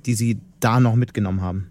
die 0.07 0.15
Sie 0.15 0.39
da 0.61 0.79
noch 0.79 0.95
mitgenommen 0.95 1.41
haben? 1.41 1.67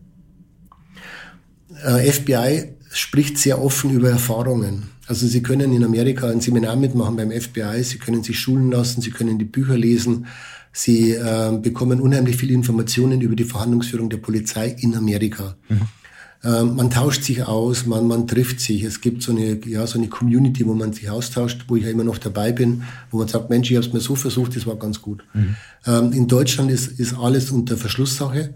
Äh, 1.83 2.11
FBI 2.11 2.73
spricht 2.91 3.37
sehr 3.37 3.61
offen 3.61 3.91
über 3.91 4.09
Erfahrungen. 4.09 4.89
Also 5.07 5.25
Sie 5.25 5.41
können 5.41 5.73
in 5.73 5.83
Amerika 5.83 6.29
ein 6.29 6.41
Seminar 6.41 6.75
mitmachen 6.75 7.15
beim 7.15 7.31
FBI, 7.31 7.83
Sie 7.83 7.97
können 7.97 8.23
sich 8.23 8.37
schulen 8.37 8.71
lassen, 8.71 9.01
Sie 9.01 9.11
können 9.11 9.39
die 9.39 9.45
Bücher 9.45 9.77
lesen, 9.77 10.27
Sie 10.81 11.11
äh, 11.11 11.59
bekommen 11.61 11.99
unheimlich 11.99 12.37
viele 12.37 12.53
Informationen 12.53 13.19
über 13.19 13.35
die 13.35 13.43
Verhandlungsführung 13.43 14.09
der 14.09 14.15
Polizei 14.15 14.77
in 14.79 14.95
Amerika. 14.95 15.57
Mhm. 15.67 15.81
Äh, 16.41 16.63
man 16.63 16.89
tauscht 16.89 17.23
sich 17.23 17.43
aus, 17.43 17.85
man, 17.85 18.07
man 18.07 18.27
trifft 18.27 18.61
sich. 18.61 18.83
Es 18.83 19.01
gibt 19.01 19.21
so 19.21 19.33
eine, 19.33 19.59
ja, 19.65 19.85
so 19.85 19.97
eine 19.97 20.07
Community, 20.07 20.65
wo 20.65 20.73
man 20.73 20.93
sich 20.93 21.09
austauscht, 21.09 21.65
wo 21.67 21.75
ich 21.75 21.83
ja 21.83 21.89
immer 21.89 22.05
noch 22.05 22.17
dabei 22.17 22.53
bin, 22.53 22.83
wo 23.11 23.17
man 23.17 23.27
sagt, 23.27 23.49
Mensch, 23.49 23.69
ich 23.69 23.75
habe 23.75 23.87
es 23.87 23.91
mir 23.91 23.99
so 23.99 24.15
versucht, 24.15 24.55
das 24.55 24.65
war 24.67 24.77
ganz 24.77 25.01
gut. 25.01 25.21
Mhm. 25.33 25.57
Ähm, 25.85 26.13
in 26.13 26.29
Deutschland 26.29 26.71
ist, 26.71 26.97
ist 26.97 27.13
alles 27.13 27.51
unter 27.51 27.75
Verschlusssache. 27.75 28.53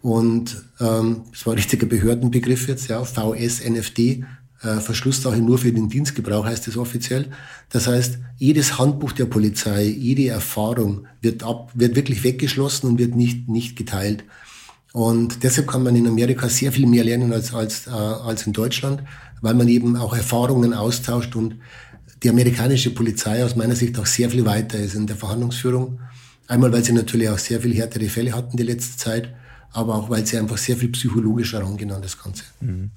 Und 0.00 0.64
ähm, 0.80 1.24
das 1.32 1.44
war 1.44 1.52
ein 1.52 1.58
richtiger 1.58 1.86
Behördenbegriff 1.86 2.66
jetzt, 2.66 2.88
ja, 2.88 3.04
VSNFD, 3.04 4.00
äh, 4.00 4.24
Verschlusssache 4.58 5.38
nur 5.38 5.58
für 5.58 5.72
den 5.72 5.88
Dienstgebrauch 5.88 6.44
heißt 6.44 6.66
es 6.66 6.76
offiziell. 6.76 7.26
Das 7.70 7.86
heißt, 7.86 8.18
jedes 8.38 8.78
Handbuch 8.78 9.12
der 9.12 9.26
Polizei, 9.26 9.84
jede 9.84 10.28
Erfahrung 10.28 11.06
wird 11.20 11.44
ab, 11.44 11.70
wird 11.74 11.94
wirklich 11.94 12.24
weggeschlossen 12.24 12.88
und 12.88 12.98
wird 12.98 13.14
nicht, 13.14 13.48
nicht 13.48 13.76
geteilt. 13.76 14.24
Und 14.92 15.44
deshalb 15.44 15.68
kann 15.68 15.82
man 15.84 15.94
in 15.94 16.08
Amerika 16.08 16.48
sehr 16.48 16.72
viel 16.72 16.86
mehr 16.86 17.04
lernen 17.04 17.32
als, 17.32 17.54
als, 17.54 17.86
äh, 17.86 17.90
als 17.90 18.46
in 18.46 18.52
Deutschland, 18.52 19.02
weil 19.40 19.54
man 19.54 19.68
eben 19.68 19.96
auch 19.96 20.16
Erfahrungen 20.16 20.74
austauscht 20.74 21.36
und 21.36 21.56
die 22.22 22.30
amerikanische 22.30 22.90
Polizei 22.90 23.44
aus 23.44 23.54
meiner 23.54 23.76
Sicht 23.76 23.96
auch 23.98 24.06
sehr 24.06 24.30
viel 24.30 24.44
weiter 24.44 24.78
ist 24.78 24.94
in 24.94 25.06
der 25.06 25.16
Verhandlungsführung. 25.16 26.00
Einmal, 26.48 26.72
weil 26.72 26.82
sie 26.82 26.92
natürlich 26.92 27.28
auch 27.28 27.38
sehr 27.38 27.60
viel 27.60 27.74
härtere 27.74 28.08
Fälle 28.08 28.32
hatten 28.32 28.56
die 28.56 28.64
letzte 28.64 28.96
Zeit, 28.96 29.34
aber 29.70 29.94
auch, 29.94 30.10
weil 30.10 30.26
sie 30.26 30.38
einfach 30.38 30.58
sehr 30.58 30.76
viel 30.76 30.88
psychologischer 30.88 31.62
rangehen 31.62 31.92
an 31.92 32.02
das 32.02 32.20
Ganze. 32.20 32.42
Mhm. 32.60 32.90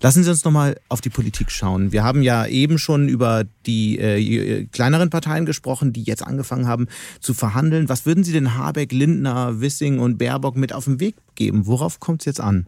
Lassen 0.00 0.22
Sie 0.22 0.30
uns 0.30 0.44
nochmal 0.44 0.78
auf 0.88 1.00
die 1.00 1.10
Politik 1.10 1.50
schauen. 1.50 1.92
Wir 1.92 2.04
haben 2.04 2.22
ja 2.22 2.46
eben 2.46 2.78
schon 2.78 3.08
über 3.08 3.44
die 3.66 3.98
äh, 3.98 4.66
kleineren 4.66 5.10
Parteien 5.10 5.44
gesprochen, 5.44 5.92
die 5.92 6.02
jetzt 6.02 6.24
angefangen 6.24 6.68
haben 6.68 6.86
zu 7.20 7.34
verhandeln. 7.34 7.88
Was 7.88 8.06
würden 8.06 8.24
Sie 8.24 8.32
denn 8.32 8.56
Habeck, 8.56 8.92
Lindner, 8.92 9.60
Wissing 9.60 9.98
und 9.98 10.18
Baerbock 10.18 10.56
mit 10.56 10.72
auf 10.72 10.84
den 10.84 11.00
Weg 11.00 11.16
geben? 11.34 11.66
Worauf 11.66 11.98
kommt 11.98 12.22
es 12.22 12.26
jetzt 12.26 12.40
an? 12.40 12.66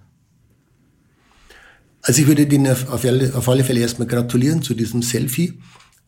Also 2.02 2.22
ich 2.22 2.28
würde 2.28 2.46
denen 2.46 2.66
auf 2.66 3.04
alle, 3.04 3.34
auf 3.34 3.48
alle 3.48 3.62
Fälle 3.62 3.80
erstmal 3.80 4.08
gratulieren 4.08 4.62
zu 4.62 4.74
diesem 4.74 5.02
Selfie, 5.02 5.60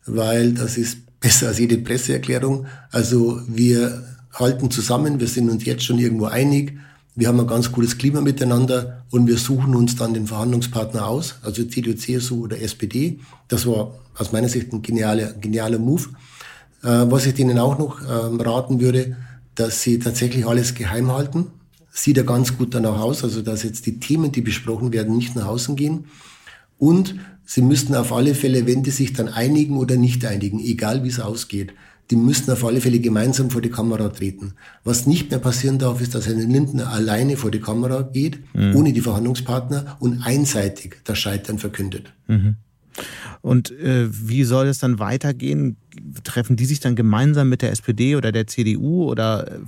weil 0.05 0.53
das 0.53 0.77
ist 0.77 1.19
besser 1.19 1.49
als 1.49 1.59
jede 1.59 1.77
Presseerklärung. 1.77 2.65
Also 2.91 3.41
wir 3.47 4.03
halten 4.33 4.71
zusammen, 4.71 5.19
wir 5.19 5.27
sind 5.27 5.49
uns 5.49 5.63
jetzt 5.65 5.85
schon 5.85 5.99
irgendwo 5.99 6.25
einig 6.25 6.77
wir 7.15 7.27
haben 7.27 7.39
ein 7.39 7.47
ganz 7.47 7.71
gutes 7.71 7.97
Klima 7.97 8.21
miteinander 8.21 9.03
und 9.11 9.27
wir 9.27 9.37
suchen 9.37 9.75
uns 9.75 9.95
dann 9.95 10.15
den 10.15 10.27
Verhandlungspartner 10.27 11.07
aus, 11.07 11.35
also 11.43 11.63
CDU, 11.63 11.93
CSU 11.93 12.43
oder 12.45 12.59
SPD. 12.59 13.19
Das 13.47 13.67
war 13.67 13.93
aus 14.17 14.31
meiner 14.31 14.49
Sicht 14.49 14.73
ein 14.73 14.81
genialer, 14.81 15.33
genialer 15.33 15.77
Move. 15.77 16.05
Äh, 16.81 17.05
was 17.11 17.25
ich 17.25 17.35
denen 17.35 17.59
auch 17.59 17.77
noch 17.77 18.01
ähm, 18.01 18.41
raten 18.41 18.81
würde, 18.81 19.15
dass 19.55 19.83
sie 19.83 19.99
tatsächlich 19.99 20.47
alles 20.47 20.73
geheim 20.73 21.11
halten. 21.11 21.47
Sieht 21.91 22.17
ja 22.17 22.23
ganz 22.23 22.57
gut 22.57 22.73
danach 22.73 22.99
aus, 22.99 23.23
also 23.23 23.43
dass 23.43 23.61
jetzt 23.61 23.85
die 23.85 23.99
Themen, 23.99 24.31
die 24.31 24.41
besprochen 24.41 24.91
werden, 24.91 25.15
nicht 25.15 25.35
nach 25.35 25.45
außen 25.45 25.75
gehen. 25.75 26.05
Und 26.79 27.15
sie 27.45 27.61
müssten 27.61 27.93
auf 27.93 28.11
alle 28.11 28.33
Fälle, 28.33 28.65
wenn 28.65 28.81
die 28.81 28.89
sich 28.89 29.13
dann 29.13 29.27
einigen 29.29 29.77
oder 29.77 29.95
nicht 29.95 30.25
einigen, 30.25 30.59
egal 30.59 31.03
wie 31.03 31.09
es 31.09 31.19
ausgeht, 31.19 31.73
die 32.11 32.15
müssten 32.15 32.51
auf 32.51 32.63
alle 32.65 32.81
Fälle 32.81 32.99
gemeinsam 32.99 33.49
vor 33.49 33.61
die 33.61 33.69
Kamera 33.69 34.09
treten. 34.09 34.53
Was 34.83 35.07
nicht 35.07 35.29
mehr 35.29 35.39
passieren 35.39 35.79
darf, 35.79 36.01
ist, 36.01 36.15
dass 36.15 36.27
ein 36.27 36.49
Lindner 36.49 36.89
alleine 36.89 37.37
vor 37.37 37.51
die 37.51 37.61
Kamera 37.61 38.01
geht, 38.01 38.39
mhm. 38.53 38.75
ohne 38.75 38.93
die 38.93 39.01
Verhandlungspartner 39.01 39.97
und 39.99 40.21
einseitig 40.21 40.97
das 41.05 41.17
Scheitern 41.17 41.59
verkündet. 41.59 42.13
Mhm. 42.27 42.55
Und 43.41 43.71
äh, 43.71 44.07
wie 44.09 44.43
soll 44.43 44.67
es 44.67 44.79
dann 44.79 44.99
weitergehen? 44.99 45.77
Treffen 46.23 46.55
die 46.55 46.65
sich 46.65 46.79
dann 46.79 46.95
gemeinsam 46.95 47.49
mit 47.49 47.61
der 47.61 47.71
SPD 47.71 48.15
oder 48.15 48.31
der 48.31 48.47
CDU 48.47 49.09
oder 49.09 49.51
äh, 49.51 49.59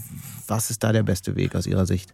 was 0.48 0.70
ist 0.70 0.84
da 0.84 0.92
der 0.92 1.04
beste 1.04 1.36
Weg 1.36 1.56
aus 1.56 1.68
Ihrer 1.68 1.86
Sicht? 1.86 2.14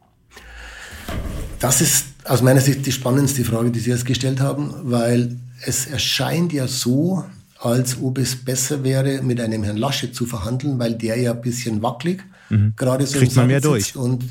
Das 1.59 1.81
ist 1.81 2.05
aus 2.23 2.41
meiner 2.41 2.61
Sicht 2.61 2.85
die 2.85 2.91
spannendste 2.91 3.43
Frage, 3.43 3.71
die 3.71 3.79
Sie 3.79 3.91
jetzt 3.91 4.05
gestellt 4.05 4.39
haben, 4.39 4.73
weil 4.83 5.37
es 5.65 5.85
erscheint 5.85 6.53
ja 6.53 6.67
so, 6.67 7.23
als 7.61 8.01
ob 8.01 8.17
es 8.17 8.35
besser 8.35 8.83
wäre, 8.83 9.21
mit 9.21 9.39
einem 9.39 9.63
Herrn 9.63 9.77
Laschet 9.77 10.13
zu 10.13 10.25
verhandeln, 10.25 10.79
weil 10.79 10.95
der 10.95 11.17
ja 11.17 11.31
ein 11.31 11.41
bisschen 11.41 11.81
wackelig 11.81 12.23
mhm. 12.49 12.73
gerade 12.75 13.05
so 13.05 13.19
kriegt 13.19 13.35
man 13.35 13.47
mehr 13.47 13.61
durch 13.61 13.95
und 13.95 14.23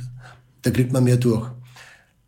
da 0.63 0.71
kriegt 0.71 0.93
man 0.93 1.05
mehr 1.05 1.17
durch. 1.17 1.49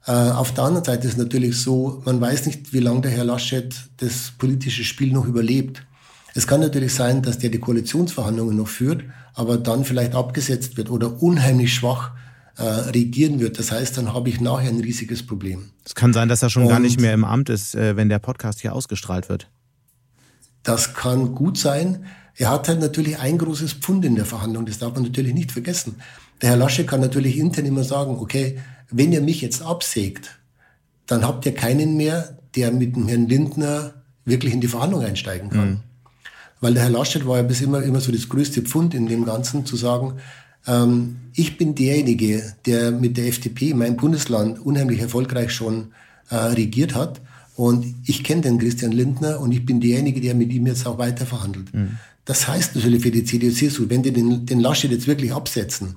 Äh, 0.06 0.12
auf 0.12 0.54
der 0.54 0.64
anderen 0.64 0.84
Seite 0.84 1.06
ist 1.06 1.14
es 1.14 1.18
natürlich 1.18 1.60
so, 1.60 2.02
man 2.04 2.20
weiß 2.20 2.46
nicht, 2.46 2.72
wie 2.72 2.80
lange 2.80 3.02
der 3.02 3.10
Herr 3.10 3.24
Laschet 3.24 3.74
das 3.98 4.32
politische 4.38 4.84
Spiel 4.84 5.12
noch 5.12 5.26
überlebt. 5.26 5.84
Es 6.34 6.46
kann 6.46 6.60
natürlich 6.60 6.94
sein, 6.94 7.22
dass 7.22 7.38
der 7.38 7.50
die 7.50 7.58
Koalitionsverhandlungen 7.58 8.56
noch 8.56 8.68
führt, 8.68 9.04
aber 9.34 9.58
dann 9.58 9.84
vielleicht 9.84 10.14
abgesetzt 10.14 10.76
wird 10.76 10.90
oder 10.90 11.22
unheimlich 11.22 11.74
schwach 11.74 12.12
äh, 12.56 12.62
regieren 12.62 13.38
wird. 13.38 13.58
Das 13.58 13.70
heißt, 13.70 13.96
dann 13.98 14.12
habe 14.14 14.28
ich 14.28 14.40
nachher 14.40 14.70
ein 14.70 14.80
riesiges 14.80 15.24
Problem. 15.26 15.70
Es 15.84 15.94
kann 15.94 16.12
sein, 16.12 16.28
dass 16.28 16.42
er 16.42 16.50
schon 16.50 16.64
und, 16.64 16.68
gar 16.68 16.80
nicht 16.80 17.00
mehr 17.00 17.12
im 17.12 17.24
Amt 17.24 17.48
ist, 17.48 17.74
äh, 17.74 17.96
wenn 17.96 18.08
der 18.08 18.18
Podcast 18.18 18.60
hier 18.60 18.74
ausgestrahlt 18.74 19.28
wird. 19.28 19.48
Das 20.62 20.94
kann 20.94 21.34
gut 21.34 21.58
sein. 21.58 22.06
Er 22.36 22.50
hat 22.50 22.68
halt 22.68 22.80
natürlich 22.80 23.18
ein 23.18 23.38
großes 23.38 23.74
Pfund 23.74 24.04
in 24.04 24.16
der 24.16 24.24
Verhandlung, 24.24 24.66
das 24.66 24.78
darf 24.78 24.94
man 24.94 25.02
natürlich 25.02 25.34
nicht 25.34 25.52
vergessen. 25.52 25.96
Der 26.40 26.50
Herr 26.50 26.56
Lasche 26.56 26.84
kann 26.84 27.00
natürlich 27.00 27.36
intern 27.38 27.66
immer 27.66 27.84
sagen, 27.84 28.16
okay, 28.18 28.58
wenn 28.90 29.12
ihr 29.12 29.20
mich 29.20 29.40
jetzt 29.40 29.62
absägt, 29.62 30.38
dann 31.06 31.26
habt 31.26 31.46
ihr 31.46 31.54
keinen 31.54 31.96
mehr, 31.96 32.38
der 32.54 32.72
mit 32.72 32.96
dem 32.96 33.08
Herrn 33.08 33.28
Lindner 33.28 33.94
wirklich 34.24 34.52
in 34.52 34.60
die 34.60 34.68
Verhandlung 34.68 35.02
einsteigen 35.02 35.50
kann. 35.50 35.70
Mhm. 35.70 35.80
Weil 36.60 36.74
der 36.74 36.84
Herr 36.84 36.90
Laschet 36.90 37.26
war 37.26 37.38
ja 37.38 37.42
bis 37.42 37.60
immer, 37.60 37.82
immer 37.82 38.00
so 38.00 38.12
das 38.12 38.28
größte 38.28 38.62
Pfund 38.62 38.94
in 38.94 39.06
dem 39.06 39.24
Ganzen, 39.24 39.66
zu 39.66 39.76
sagen, 39.76 40.14
ähm, 40.66 41.16
ich 41.34 41.58
bin 41.58 41.74
derjenige, 41.74 42.54
der 42.66 42.92
mit 42.92 43.16
der 43.16 43.26
FDP 43.26 43.70
in 43.70 43.78
meinem 43.78 43.96
Bundesland 43.96 44.60
unheimlich 44.64 45.00
erfolgreich 45.00 45.52
schon 45.52 45.92
äh, 46.30 46.36
regiert 46.36 46.94
hat. 46.94 47.20
Und 47.54 47.94
ich 48.06 48.24
kenne 48.24 48.42
den 48.42 48.58
Christian 48.58 48.92
Lindner 48.92 49.40
und 49.40 49.52
ich 49.52 49.66
bin 49.66 49.80
derjenige, 49.80 50.20
der 50.20 50.34
mit 50.34 50.52
ihm 50.52 50.66
jetzt 50.66 50.86
auch 50.86 50.98
weiter 50.98 51.26
verhandelt. 51.26 51.72
Mhm. 51.74 51.98
Das 52.24 52.48
heißt 52.48 52.76
natürlich 52.76 53.02
für 53.02 53.10
die 53.10 53.24
CDU-CSU, 53.24 53.88
wenn 53.88 54.02
die 54.02 54.12
den, 54.12 54.46
den 54.46 54.60
Laschet 54.60 54.90
jetzt 54.90 55.06
wirklich 55.06 55.32
absetzen, 55.32 55.96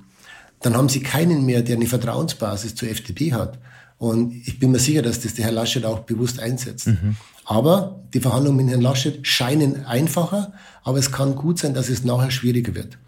dann 0.60 0.74
haben 0.76 0.88
sie 0.88 1.00
keinen 1.00 1.46
mehr, 1.46 1.62
der 1.62 1.76
eine 1.76 1.86
Vertrauensbasis 1.86 2.74
zur 2.74 2.88
FDP 2.88 3.32
hat. 3.32 3.58
Und 3.98 4.34
ich 4.46 4.58
bin 4.58 4.72
mir 4.72 4.78
sicher, 4.78 5.02
dass 5.02 5.20
das 5.20 5.34
der 5.34 5.46
Herr 5.46 5.52
Laschet 5.52 5.84
auch 5.84 6.00
bewusst 6.00 6.40
einsetzt. 6.40 6.88
Mhm. 6.88 7.16
Aber 7.44 8.00
die 8.12 8.20
Verhandlungen 8.20 8.58
mit 8.58 8.68
Herrn 8.68 8.82
Laschet 8.82 9.26
scheinen 9.26 9.86
einfacher, 9.86 10.52
aber 10.82 10.98
es 10.98 11.12
kann 11.12 11.36
gut 11.36 11.58
sein, 11.58 11.74
dass 11.74 11.88
es 11.88 12.04
nachher 12.04 12.30
schwieriger 12.30 12.74
wird. 12.74 12.98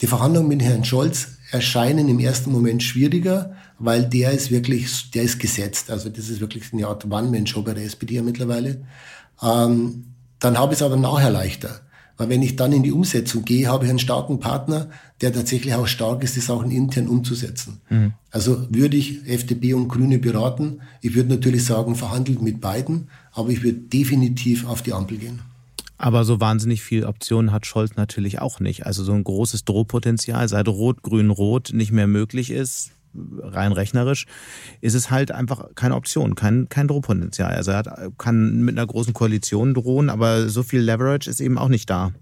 Die 0.00 0.06
Verhandlungen 0.06 0.48
mit 0.48 0.62
Herrn 0.62 0.84
Scholz 0.84 1.28
erscheinen 1.50 2.08
im 2.08 2.20
ersten 2.20 2.52
Moment 2.52 2.82
schwieriger, 2.82 3.56
weil 3.78 4.04
der 4.08 4.32
ist 4.32 4.50
wirklich, 4.50 5.10
der 5.12 5.22
ist 5.22 5.38
gesetzt. 5.38 5.90
Also 5.90 6.08
das 6.08 6.28
ist 6.28 6.40
wirklich 6.40 6.72
eine 6.72 6.86
Art 6.86 7.04
One-Man-Show 7.04 7.62
bei 7.62 7.74
der 7.74 7.84
SPD 7.84 8.16
ja 8.16 8.22
mittlerweile. 8.22 8.82
Ähm, 9.42 10.04
dann 10.40 10.58
habe 10.58 10.72
ich 10.72 10.80
es 10.80 10.82
aber 10.82 10.96
nachher 10.96 11.30
leichter. 11.30 11.80
Weil 12.16 12.30
wenn 12.30 12.42
ich 12.42 12.56
dann 12.56 12.72
in 12.72 12.82
die 12.82 12.90
Umsetzung 12.90 13.44
gehe, 13.44 13.68
habe 13.68 13.84
ich 13.84 13.90
einen 13.90 14.00
starken 14.00 14.40
Partner, 14.40 14.90
der 15.20 15.32
tatsächlich 15.32 15.72
auch 15.74 15.86
stark 15.86 16.24
ist, 16.24 16.34
die 16.34 16.40
Sachen 16.40 16.72
intern 16.72 17.06
umzusetzen. 17.06 17.80
Mhm. 17.88 18.12
Also 18.32 18.66
würde 18.70 18.96
ich 18.96 19.24
FDP 19.28 19.74
und 19.74 19.88
Grüne 19.88 20.18
beraten. 20.18 20.80
Ich 21.00 21.14
würde 21.14 21.28
natürlich 21.28 21.64
sagen, 21.64 21.94
verhandelt 21.94 22.42
mit 22.42 22.60
beiden, 22.60 23.08
aber 23.32 23.50
ich 23.50 23.62
würde 23.62 23.78
definitiv 23.78 24.66
auf 24.66 24.82
die 24.82 24.92
Ampel 24.92 25.18
gehen. 25.18 25.40
Aber 25.96 26.24
so 26.24 26.40
wahnsinnig 26.40 26.82
viel 26.82 27.04
Optionen 27.04 27.52
hat 27.52 27.66
Scholz 27.66 27.96
natürlich 27.96 28.40
auch 28.40 28.58
nicht. 28.58 28.84
Also 28.84 29.04
so 29.04 29.12
ein 29.12 29.24
großes 29.24 29.64
Drohpotenzial, 29.64 30.48
seit 30.48 30.68
Rot, 30.68 31.02
Grün, 31.02 31.30
Rot 31.30 31.70
nicht 31.72 31.92
mehr 31.92 32.06
möglich 32.08 32.50
ist, 32.50 32.92
rein 33.14 33.72
rechnerisch, 33.72 34.26
ist 34.80 34.94
es 34.94 35.10
halt 35.10 35.30
einfach 35.30 35.74
keine 35.74 35.94
Option, 35.94 36.34
kein, 36.34 36.68
kein 36.68 36.88
Drohpotenzial. 36.88 37.54
Also 37.54 37.72
er 37.72 37.78
hat, 37.78 37.88
kann 38.18 38.60
mit 38.60 38.76
einer 38.78 38.86
großen 38.86 39.14
Koalition 39.14 39.74
drohen, 39.74 40.10
aber 40.10 40.48
so 40.48 40.62
viel 40.62 40.80
Leverage 40.80 41.28
ist 41.28 41.40
eben 41.40 41.58
auch 41.58 41.68
nicht 41.68 41.88
da. 41.90 42.12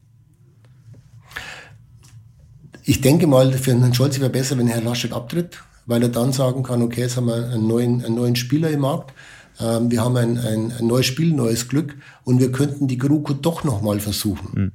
Ich 2.85 3.01
denke 3.01 3.27
mal, 3.27 3.53
für 3.53 3.73
Herrn 3.73 3.95
Scholz 3.95 4.21
wäre 4.21 4.31
besser, 4.31 4.57
wenn 4.59 4.69
Herr 4.69 4.81
Laschet 4.81 5.13
abtritt, 5.13 5.63
weil 5.87 6.03
er 6.03 6.09
dann 6.09 6.33
sagen 6.33 6.63
kann, 6.63 6.83
okay, 6.83 7.03
jetzt 7.03 7.17
haben 7.17 7.27
wir 7.27 7.51
einen 7.51 7.67
neuen, 7.67 8.05
einen 8.05 8.15
neuen 8.15 8.37
Spieler 8.37 8.71
im 8.71 8.81
Markt. 8.81 9.13
Ähm, 9.61 9.91
wir 9.91 10.05
haben 10.05 10.17
ein, 10.17 10.39
ein, 10.39 10.73
ein, 10.73 10.87
neues 10.87 11.07
Spiel, 11.07 11.33
neues 11.33 11.69
Glück 11.69 11.97
und 12.25 12.39
wir 12.41 12.53
könnten 12.53 12.87
die 12.87 12.99
GroKo 12.99 13.33
doch 13.35 13.65
nochmal 13.65 13.99
versuchen. 14.01 14.49
Mhm. 14.55 14.73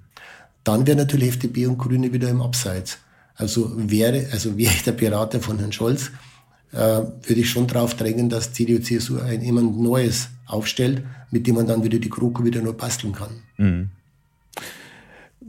Dann 0.64 0.88
wäre 0.88 0.98
natürlich 0.98 1.30
FDP 1.30 1.68
und 1.68 1.78
Grüne 1.78 2.12
wieder 2.14 2.30
im 2.30 2.42
Abseits. 2.42 3.00
Also 3.36 3.72
wäre, 3.76 4.28
also 4.32 4.58
wäre 4.58 4.74
ich 4.74 4.84
der 4.84 4.92
Berater 4.92 5.40
von 5.40 5.58
Herrn 5.58 5.72
Scholz, 5.72 6.12
äh, 6.72 6.78
würde 6.78 7.42
ich 7.42 7.50
schon 7.50 7.68
darauf 7.68 7.96
drängen, 7.96 8.30
dass 8.30 8.54
CDU, 8.54 8.80
CSU 8.80 9.20
ein 9.20 9.42
jemand 9.42 9.80
Neues 9.80 10.30
aufstellt, 10.46 11.04
mit 11.32 11.48
dem 11.48 11.56
man 11.56 11.68
dann 11.68 11.84
wieder 11.84 12.00
die 12.00 12.10
GroKo 12.10 12.44
wieder 12.46 12.62
nur 12.62 12.74
basteln 12.74 13.14
kann. 13.14 13.32
Mhm. 13.58 13.90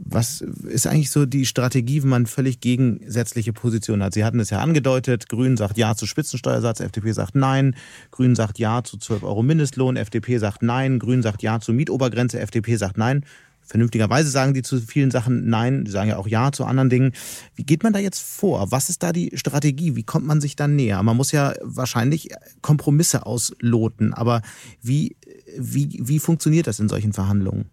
Was 0.05 0.41
ist 0.41 0.87
eigentlich 0.87 1.11
so 1.11 1.25
die 1.25 1.45
Strategie, 1.45 2.01
wenn 2.01 2.09
man 2.09 2.25
völlig 2.25 2.59
gegensätzliche 2.59 3.53
Positionen 3.53 4.03
hat? 4.03 4.13
Sie 4.15 4.25
hatten 4.25 4.39
es 4.39 4.49
ja 4.49 4.59
angedeutet, 4.59 5.29
Grün 5.29 5.55
sagt 5.55 5.77
Ja 5.77 5.95
zu 5.95 6.07
Spitzensteuersatz, 6.07 6.79
FDP 6.79 7.11
sagt 7.11 7.35
Nein, 7.35 7.75
Grün 8.09 8.35
sagt 8.35 8.57
Ja 8.57 8.83
zu 8.83 8.97
12 8.97 9.23
Euro 9.23 9.43
Mindestlohn, 9.43 9.95
FDP 9.95 10.39
sagt 10.39 10.63
Nein, 10.63 10.97
Grün 10.97 11.21
sagt 11.21 11.43
Ja 11.43 11.59
zu 11.59 11.73
Mietobergrenze, 11.73 12.39
FDP 12.39 12.75
sagt 12.75 12.97
Nein. 12.97 13.23
Vernünftigerweise 13.65 14.29
sagen 14.29 14.53
die 14.53 14.61
zu 14.61 14.79
vielen 14.79 15.11
Sachen 15.11 15.49
Nein, 15.49 15.85
die 15.85 15.91
sagen 15.91 16.09
ja 16.09 16.17
auch 16.17 16.27
Ja 16.27 16.51
zu 16.51 16.65
anderen 16.65 16.89
Dingen. 16.89 17.13
Wie 17.55 17.63
geht 17.63 17.83
man 17.83 17.93
da 17.93 17.99
jetzt 17.99 18.21
vor? 18.21 18.71
Was 18.71 18.89
ist 18.89 19.03
da 19.03 19.11
die 19.11 19.31
Strategie? 19.35 19.95
Wie 19.95 20.03
kommt 20.03 20.25
man 20.25 20.41
sich 20.41 20.55
da 20.55 20.67
näher? 20.67 21.01
Man 21.03 21.17
muss 21.17 21.31
ja 21.31 21.53
wahrscheinlich 21.61 22.29
Kompromisse 22.61 23.25
ausloten, 23.25 24.13
aber 24.13 24.41
wie, 24.81 25.15
wie, 25.57 25.99
wie 26.03 26.19
funktioniert 26.19 26.67
das 26.67 26.79
in 26.79 26.89
solchen 26.89 27.13
Verhandlungen? 27.13 27.65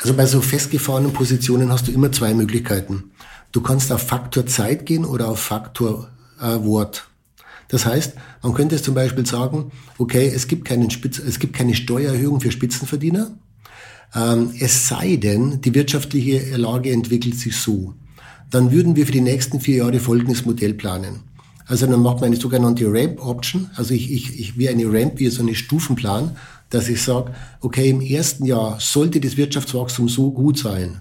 Also 0.00 0.14
bei 0.14 0.26
so 0.26 0.40
festgefahrenen 0.40 1.12
Positionen 1.12 1.70
hast 1.70 1.88
du 1.88 1.92
immer 1.92 2.10
zwei 2.10 2.32
Möglichkeiten. 2.32 3.10
Du 3.52 3.60
kannst 3.60 3.92
auf 3.92 4.02
Faktor 4.06 4.46
Zeit 4.46 4.86
gehen 4.86 5.04
oder 5.04 5.28
auf 5.28 5.40
Faktor 5.40 6.08
äh, 6.40 6.62
Wort. 6.64 7.08
Das 7.68 7.86
heißt, 7.86 8.14
man 8.42 8.54
könnte 8.54 8.74
es 8.74 8.82
zum 8.82 8.94
Beispiel 8.94 9.26
sagen, 9.26 9.70
okay, 9.98 10.30
es 10.34 10.48
gibt, 10.48 10.64
keinen 10.64 10.90
Spitz, 10.90 11.18
es 11.18 11.38
gibt 11.38 11.54
keine 11.54 11.74
Steuererhöhung 11.74 12.40
für 12.40 12.50
Spitzenverdiener, 12.50 13.30
es 14.12 14.88
sei 14.88 15.16
denn, 15.16 15.60
die 15.60 15.74
wirtschaftliche 15.74 16.56
Lage 16.56 16.90
entwickelt 16.90 17.36
sich 17.36 17.56
so. 17.56 17.94
Dann 18.50 18.72
würden 18.72 18.96
wir 18.96 19.06
für 19.06 19.12
die 19.12 19.20
nächsten 19.20 19.60
vier 19.60 19.76
Jahre 19.76 20.00
folgendes 20.00 20.44
Modell 20.44 20.74
planen. 20.74 21.20
Also 21.66 21.86
dann 21.86 22.02
macht 22.02 22.16
man 22.16 22.24
eine 22.24 22.36
sogenannte 22.36 22.86
Ramp-Option, 22.86 23.70
also 23.76 23.94
ich, 23.94 24.10
ich, 24.10 24.40
ich 24.40 24.58
wie 24.58 24.68
eine 24.68 24.86
Ramp, 24.86 25.20
wie 25.20 25.28
so 25.28 25.40
eine 25.40 25.54
Stufenplan, 25.54 26.36
dass 26.68 26.88
ich 26.88 27.00
sage, 27.00 27.32
okay, 27.60 27.90
im 27.90 28.00
ersten 28.00 28.44
Jahr 28.44 28.80
sollte 28.80 29.20
das 29.20 29.36
Wirtschaftswachstum 29.36 30.08
so 30.08 30.32
gut 30.32 30.58
sein, 30.58 31.00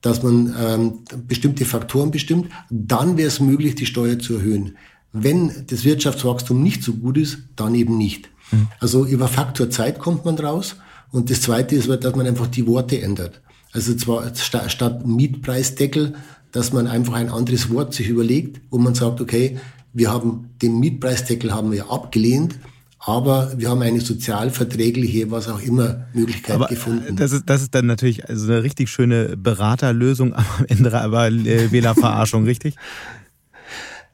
dass 0.00 0.22
man 0.22 0.54
ähm, 0.58 0.92
bestimmte 1.28 1.66
Faktoren 1.66 2.10
bestimmt, 2.10 2.50
dann 2.70 3.18
wäre 3.18 3.28
es 3.28 3.40
möglich, 3.40 3.74
die 3.74 3.84
Steuer 3.84 4.18
zu 4.18 4.36
erhöhen. 4.36 4.78
Wenn 5.12 5.66
das 5.66 5.84
Wirtschaftswachstum 5.84 6.62
nicht 6.62 6.82
so 6.82 6.94
gut 6.94 7.18
ist, 7.18 7.38
dann 7.56 7.74
eben 7.74 7.98
nicht. 7.98 8.30
Mhm. 8.52 8.68
Also 8.78 9.04
über 9.04 9.28
Faktor 9.28 9.68
Zeit 9.68 9.98
kommt 9.98 10.24
man 10.24 10.36
draus. 10.36 10.76
Und 11.12 11.30
das 11.30 11.42
Zweite 11.42 11.74
ist, 11.76 11.88
dass 11.88 12.16
man 12.16 12.26
einfach 12.26 12.46
die 12.46 12.66
Worte 12.66 13.00
ändert. 13.00 13.40
Also 13.72 13.94
zwar 13.94 14.32
statt 14.34 15.06
Mietpreisdeckel, 15.06 16.14
dass 16.52 16.72
man 16.72 16.86
einfach 16.86 17.14
ein 17.14 17.30
anderes 17.30 17.70
Wort 17.70 17.94
sich 17.94 18.08
überlegt, 18.08 18.60
wo 18.70 18.78
man 18.78 18.94
sagt, 18.94 19.20
okay, 19.20 19.58
wir 19.92 20.10
haben 20.10 20.50
den 20.62 20.78
Mietpreisdeckel 20.80 21.52
haben 21.52 21.72
wir 21.72 21.90
abgelehnt, 21.90 22.58
aber 22.98 23.52
wir 23.56 23.70
haben 23.70 23.82
eine 23.82 24.00
sozialverträgliche, 24.00 25.30
was 25.30 25.48
auch 25.48 25.60
immer, 25.60 26.06
Möglichkeit 26.12 26.56
aber 26.56 26.66
gefunden. 26.66 27.16
Das 27.16 27.32
ist, 27.32 27.44
das 27.46 27.62
ist 27.62 27.74
dann 27.74 27.86
natürlich 27.86 28.28
also 28.28 28.52
eine 28.52 28.62
richtig 28.62 28.90
schöne 28.90 29.36
Beraterlösung, 29.36 30.34
am 30.34 30.44
Ende 30.68 30.92
aber 31.00 31.28
äh, 31.28 31.72
Wählerverarschung, 31.72 32.44
richtig? 32.44 32.74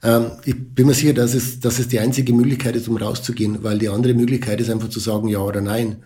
Ähm, 0.03 0.27
ich 0.45 0.57
bin 0.75 0.87
mir 0.87 0.95
sicher, 0.95 1.15
dass 1.15 1.35
es, 1.35 1.61
dass 1.61 1.79
es 1.79 1.89
die 1.89 1.99
einzige 1.99 2.33
Möglichkeit 2.33 2.77
ist, 2.77 2.89
um 2.89 2.97
rauszugehen, 2.97 3.63
weil 3.63 3.79
die 3.79 3.89
andere 3.89 4.15
Möglichkeit 4.15 4.61
ist 4.61 4.71
einfach 4.71 4.89
zu 4.89 5.01
sagen 5.01 5.29
ja 5.29 5.41
oder 5.41 5.61
nein. 5.61 5.97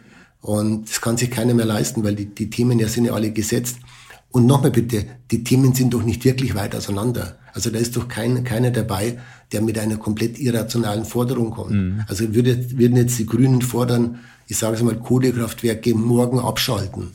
Und 0.41 0.88
das 0.88 1.01
kann 1.01 1.16
sich 1.16 1.30
keiner 1.30 1.55
mehr 1.55 1.66
leisten, 1.66 2.03
weil 2.03 2.14
die, 2.14 2.26
die 2.26 2.51
Themen 2.51 2.78
ja 2.78 2.88
sind 2.88 3.05
ja 3.05 3.12
alle 3.12 3.30
gesetzt. 3.30 3.76
Und 4.30 4.47
nochmal 4.47 4.70
bitte, 4.70 5.07
die 5.30 5.45
Themen 5.45 5.74
sind 5.74 5.93
doch 5.93 6.03
nicht 6.03 6.24
wirklich 6.24 6.55
weit 6.55 6.74
auseinander. 6.74 7.38
Also 7.53 7.70
da 7.70 7.78
ist 7.78 7.97
doch 7.97 8.09
kein, 8.09 8.45
keiner 8.45 8.70
dabei, 8.70 9.18
der 9.53 9.61
mit 9.61 9.78
einer 9.78 9.97
komplett 9.97 10.38
irrationalen 10.38 11.05
Forderung 11.05 11.51
kommt. 11.51 11.72
Mhm. 11.72 12.05
Also 12.07 12.32
würde, 12.32 12.78
würden 12.78 12.97
jetzt 12.97 13.18
die 13.18 13.26
Grünen 13.26 13.61
fordern, 13.61 14.20
ich 14.47 14.57
sage 14.57 14.76
es 14.76 14.82
mal, 14.82 14.97
Kohlekraftwerke 14.97 15.95
morgen 15.95 16.38
abschalten, 16.38 17.09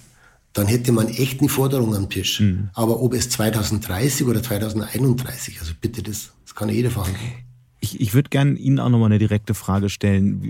dann 0.52 0.68
hätte 0.68 0.92
man 0.92 1.08
echt 1.08 1.40
eine 1.40 1.50
Forderung 1.50 1.96
am 1.96 2.10
Tisch. 2.10 2.42
Mhm. 2.42 2.70
Aber 2.74 3.02
ob 3.02 3.14
es 3.14 3.30
2030 3.30 4.28
oder 4.28 4.44
2031, 4.44 5.60
also 5.60 5.74
bitte, 5.80 6.04
das, 6.04 6.32
das 6.46 6.54
kann 6.56 6.70
jeder 6.70 6.92
verhandeln. 6.92 7.45
Ich, 7.86 8.02
ich 8.02 8.16
würde 8.16 8.32
gerne 8.32 8.54
Ihnen 8.54 8.80
auch 8.80 8.90
nochmal 8.90 9.10
eine 9.10 9.20
direkte 9.20 9.54
Frage 9.54 9.90
stellen. 9.90 10.42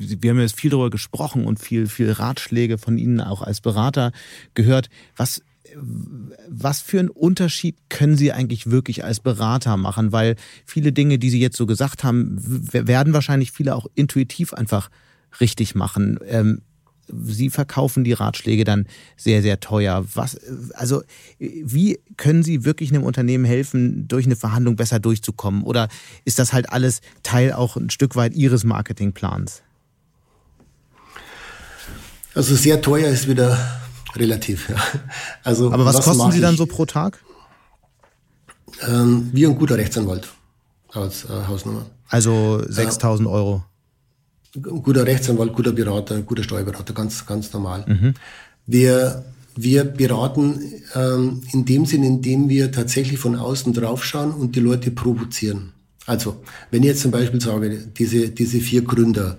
Wir 0.00 0.30
haben 0.30 0.40
jetzt 0.40 0.58
viel 0.58 0.70
darüber 0.70 0.90
gesprochen 0.90 1.44
und 1.44 1.60
viel, 1.60 1.86
viel 1.86 2.10
Ratschläge 2.10 2.78
von 2.78 2.98
Ihnen 2.98 3.20
auch 3.20 3.42
als 3.42 3.60
Berater 3.60 4.10
gehört. 4.54 4.90
Was, 5.14 5.40
was 6.48 6.80
für 6.80 6.98
einen 6.98 7.08
Unterschied 7.08 7.76
können 7.90 8.16
Sie 8.16 8.32
eigentlich 8.32 8.72
wirklich 8.72 9.04
als 9.04 9.20
Berater 9.20 9.76
machen? 9.76 10.10
Weil 10.10 10.34
viele 10.66 10.92
Dinge, 10.92 11.20
die 11.20 11.30
Sie 11.30 11.40
jetzt 11.40 11.56
so 11.56 11.64
gesagt 11.64 12.02
haben, 12.02 12.38
werden 12.72 13.12
wahrscheinlich 13.12 13.52
viele 13.52 13.76
auch 13.76 13.86
intuitiv 13.94 14.52
einfach 14.52 14.90
richtig 15.40 15.76
machen. 15.76 16.18
Ähm, 16.26 16.62
Sie 17.24 17.50
verkaufen 17.50 18.04
die 18.04 18.12
Ratschläge 18.12 18.64
dann 18.64 18.86
sehr, 19.16 19.42
sehr 19.42 19.60
teuer. 19.60 20.04
Was, 20.14 20.38
also, 20.74 21.02
wie 21.38 21.98
können 22.16 22.42
Sie 22.42 22.64
wirklich 22.64 22.90
einem 22.90 23.04
Unternehmen 23.04 23.44
helfen, 23.44 24.08
durch 24.08 24.26
eine 24.26 24.36
Verhandlung 24.36 24.76
besser 24.76 24.98
durchzukommen? 24.98 25.62
Oder 25.62 25.88
ist 26.24 26.38
das 26.38 26.52
halt 26.52 26.70
alles 26.70 27.00
Teil 27.22 27.52
auch 27.52 27.76
ein 27.76 27.90
Stück 27.90 28.16
weit 28.16 28.34
Ihres 28.34 28.64
Marketingplans? 28.64 29.62
Also 32.34 32.54
sehr 32.54 32.80
teuer 32.80 33.08
ist 33.08 33.28
wieder 33.28 33.58
relativ. 34.14 34.68
Ja. 34.68 34.76
Also, 35.42 35.72
Aber 35.72 35.84
was, 35.84 35.96
was 35.96 36.04
kosten 36.04 36.32
Sie 36.32 36.40
dann 36.40 36.56
so 36.56 36.66
pro 36.66 36.86
Tag? 36.86 37.22
Ähm, 38.86 39.30
wie 39.32 39.46
ein 39.46 39.58
guter 39.58 39.76
Rechtsanwalt 39.76 40.28
als 40.92 41.24
äh, 41.24 41.28
Hausnummer. 41.48 41.86
Also 42.08 42.62
6000 42.66 43.26
äh, 43.26 43.30
Euro 43.30 43.64
guter 44.52 45.06
Rechtsanwalt, 45.06 45.52
guter 45.52 45.72
Berater, 45.72 46.22
guter 46.22 46.42
Steuerberater, 46.42 46.92
ganz, 46.92 47.24
ganz 47.26 47.52
normal. 47.52 47.84
Mhm. 47.86 48.14
Wir, 48.66 49.24
wir 49.56 49.84
beraten 49.84 50.60
ähm, 50.94 51.42
in 51.52 51.64
dem 51.64 51.86
Sinn, 51.86 52.02
in 52.02 52.22
dem 52.22 52.48
wir 52.48 52.72
tatsächlich 52.72 53.18
von 53.18 53.36
außen 53.36 53.72
draufschauen 53.72 54.32
und 54.32 54.56
die 54.56 54.60
Leute 54.60 54.90
provozieren. 54.90 55.72
Also, 56.06 56.36
wenn 56.70 56.82
ich 56.82 56.88
jetzt 56.88 57.02
zum 57.02 57.10
Beispiel 57.10 57.40
sage, 57.40 57.78
diese, 57.98 58.30
diese 58.30 58.60
vier 58.60 58.82
Gründer, 58.82 59.38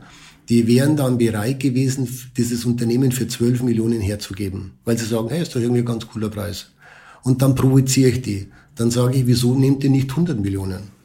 die 0.49 0.67
wären 0.67 0.95
dann 0.95 1.17
bereit 1.17 1.59
gewesen, 1.59 2.07
dieses 2.37 2.65
Unternehmen 2.65 3.11
für 3.11 3.27
12 3.27 3.63
Millionen 3.63 4.01
herzugeben, 4.01 4.71
weil 4.85 4.97
sie 4.97 5.05
sagen, 5.05 5.29
hey, 5.29 5.41
ist 5.41 5.55
doch 5.55 5.61
irgendwie 5.61 5.81
ein 5.81 5.85
ganz 5.85 6.07
cooler 6.07 6.29
Preis. 6.29 6.67
Und 7.23 7.41
dann 7.41 7.55
provoziere 7.55 8.09
ich 8.09 8.21
die. 8.21 8.47
Dann 8.75 8.91
sage 8.91 9.17
ich, 9.17 9.27
wieso 9.27 9.53
nehmt 9.53 9.83
ihr 9.83 9.89
nicht 9.89 10.09
100 10.09 10.39
Millionen? 10.39 11.00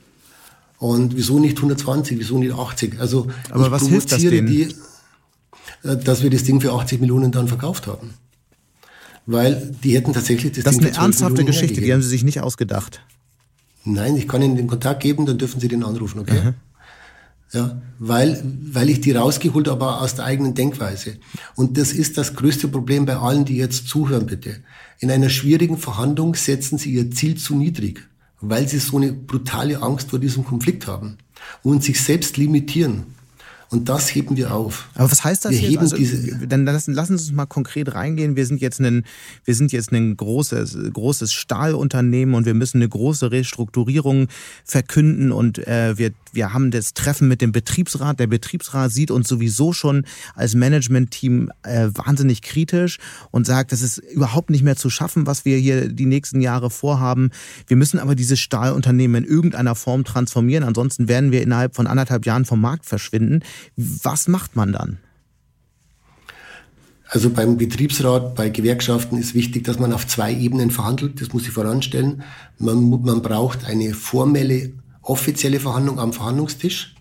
Und 0.79 1.17
wieso 1.17 1.39
nicht 1.39 1.57
120, 1.57 2.19
wieso 2.19 2.39
nicht 2.39 2.53
80? 2.55 3.01
Also 3.01 3.29
Aber 3.51 3.67
ich 3.67 3.71
was 3.71 3.87
hilft 3.89 4.13
das 4.13 4.21
denen? 4.21 4.47
die, 4.47 4.63
äh, 5.83 5.97
dass 5.97 6.23
wir 6.23 6.31
das 6.31 6.45
Ding 6.45 6.61
für 6.61 6.73
80 6.73 7.01
Millionen 7.01 7.33
dann 7.33 7.49
verkauft 7.49 7.87
haben. 7.87 8.15
Weil 9.25 9.75
die 9.83 9.95
hätten 9.95 10.13
tatsächlich 10.13 10.53
das, 10.53 10.65
das 10.65 10.75
Ding 10.75 10.83
Das 10.83 10.91
ist 10.93 10.99
eine 10.99 11.07
ernsthafte 11.07 11.45
Geschichte, 11.45 11.67
hergegeben. 11.67 11.85
die 11.87 11.93
haben 11.95 12.03
sie 12.03 12.09
sich 12.09 12.25
nicht 12.25 12.41
ausgedacht. 12.41 13.01
Nein, 13.85 14.17
ich 14.17 14.27
kann 14.29 14.43
Ihnen 14.43 14.57
den 14.57 14.67
Kontakt 14.67 15.03
geben, 15.03 15.27
dann 15.27 15.39
dürfen 15.39 15.61
Sie 15.61 15.69
den 15.69 15.85
anrufen, 15.85 16.19
okay? 16.21 16.41
Mhm. 16.45 16.55
Ja, 17.53 17.81
weil, 18.01 18.43
weil 18.73 18.91
ich 18.91 19.01
die 19.01 19.13
rausgeholt 19.13 19.69
habe 19.69 19.87
aus 19.99 20.17
der 20.17 20.25
eigenen 20.25 20.55
Denkweise. 20.55 21.19
Und 21.55 21.79
das 21.79 21.93
ist 21.93 22.19
das 22.19 22.35
größte 22.35 22.67
Problem 22.67 23.07
bei 23.07 23.17
allen, 23.17 23.45
die 23.45 23.57
jetzt 23.57 23.87
zuhören, 23.87 24.27
bitte. 24.27 24.57
In 24.99 25.11
einer 25.11 25.29
schwierigen 25.29 25.79
Verhandlung 25.79 26.35
setzen 26.35 26.77
sie 26.79 26.93
ihr 26.93 27.11
Ziel 27.13 27.37
zu 27.37 27.55
niedrig, 27.55 28.09
weil 28.41 28.69
sie 28.69 28.79
so 28.79 28.97
eine 28.97 29.13
brutale 29.13 29.83
Angst 29.83 30.11
vor 30.11 30.19
diesem 30.19 30.45
Konflikt 30.45 30.87
haben 30.87 31.19
und 31.63 31.83
sich 31.83 32.01
selbst 32.01 32.37
limitieren. 32.37 33.05
Und 33.69 33.89
das 33.89 34.15
heben 34.15 34.37
wir 34.37 34.55
auf. 34.55 34.89
Aber 34.95 35.11
was 35.11 35.25
heißt 35.25 35.45
das 35.45 35.53
wir 35.53 35.59
jetzt? 35.59 35.71
Heben 35.71 35.81
also, 35.81 35.97
diese 35.97 36.47
dann 36.47 36.65
lassen, 36.65 36.95
lassen 36.95 37.19
Sie 37.19 37.31
uns 37.31 37.33
mal 37.33 37.47
konkret 37.47 37.95
reingehen. 37.95 38.37
Wir 38.37 38.47
sind 38.47 38.61
jetzt 38.61 38.81
ein, 38.81 39.05
wir 39.45 39.55
sind 39.57 39.73
jetzt 39.73 39.91
ein 39.91 40.17
großes, 40.17 40.79
großes 40.93 41.33
Stahlunternehmen 41.33 42.37
und 42.37 42.47
wir 42.47 42.55
müssen 42.55 42.79
eine 42.79 42.89
große 42.89 43.33
Restrukturierung 43.33 44.29
verkünden 44.65 45.33
und 45.33 45.67
äh, 45.67 45.99
wir, 45.99 46.13
wir 46.37 46.53
haben 46.53 46.71
das 46.71 46.95
Treffen 46.95 47.27
mit 47.27 47.41
dem 47.41 47.51
Betriebsrat. 47.51 48.21
Der 48.21 48.29
Betriebsrat 48.29 48.93
sieht 48.93 49.11
uns 49.11 49.27
sowieso 49.29 49.73
schon 49.73 50.05
als 50.35 50.55
Managementteam 50.55 51.51
äh, 51.63 51.89
wahnsinnig 51.95 52.43
kritisch 52.43 52.99
und 53.31 53.47
sagt, 53.47 53.73
das 53.73 53.83
ist 53.83 53.99
überhaupt 53.99 54.51
nicht 54.51 54.63
mehr 54.63 54.77
zu 54.77 54.91
schaffen, 54.91 55.27
was 55.27 55.45
wir 55.45 55.57
hier 55.57 55.89
die 55.89 56.07
nächsten 56.07 56.41
Jahre 56.41 56.71
vorhaben. 56.71 57.31
Wir 57.67 57.77
müssen 57.77 57.99
aber 57.99 58.15
dieses 58.15 58.39
Stahlunternehmen 58.39 59.25
in 59.25 59.31
irgendeiner 59.31 59.75
Form 59.75 60.05
transformieren. 60.05 60.65
Ansonsten 60.65 61.09
werden 61.09 61.33
wir 61.33 61.43
innerhalb 61.43 61.75
von 61.75 61.87
anderthalb 61.87 62.27
Jahren 62.27 62.45
vom 62.45 62.61
Markt 62.61 62.87
verschwinden. 62.87 63.41
Was 63.77 64.29
macht 64.29 64.55
man 64.55 64.73
dann? 64.73 64.99
Also 67.09 67.31
beim 67.31 67.57
Betriebsrat, 67.57 68.35
bei 68.35 68.49
Gewerkschaften 68.49 69.17
ist 69.17 69.35
wichtig, 69.35 69.65
dass 69.65 69.79
man 69.79 69.93
auf 69.93 70.07
zwei 70.07 70.35
Ebenen 70.35 70.71
verhandelt. 70.71 71.21
Das 71.21 71.33
muss 71.33 71.45
ich 71.45 71.53
voranstellen. 71.53 72.23
Man, 72.59 72.91
man 72.91 73.23
braucht 73.23 73.65
eine 73.65 73.95
formelle, 73.95 74.73
offizielle 75.09 75.61
Verhandlung 75.61 75.99
am 75.99 76.13
Verhandlungstisch. 76.13 76.95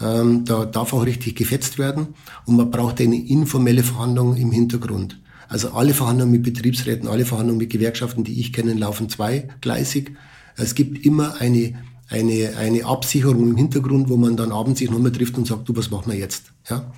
Ähm, 0.00 0.44
da 0.44 0.64
darf 0.64 0.92
auch 0.92 1.06
richtig 1.06 1.36
gefetzt 1.36 1.78
werden. 1.78 2.08
Und 2.46 2.56
man 2.56 2.70
braucht 2.70 3.00
eine 3.00 3.16
informelle 3.16 3.82
Verhandlung 3.82 4.36
im 4.36 4.50
Hintergrund. 4.50 5.18
Also 5.48 5.72
alle 5.72 5.94
Verhandlungen 5.94 6.32
mit 6.32 6.42
Betriebsräten, 6.42 7.08
alle 7.08 7.24
Verhandlungen 7.24 7.58
mit 7.58 7.70
Gewerkschaften, 7.70 8.24
die 8.24 8.40
ich 8.40 8.52
kenne, 8.52 8.72
laufen 8.72 9.08
zweigleisig. 9.08 10.12
Es 10.56 10.74
gibt 10.74 11.04
immer 11.04 11.40
eine 11.40 11.74
eine, 12.12 12.56
eine 12.58 12.84
Absicherung 12.84 13.50
im 13.50 13.56
Hintergrund, 13.56 14.08
wo 14.08 14.16
man 14.16 14.36
dann 14.36 14.52
abends 14.52 14.80
sich 14.80 14.90
nochmal 14.90 15.12
trifft 15.12 15.36
und 15.38 15.46
sagt, 15.46 15.68
du, 15.68 15.76
was 15.76 15.90
machen 15.90 16.12
wir 16.12 16.18
jetzt? 16.18 16.52
Ja. 16.68 16.92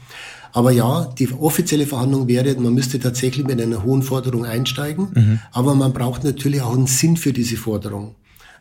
Aber 0.53 0.71
ja, 0.71 1.13
die 1.19 1.33
offizielle 1.33 1.87
Verhandlung 1.87 2.29
wäre, 2.29 2.55
man 2.61 2.75
müsste 2.75 3.01
tatsächlich 3.01 3.47
mit 3.47 3.61
einer 3.61 3.83
hohen 3.83 4.03
Forderung 4.03 4.45
einsteigen, 4.45 5.09
mhm. 5.15 5.41
aber 5.53 5.75
man 5.75 5.93
braucht 5.93 6.23
natürlich 6.23 6.63
auch 6.63 6.75
einen 6.75 6.87
Sinn 6.87 7.17
für 7.17 7.33
diese 7.33 7.57
Forderung. 7.57 8.15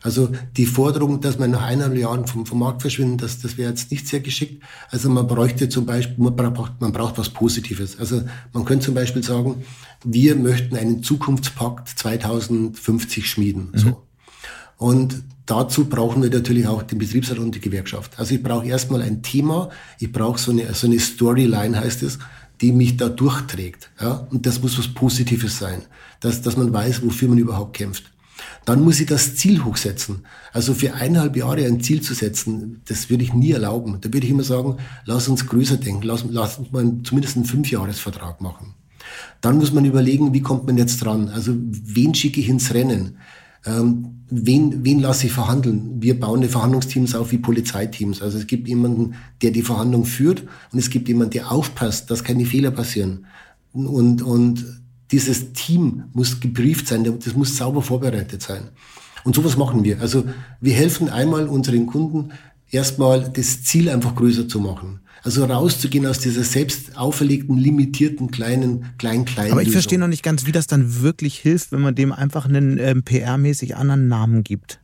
Also 0.04 0.28
die 0.58 0.66
Forderung, 0.66 1.22
dass 1.22 1.38
man 1.38 1.52
nach 1.52 1.62
eineinhalb 1.62 1.96
Jahren 1.96 2.26
vom, 2.26 2.44
vom 2.44 2.58
Markt 2.58 2.82
verschwinden, 2.82 3.16
das, 3.16 3.40
das 3.40 3.56
wäre 3.56 3.70
jetzt 3.70 3.90
nicht 3.90 4.06
sehr 4.06 4.20
geschickt. 4.20 4.62
Also 4.90 5.08
man 5.08 5.26
bräuchte 5.26 5.70
zum 5.70 5.86
Beispiel, 5.86 6.22
man 6.22 6.36
braucht, 6.36 6.78
man 6.78 6.92
braucht 6.92 7.16
was 7.16 7.30
Positives. 7.30 7.98
Also 7.98 8.22
man 8.52 8.66
könnte 8.66 8.84
zum 8.84 8.94
Beispiel 8.94 9.22
sagen, 9.24 9.64
wir 10.04 10.36
möchten 10.36 10.76
einen 10.76 11.02
Zukunftspakt 11.02 11.88
2050 11.88 13.26
schmieden. 13.26 13.70
Mhm. 13.72 13.78
So. 13.78 14.02
Und 14.76 15.22
dazu 15.46 15.86
brauchen 15.86 16.22
wir 16.22 16.28
natürlich 16.28 16.66
auch 16.66 16.82
den 16.82 16.98
Betriebsrat 16.98 17.38
und 17.38 17.54
die 17.54 17.60
Gewerkschaft. 17.60 18.18
Also 18.18 18.34
ich 18.34 18.42
brauche 18.42 18.66
erstmal 18.66 19.00
ein 19.00 19.22
Thema, 19.22 19.70
ich 19.98 20.12
brauche 20.12 20.38
so 20.38 20.50
eine, 20.50 20.74
so 20.74 20.86
eine 20.86 21.00
Storyline, 21.00 21.80
heißt 21.80 22.02
es, 22.02 22.18
die 22.60 22.72
mich 22.72 22.98
da 22.98 23.08
durchträgt. 23.08 23.90
Ja? 23.98 24.26
Und 24.30 24.44
das 24.44 24.60
muss 24.60 24.78
was 24.78 24.88
Positives 24.88 25.58
sein, 25.58 25.80
dass, 26.20 26.42
dass 26.42 26.58
man 26.58 26.74
weiß, 26.74 27.02
wofür 27.02 27.30
man 27.30 27.38
überhaupt 27.38 27.74
kämpft. 27.74 28.13
Dann 28.64 28.82
muss 28.82 29.00
ich 29.00 29.06
das 29.06 29.36
Ziel 29.36 29.64
hochsetzen. 29.64 30.24
Also 30.52 30.72
für 30.74 30.94
eineinhalb 30.94 31.36
Jahre 31.36 31.66
ein 31.66 31.80
Ziel 31.80 32.00
zu 32.00 32.14
setzen, 32.14 32.80
das 32.86 33.10
würde 33.10 33.24
ich 33.24 33.34
nie 33.34 33.52
erlauben. 33.52 33.98
Da 34.00 34.12
würde 34.12 34.26
ich 34.26 34.32
immer 34.32 34.44
sagen, 34.44 34.76
lass 35.04 35.28
uns 35.28 35.46
größer 35.46 35.76
denken, 35.76 36.02
lass, 36.02 36.24
lass 36.28 36.58
uns 36.58 36.72
mal 36.72 37.00
zumindest 37.02 37.36
einen 37.36 37.44
Fünfjahresvertrag 37.44 38.40
machen. 38.40 38.74
Dann 39.40 39.58
muss 39.58 39.72
man 39.72 39.84
überlegen, 39.84 40.32
wie 40.32 40.40
kommt 40.40 40.66
man 40.66 40.78
jetzt 40.78 41.04
dran? 41.04 41.28
Also 41.28 41.54
wen 41.56 42.14
schicke 42.14 42.40
ich 42.40 42.48
ins 42.48 42.72
Rennen? 42.72 43.18
Ähm, 43.66 44.24
wen, 44.30 44.84
wen 44.84 45.00
lasse 45.00 45.26
ich 45.26 45.32
verhandeln? 45.32 46.02
Wir 46.02 46.18
bauen 46.18 46.40
die 46.40 46.48
Verhandlungsteams 46.48 47.14
auf 47.14 47.32
wie 47.32 47.38
Polizeiteams. 47.38 48.22
Also 48.22 48.38
es 48.38 48.46
gibt 48.46 48.68
jemanden, 48.68 49.14
der 49.42 49.50
die 49.50 49.62
Verhandlung 49.62 50.04
führt 50.04 50.44
und 50.72 50.78
es 50.78 50.90
gibt 50.90 51.08
jemanden, 51.08 51.32
der 51.32 51.52
aufpasst, 51.52 52.10
dass 52.10 52.24
keine 52.24 52.46
Fehler 52.46 52.70
passieren. 52.70 53.26
Und, 53.72 54.22
und 54.22 54.64
dieses 55.14 55.52
Team 55.52 56.04
muss 56.12 56.40
gebrieft 56.40 56.88
sein, 56.88 57.04
das 57.04 57.34
muss 57.36 57.56
sauber 57.56 57.82
vorbereitet 57.82 58.42
sein. 58.42 58.70
Und 59.22 59.36
sowas 59.36 59.56
machen 59.56 59.84
wir. 59.84 60.00
Also 60.00 60.24
wir 60.60 60.74
helfen 60.74 61.08
einmal 61.08 61.46
unseren 61.46 61.86
Kunden, 61.86 62.32
erstmal 62.68 63.30
das 63.32 63.62
Ziel 63.62 63.88
einfach 63.88 64.16
größer 64.16 64.48
zu 64.48 64.58
machen. 64.58 64.98
Also 65.22 65.44
rauszugehen 65.44 66.04
aus 66.04 66.18
dieser 66.18 66.42
selbst 66.42 66.98
auferlegten, 66.98 67.56
limitierten 67.56 68.32
kleinen, 68.32 68.86
kleinen, 68.98 69.24
kleinen. 69.24 69.52
Aber 69.52 69.62
ich 69.62 69.70
verstehe 69.70 70.00
noch 70.00 70.08
nicht 70.08 70.24
ganz, 70.24 70.46
wie 70.46 70.52
das 70.52 70.66
dann 70.66 71.00
wirklich 71.00 71.38
hilft, 71.38 71.70
wenn 71.70 71.80
man 71.80 71.94
dem 71.94 72.10
einfach 72.10 72.46
einen 72.46 72.78
ähm, 72.78 73.04
PR-mäßig 73.04 73.76
anderen 73.76 74.08
Namen 74.08 74.42
gibt. 74.42 74.80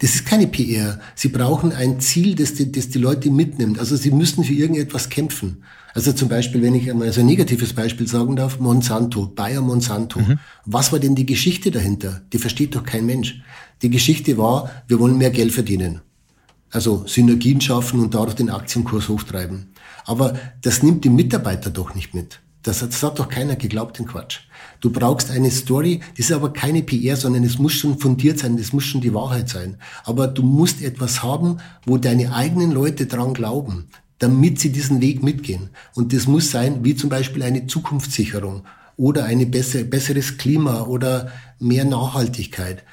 Das 0.00 0.14
ist 0.14 0.26
keine 0.26 0.46
PR. 0.46 1.00
Sie 1.14 1.28
brauchen 1.28 1.72
ein 1.72 2.00
Ziel, 2.00 2.34
das 2.34 2.54
die, 2.54 2.72
das 2.72 2.88
die 2.88 2.98
Leute 2.98 3.30
mitnimmt. 3.30 3.78
Also 3.78 3.96
sie 3.96 4.10
müssen 4.10 4.44
für 4.44 4.54
irgendetwas 4.54 5.08
kämpfen. 5.08 5.64
Also 5.94 6.12
zum 6.12 6.28
Beispiel, 6.28 6.62
wenn 6.62 6.74
ich 6.74 6.90
einmal 6.90 7.12
so 7.12 7.20
ein 7.20 7.26
negatives 7.26 7.72
Beispiel 7.72 8.06
sagen 8.06 8.36
darf, 8.36 8.60
Monsanto, 8.60 9.26
Bayer 9.26 9.60
Monsanto. 9.60 10.20
Mhm. 10.20 10.38
Was 10.64 10.92
war 10.92 10.98
denn 10.98 11.14
die 11.14 11.26
Geschichte 11.26 11.70
dahinter? 11.70 12.22
Die 12.32 12.38
versteht 12.38 12.74
doch 12.74 12.84
kein 12.84 13.06
Mensch. 13.06 13.40
Die 13.82 13.90
Geschichte 13.90 14.38
war, 14.38 14.70
wir 14.86 14.98
wollen 15.00 15.18
mehr 15.18 15.30
Geld 15.30 15.52
verdienen. 15.52 16.00
Also 16.70 17.06
Synergien 17.06 17.60
schaffen 17.60 18.00
und 18.00 18.14
dadurch 18.14 18.36
den 18.36 18.50
Aktienkurs 18.50 19.08
hochtreiben. 19.08 19.68
Aber 20.04 20.38
das 20.62 20.82
nimmt 20.82 21.04
die 21.04 21.10
Mitarbeiter 21.10 21.70
doch 21.70 21.94
nicht 21.94 22.14
mit. 22.14 22.40
Das, 22.62 22.80
das 22.80 23.02
hat 23.02 23.18
doch 23.18 23.28
keiner 23.28 23.56
geglaubt, 23.56 23.98
den 23.98 24.06
Quatsch. 24.06 24.40
Du 24.80 24.90
brauchst 24.90 25.30
eine 25.30 25.50
Story, 25.50 26.00
das 26.16 26.26
ist 26.26 26.32
aber 26.32 26.52
keine 26.52 26.82
PR, 26.82 27.16
sondern 27.16 27.44
es 27.44 27.58
muss 27.58 27.72
schon 27.72 27.98
fundiert 27.98 28.38
sein, 28.38 28.56
das 28.56 28.72
muss 28.72 28.84
schon 28.84 29.00
die 29.00 29.14
Wahrheit 29.14 29.48
sein. 29.48 29.76
Aber 30.04 30.28
du 30.28 30.42
musst 30.42 30.82
etwas 30.82 31.22
haben, 31.22 31.58
wo 31.84 31.98
deine 31.98 32.34
eigenen 32.34 32.70
Leute 32.70 33.06
dran 33.06 33.34
glauben, 33.34 33.86
damit 34.18 34.60
sie 34.60 34.70
diesen 34.70 35.00
Weg 35.00 35.22
mitgehen. 35.22 35.70
Und 35.94 36.12
das 36.12 36.26
muss 36.26 36.50
sein, 36.50 36.84
wie 36.84 36.94
zum 36.94 37.10
Beispiel 37.10 37.42
eine 37.42 37.66
Zukunftssicherung 37.66 38.62
oder 38.96 39.24
eine 39.24 39.46
bessere, 39.46 39.84
besseres 39.84 40.38
Klima 40.38 40.82
oder 40.82 41.32
mehr 41.58 41.84
Nachhaltigkeit. 41.84 42.84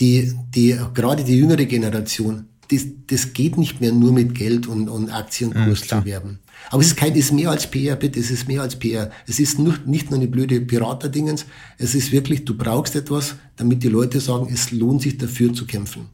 Die, 0.00 0.34
die, 0.54 0.78
gerade 0.94 1.24
die 1.24 1.36
jüngere 1.36 1.66
Generation, 1.66 2.46
das, 2.70 2.86
das 3.06 3.32
geht 3.32 3.58
nicht 3.58 3.80
mehr 3.80 3.92
nur 3.92 4.12
mit 4.12 4.34
Geld 4.34 4.66
und, 4.66 4.88
und 4.88 5.10
Aktienkurs 5.10 5.82
mhm, 5.82 5.86
zu 5.86 6.04
werben. 6.04 6.38
Aber 6.70 6.80
es 6.80 6.88
ist 6.88 6.96
kein, 6.96 7.12
es 7.12 7.26
ist 7.26 7.32
mehr 7.32 7.50
als 7.50 7.70
PR, 7.70 7.96
bitte, 7.96 8.18
es 8.20 8.30
ist 8.30 8.48
mehr 8.48 8.62
als 8.62 8.76
PR. 8.76 9.10
Es 9.26 9.38
ist 9.38 9.58
nur, 9.58 9.78
nicht 9.86 10.10
nur 10.10 10.18
eine 10.18 10.28
blöde 10.28 10.60
Piraterdingens, 10.60 11.46
es 11.78 11.94
ist 11.94 12.12
wirklich, 12.12 12.44
du 12.44 12.56
brauchst 12.56 12.96
etwas, 12.96 13.36
damit 13.56 13.82
die 13.82 13.88
Leute 13.88 14.20
sagen, 14.20 14.48
es 14.52 14.70
lohnt 14.70 15.02
sich 15.02 15.18
dafür 15.18 15.52
zu 15.52 15.66
kämpfen. 15.66 16.08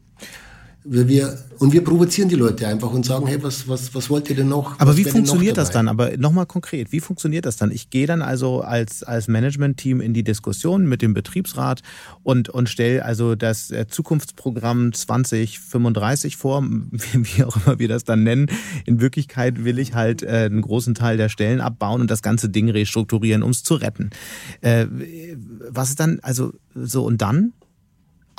Wir, 0.83 1.39
und 1.59 1.75
wir 1.75 1.85
provozieren 1.85 2.31
die 2.31 2.37
Leute 2.37 2.67
einfach 2.67 2.91
und 2.91 3.05
sagen, 3.05 3.27
hey, 3.27 3.43
was, 3.43 3.69
was, 3.69 3.95
was 3.95 4.09
wollt 4.09 4.31
ihr 4.31 4.37
denn 4.37 4.49
noch? 4.49 4.81
Aber 4.81 4.97
wie 4.97 5.05
funktioniert 5.05 5.59
das 5.59 5.71
dann? 5.71 5.89
Aber 5.89 6.17
nochmal 6.17 6.47
konkret, 6.47 6.91
wie 6.91 7.01
funktioniert 7.01 7.45
das 7.45 7.57
dann? 7.57 7.71
Ich 7.71 7.91
gehe 7.91 8.07
dann 8.07 8.23
also 8.23 8.63
als, 8.63 9.03
als 9.03 9.29
Management-Team 9.29 10.01
in 10.01 10.15
die 10.15 10.25
Diskussion 10.25 10.89
mit 10.89 11.03
dem 11.03 11.13
Betriebsrat 11.13 11.83
und, 12.23 12.49
und 12.49 12.71
stelle 12.71 13.05
also 13.05 13.35
das 13.35 13.71
äh, 13.71 13.89
Zukunftsprogramm 13.89 14.95
2035 14.95 16.39
vor, 16.39 16.63
wie 16.63 17.45
auch 17.45 17.57
immer 17.57 17.79
wir 17.79 17.89
das 17.89 18.05
dann 18.05 18.23
nennen. 18.23 18.47
In 18.87 19.03
Wirklichkeit 19.03 19.63
will 19.63 19.79
ich 19.79 19.93
halt 19.93 20.23
äh, 20.23 20.49
einen 20.51 20.63
großen 20.63 20.95
Teil 20.95 21.19
der 21.19 21.29
Stellen 21.29 21.61
abbauen 21.61 22.01
und 22.01 22.11
das 22.11 22.23
ganze 22.23 22.49
Ding 22.49 22.71
restrukturieren, 22.71 23.43
um 23.43 23.51
es 23.51 23.63
zu 23.63 23.75
retten. 23.75 24.11
Äh, 24.63 24.87
was 25.69 25.91
ist 25.91 26.01
dann, 26.01 26.21
also 26.23 26.55
so 26.75 27.05
und 27.05 27.21
dann? 27.21 27.53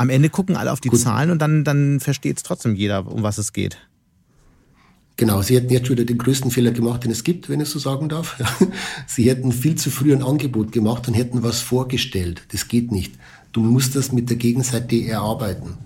Am 0.02 0.10
Ende 0.10 0.30
gucken 0.30 0.58
alle 0.58 0.72
auf 0.72 0.82
die 0.82 0.90
Gut. 0.90 1.00
Zahlen 1.00 1.30
und 1.30 1.40
dann, 1.44 1.64
dann 1.64 2.00
versteht 2.00 2.38
es 2.38 2.42
trotzdem 2.42 2.74
jeder, 2.74 3.06
um 3.06 3.22
was 3.22 3.38
es 3.38 3.54
geht. 3.54 3.78
Genau, 5.16 5.44
Sie 5.44 5.56
hätten 5.56 5.72
jetzt 5.72 5.92
wieder 5.92 6.06
den 6.06 6.18
größten 6.18 6.50
Fehler 6.50 6.72
gemacht, 6.72 7.04
den 7.04 7.12
es 7.12 7.24
gibt, 7.24 7.50
wenn 7.50 7.60
ich 7.60 7.70
so 7.70 7.78
sagen 7.78 8.10
darf. 8.10 8.42
Sie 9.06 9.30
hätten 9.30 9.52
viel 9.52 9.76
zu 9.76 9.92
früh 9.92 10.12
ein 10.12 10.24
Angebot 10.24 10.72
gemacht 10.72 11.08
und 11.08 11.14
hätten 11.14 11.44
was 11.44 11.60
vorgestellt. 11.60 12.42
Das 12.52 12.68
geht 12.68 12.92
nicht. 12.92 13.14
Du 13.52 13.62
musst 13.62 13.96
das 13.96 14.12
mit 14.12 14.32
der 14.32 14.38
Gegenseite 14.38 15.06
erarbeiten. 15.06 15.78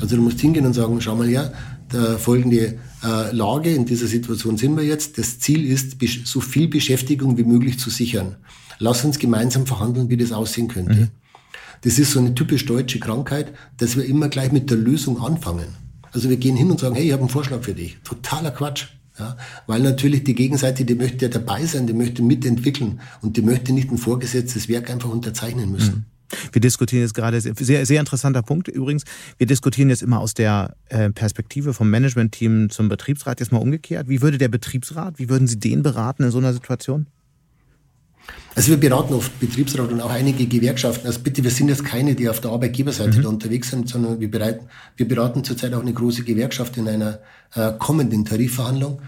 Also 0.00 0.16
du 0.16 0.22
musst 0.22 0.40
hingehen 0.40 0.64
und 0.64 0.72
sagen, 0.72 0.98
schau 1.02 1.14
mal 1.16 1.28
her, 1.28 1.52
der 1.92 2.18
folgende 2.18 2.78
äh, 3.04 3.32
Lage, 3.32 3.74
in 3.74 3.84
dieser 3.84 4.06
Situation 4.06 4.56
sind 4.56 4.78
wir 4.78 4.84
jetzt. 4.84 5.18
Das 5.18 5.40
Ziel 5.40 5.70
ist, 5.70 5.98
so 6.24 6.40
viel 6.40 6.68
Beschäftigung 6.68 7.36
wie 7.36 7.44
möglich 7.44 7.78
zu 7.78 7.90
sichern. 7.90 8.36
Lass 8.78 9.04
uns 9.04 9.18
gemeinsam 9.18 9.66
verhandeln, 9.66 10.08
wie 10.08 10.16
das 10.16 10.32
aussehen 10.32 10.68
könnte. 10.68 10.94
Mhm. 10.94 11.08
Das 11.82 11.98
ist 11.98 12.12
so 12.12 12.20
eine 12.20 12.34
typisch 12.34 12.66
deutsche 12.66 12.98
Krankheit, 12.98 13.52
dass 13.76 13.96
wir 13.96 14.04
immer 14.04 14.28
gleich 14.28 14.52
mit 14.52 14.70
der 14.70 14.76
Lösung 14.76 15.20
anfangen. 15.20 15.66
Also 16.12 16.30
wir 16.30 16.36
gehen 16.36 16.56
hin 16.56 16.70
und 16.70 16.80
sagen, 16.80 16.94
hey, 16.94 17.06
ich 17.06 17.12
habe 17.12 17.20
einen 17.20 17.28
Vorschlag 17.28 17.62
für 17.62 17.74
dich. 17.74 17.98
Totaler 18.04 18.50
Quatsch. 18.50 18.86
Ja, 19.18 19.36
weil 19.66 19.80
natürlich 19.80 20.22
die 20.22 20.34
Gegenseite, 20.34 20.84
die 20.84 20.94
möchte 20.94 21.24
ja 21.24 21.30
dabei 21.30 21.66
sein, 21.66 21.88
die 21.88 21.92
möchte 21.92 22.22
mitentwickeln 22.22 23.00
und 23.20 23.36
die 23.36 23.42
möchte 23.42 23.72
nicht 23.72 23.90
ein 23.90 23.98
vorgesetztes 23.98 24.68
Werk 24.68 24.90
einfach 24.90 25.08
unterzeichnen 25.08 25.72
müssen. 25.72 26.06
Wir 26.52 26.60
diskutieren 26.60 27.02
jetzt 27.02 27.14
gerade, 27.14 27.40
sehr, 27.40 27.86
sehr 27.86 28.00
interessanter 28.00 28.42
Punkt 28.42 28.68
übrigens, 28.68 29.04
wir 29.38 29.46
diskutieren 29.46 29.88
jetzt 29.88 30.02
immer 30.02 30.20
aus 30.20 30.34
der 30.34 30.76
äh, 30.88 31.10
Perspektive 31.10 31.72
vom 31.72 31.90
Managementteam 31.90 32.70
zum 32.70 32.88
Betriebsrat, 32.88 33.40
jetzt 33.40 33.50
mal 33.50 33.58
umgekehrt. 33.58 34.08
Wie 34.08 34.20
würde 34.20 34.38
der 34.38 34.48
Betriebsrat, 34.48 35.18
wie 35.18 35.28
würden 35.28 35.48
Sie 35.48 35.58
den 35.58 35.82
beraten 35.82 36.22
in 36.22 36.30
so 36.30 36.38
einer 36.38 36.52
Situation? 36.52 37.06
Also 38.58 38.70
wir 38.70 38.76
beraten 38.76 39.14
oft 39.14 39.38
Betriebsrat 39.38 39.92
und 39.92 40.00
auch 40.00 40.10
einige 40.10 40.44
Gewerkschaften. 40.44 41.06
Also 41.06 41.20
bitte, 41.20 41.44
wir 41.44 41.50
sind 41.52 41.68
jetzt 41.68 41.84
keine, 41.84 42.16
die 42.16 42.28
auf 42.28 42.40
der 42.40 42.50
Arbeitgeberseite 42.50 43.18
mhm. 43.18 43.22
da 43.22 43.28
unterwegs 43.28 43.70
sind, 43.70 43.88
sondern 43.88 44.18
wir, 44.18 44.28
bereiten, 44.28 44.66
wir 44.96 45.06
beraten 45.06 45.44
zurzeit 45.44 45.72
auch 45.74 45.80
eine 45.80 45.92
große 45.92 46.24
Gewerkschaft 46.24 46.76
in 46.76 46.88
einer 46.88 47.20
äh, 47.54 47.70
kommenden 47.78 48.24
Tarifverhandlung. 48.24 49.00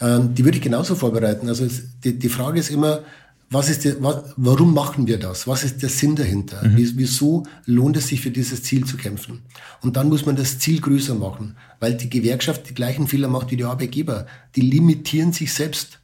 Ähm, 0.00 0.34
die 0.34 0.46
würde 0.46 0.56
ich 0.56 0.64
genauso 0.64 0.94
vorbereiten. 0.94 1.46
Also 1.46 1.66
es, 1.66 1.82
die, 2.02 2.18
die 2.18 2.30
Frage 2.30 2.58
ist 2.58 2.70
immer, 2.70 3.00
was 3.50 3.68
ist 3.68 3.84
der, 3.84 4.02
was, 4.02 4.32
warum 4.38 4.72
machen 4.72 5.06
wir 5.06 5.18
das? 5.18 5.46
Was 5.46 5.62
ist 5.62 5.82
der 5.82 5.90
Sinn 5.90 6.16
dahinter? 6.16 6.66
Mhm. 6.66 6.94
Wieso 6.96 7.42
lohnt 7.66 7.98
es 7.98 8.08
sich 8.08 8.22
für 8.22 8.30
dieses 8.30 8.62
Ziel 8.62 8.86
zu 8.86 8.96
kämpfen? 8.96 9.42
Und 9.82 9.98
dann 9.98 10.08
muss 10.08 10.24
man 10.24 10.36
das 10.36 10.58
Ziel 10.58 10.80
größer 10.80 11.16
machen, 11.16 11.56
weil 11.80 11.98
die 11.98 12.08
Gewerkschaft 12.08 12.70
die 12.70 12.74
gleichen 12.74 13.08
Fehler 13.08 13.28
macht 13.28 13.50
wie 13.50 13.58
die 13.58 13.64
Arbeitgeber. 13.64 14.24
Die 14.54 14.62
limitieren 14.62 15.34
sich 15.34 15.52
selbst. 15.52 15.98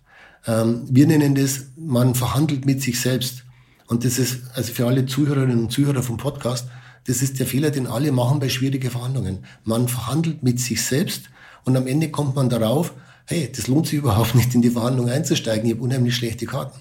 Ähm, 0.46 0.84
wir 0.88 1.06
nennen 1.06 1.34
das, 1.34 1.66
man 1.76 2.14
verhandelt 2.14 2.66
mit 2.66 2.82
sich 2.82 3.00
selbst. 3.00 3.44
Und 3.86 4.04
das 4.04 4.18
ist, 4.18 4.40
also 4.54 4.72
für 4.72 4.86
alle 4.86 5.06
Zuhörerinnen 5.06 5.60
und 5.60 5.72
Zuhörer 5.72 6.02
vom 6.02 6.16
Podcast, 6.16 6.66
das 7.06 7.20
ist 7.20 7.38
der 7.38 7.46
Fehler, 7.46 7.70
den 7.70 7.86
alle 7.86 8.12
machen 8.12 8.38
bei 8.38 8.48
schwierigen 8.48 8.90
Verhandlungen. 8.90 9.44
Man 9.64 9.88
verhandelt 9.88 10.42
mit 10.42 10.60
sich 10.60 10.82
selbst 10.82 11.30
und 11.64 11.76
am 11.76 11.86
Ende 11.86 12.10
kommt 12.10 12.36
man 12.36 12.48
darauf, 12.48 12.92
hey, 13.26 13.50
das 13.54 13.66
lohnt 13.66 13.86
sich 13.86 13.98
überhaupt 13.98 14.34
nicht, 14.34 14.54
in 14.54 14.62
die 14.62 14.70
Verhandlung 14.70 15.08
einzusteigen. 15.08 15.66
Ich 15.66 15.74
habe 15.74 15.82
unheimlich 15.82 16.16
schlechte 16.16 16.46
Karten. 16.46 16.78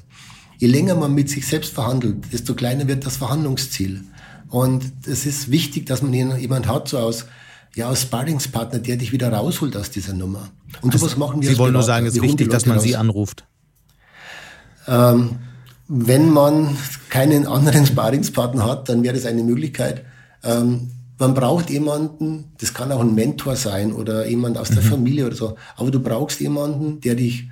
Je 0.58 0.68
länger 0.68 0.96
man 0.96 1.14
mit 1.14 1.30
sich 1.30 1.48
selbst 1.48 1.74
verhandelt, 1.74 2.32
desto 2.32 2.54
kleiner 2.54 2.88
wird 2.88 3.06
das 3.06 3.18
Verhandlungsziel. 3.18 4.04
Und 4.50 4.84
es 5.08 5.26
ist 5.26 5.50
wichtig, 5.50 5.88
dass 5.88 6.02
man 6.02 6.14
jemand 6.14 6.68
hat, 6.68 6.88
so 6.88 7.00
aus, 7.00 7.26
ja, 7.74 7.90
aus 7.90 8.04
Sparringspartner, 8.04 8.80
der 8.80 8.98
dich 8.98 9.12
wieder 9.12 9.32
rausholt 9.34 9.76
aus 9.76 9.90
dieser 9.90 10.14
Nummer. 10.14 10.50
Und 10.82 10.94
sowas 10.94 11.18
machen 11.18 11.42
wir 11.42 11.50
Sie 11.50 11.58
wollen 11.58 11.74
nur 11.74 11.84
sagen, 11.84 12.06
es 12.06 12.16
ist 12.16 12.22
wichtig, 12.22 12.50
dass 12.50 12.66
man 12.66 12.78
raus. 12.78 12.84
Sie 12.84 12.96
anruft. 12.96 13.46
Ähm, 14.88 15.40
wenn 15.88 16.30
man 16.30 16.78
keinen 17.10 17.46
anderen 17.46 17.86
Sparringspartner 17.92 18.66
hat, 18.66 18.90
dann 18.90 19.04
wäre 19.04 19.16
das 19.16 19.26
eine 19.26 19.44
Möglichkeit. 19.44 20.06
Ähm, 20.44 20.92
man 21.18 21.34
braucht 21.34 21.70
jemanden, 21.70 22.52
das 22.60 22.74
kann 22.74 22.92
auch 22.92 23.02
ein 23.02 23.14
Mentor 23.14 23.56
sein 23.56 23.94
oder 23.94 24.26
jemand 24.26 24.58
aus 24.58 24.70
der 24.70 24.82
mhm. 24.82 24.88
Familie 24.88 25.28
oder 25.28 25.36
so, 25.36 25.56
aber 25.76 25.92
du 25.92 26.00
brauchst 26.00 26.40
jemanden, 26.40 27.00
der 27.02 27.16
dich 27.16 27.48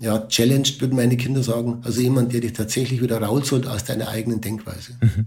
ja, 0.00 0.26
challenged, 0.26 0.80
würden 0.80 0.96
meine 0.96 1.16
Kinder 1.16 1.44
sagen. 1.44 1.80
Also 1.84 2.00
jemand, 2.00 2.32
der 2.32 2.40
dich 2.40 2.54
tatsächlich 2.54 3.00
wieder 3.00 3.22
rausholt 3.22 3.68
aus 3.68 3.84
deiner 3.84 4.08
eigenen 4.08 4.40
Denkweise. 4.40 4.94
Mhm. 5.00 5.26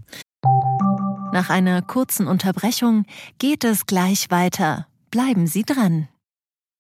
Nach 1.32 1.50
einer 1.50 1.82
kurzen 1.82 2.28
Unterbrechung 2.28 3.06
geht 3.40 3.64
es 3.64 3.86
gleich 3.86 4.30
weiter. 4.30 4.88
Bleiben 5.12 5.48
Sie 5.48 5.64
dran. 5.64 6.10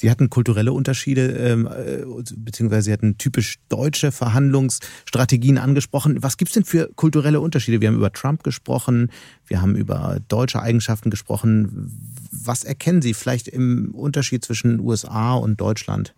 Sie 0.00 0.10
hatten 0.10 0.30
kulturelle 0.30 0.72
Unterschiede, 0.72 1.26
ähm, 1.26 1.66
äh, 1.66 2.04
beziehungsweise 2.36 2.84
Sie 2.84 2.92
hatten 2.92 3.18
typisch 3.18 3.58
deutsche 3.68 4.12
Verhandlungsstrategien 4.12 5.58
angesprochen. 5.58 6.22
Was 6.22 6.38
gibt 6.38 6.48
es 6.48 6.54
denn 6.54 6.64
für 6.64 6.90
kulturelle 6.94 7.38
Unterschiede? 7.38 7.82
Wir 7.82 7.88
haben 7.88 7.96
über 7.96 8.10
Trump 8.10 8.42
gesprochen, 8.42 9.10
wir 9.46 9.60
haben 9.60 9.76
über 9.76 10.18
deutsche 10.28 10.62
Eigenschaften 10.62 11.10
gesprochen. 11.10 11.92
Was 12.32 12.64
erkennen 12.64 13.02
Sie 13.02 13.12
vielleicht 13.12 13.46
im 13.46 13.94
Unterschied 13.94 14.42
zwischen 14.42 14.80
USA 14.80 15.34
und 15.34 15.60
Deutschland? 15.60 16.14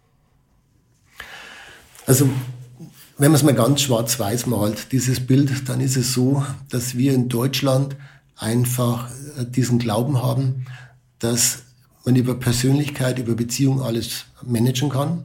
Also 2.07 2.29
wenn 3.19 3.33
man 3.33 3.35
es 3.37 3.43
mal 3.43 3.55
ganz 3.55 3.81
schwarz-weiß 3.81 4.47
malt, 4.47 4.93
dieses 4.93 5.19
Bild, 5.19 5.69
dann 5.69 5.81
ist 5.81 5.97
es 5.97 6.13
so, 6.13 6.45
dass 6.71 6.97
wir 6.97 7.15
in 7.15 7.29
Deutschland 7.29 7.97
einfach 8.37 9.11
äh, 9.39 9.45
diesen 9.45 9.81
Glauben 9.81 10.23
haben, 10.23 10.67
dass 11.23 11.62
man 12.05 12.16
über 12.16 12.35
Persönlichkeit, 12.35 13.18
über 13.20 13.35
Beziehung 13.35 13.81
alles 13.81 14.25
managen 14.45 14.89
kann. 14.89 15.25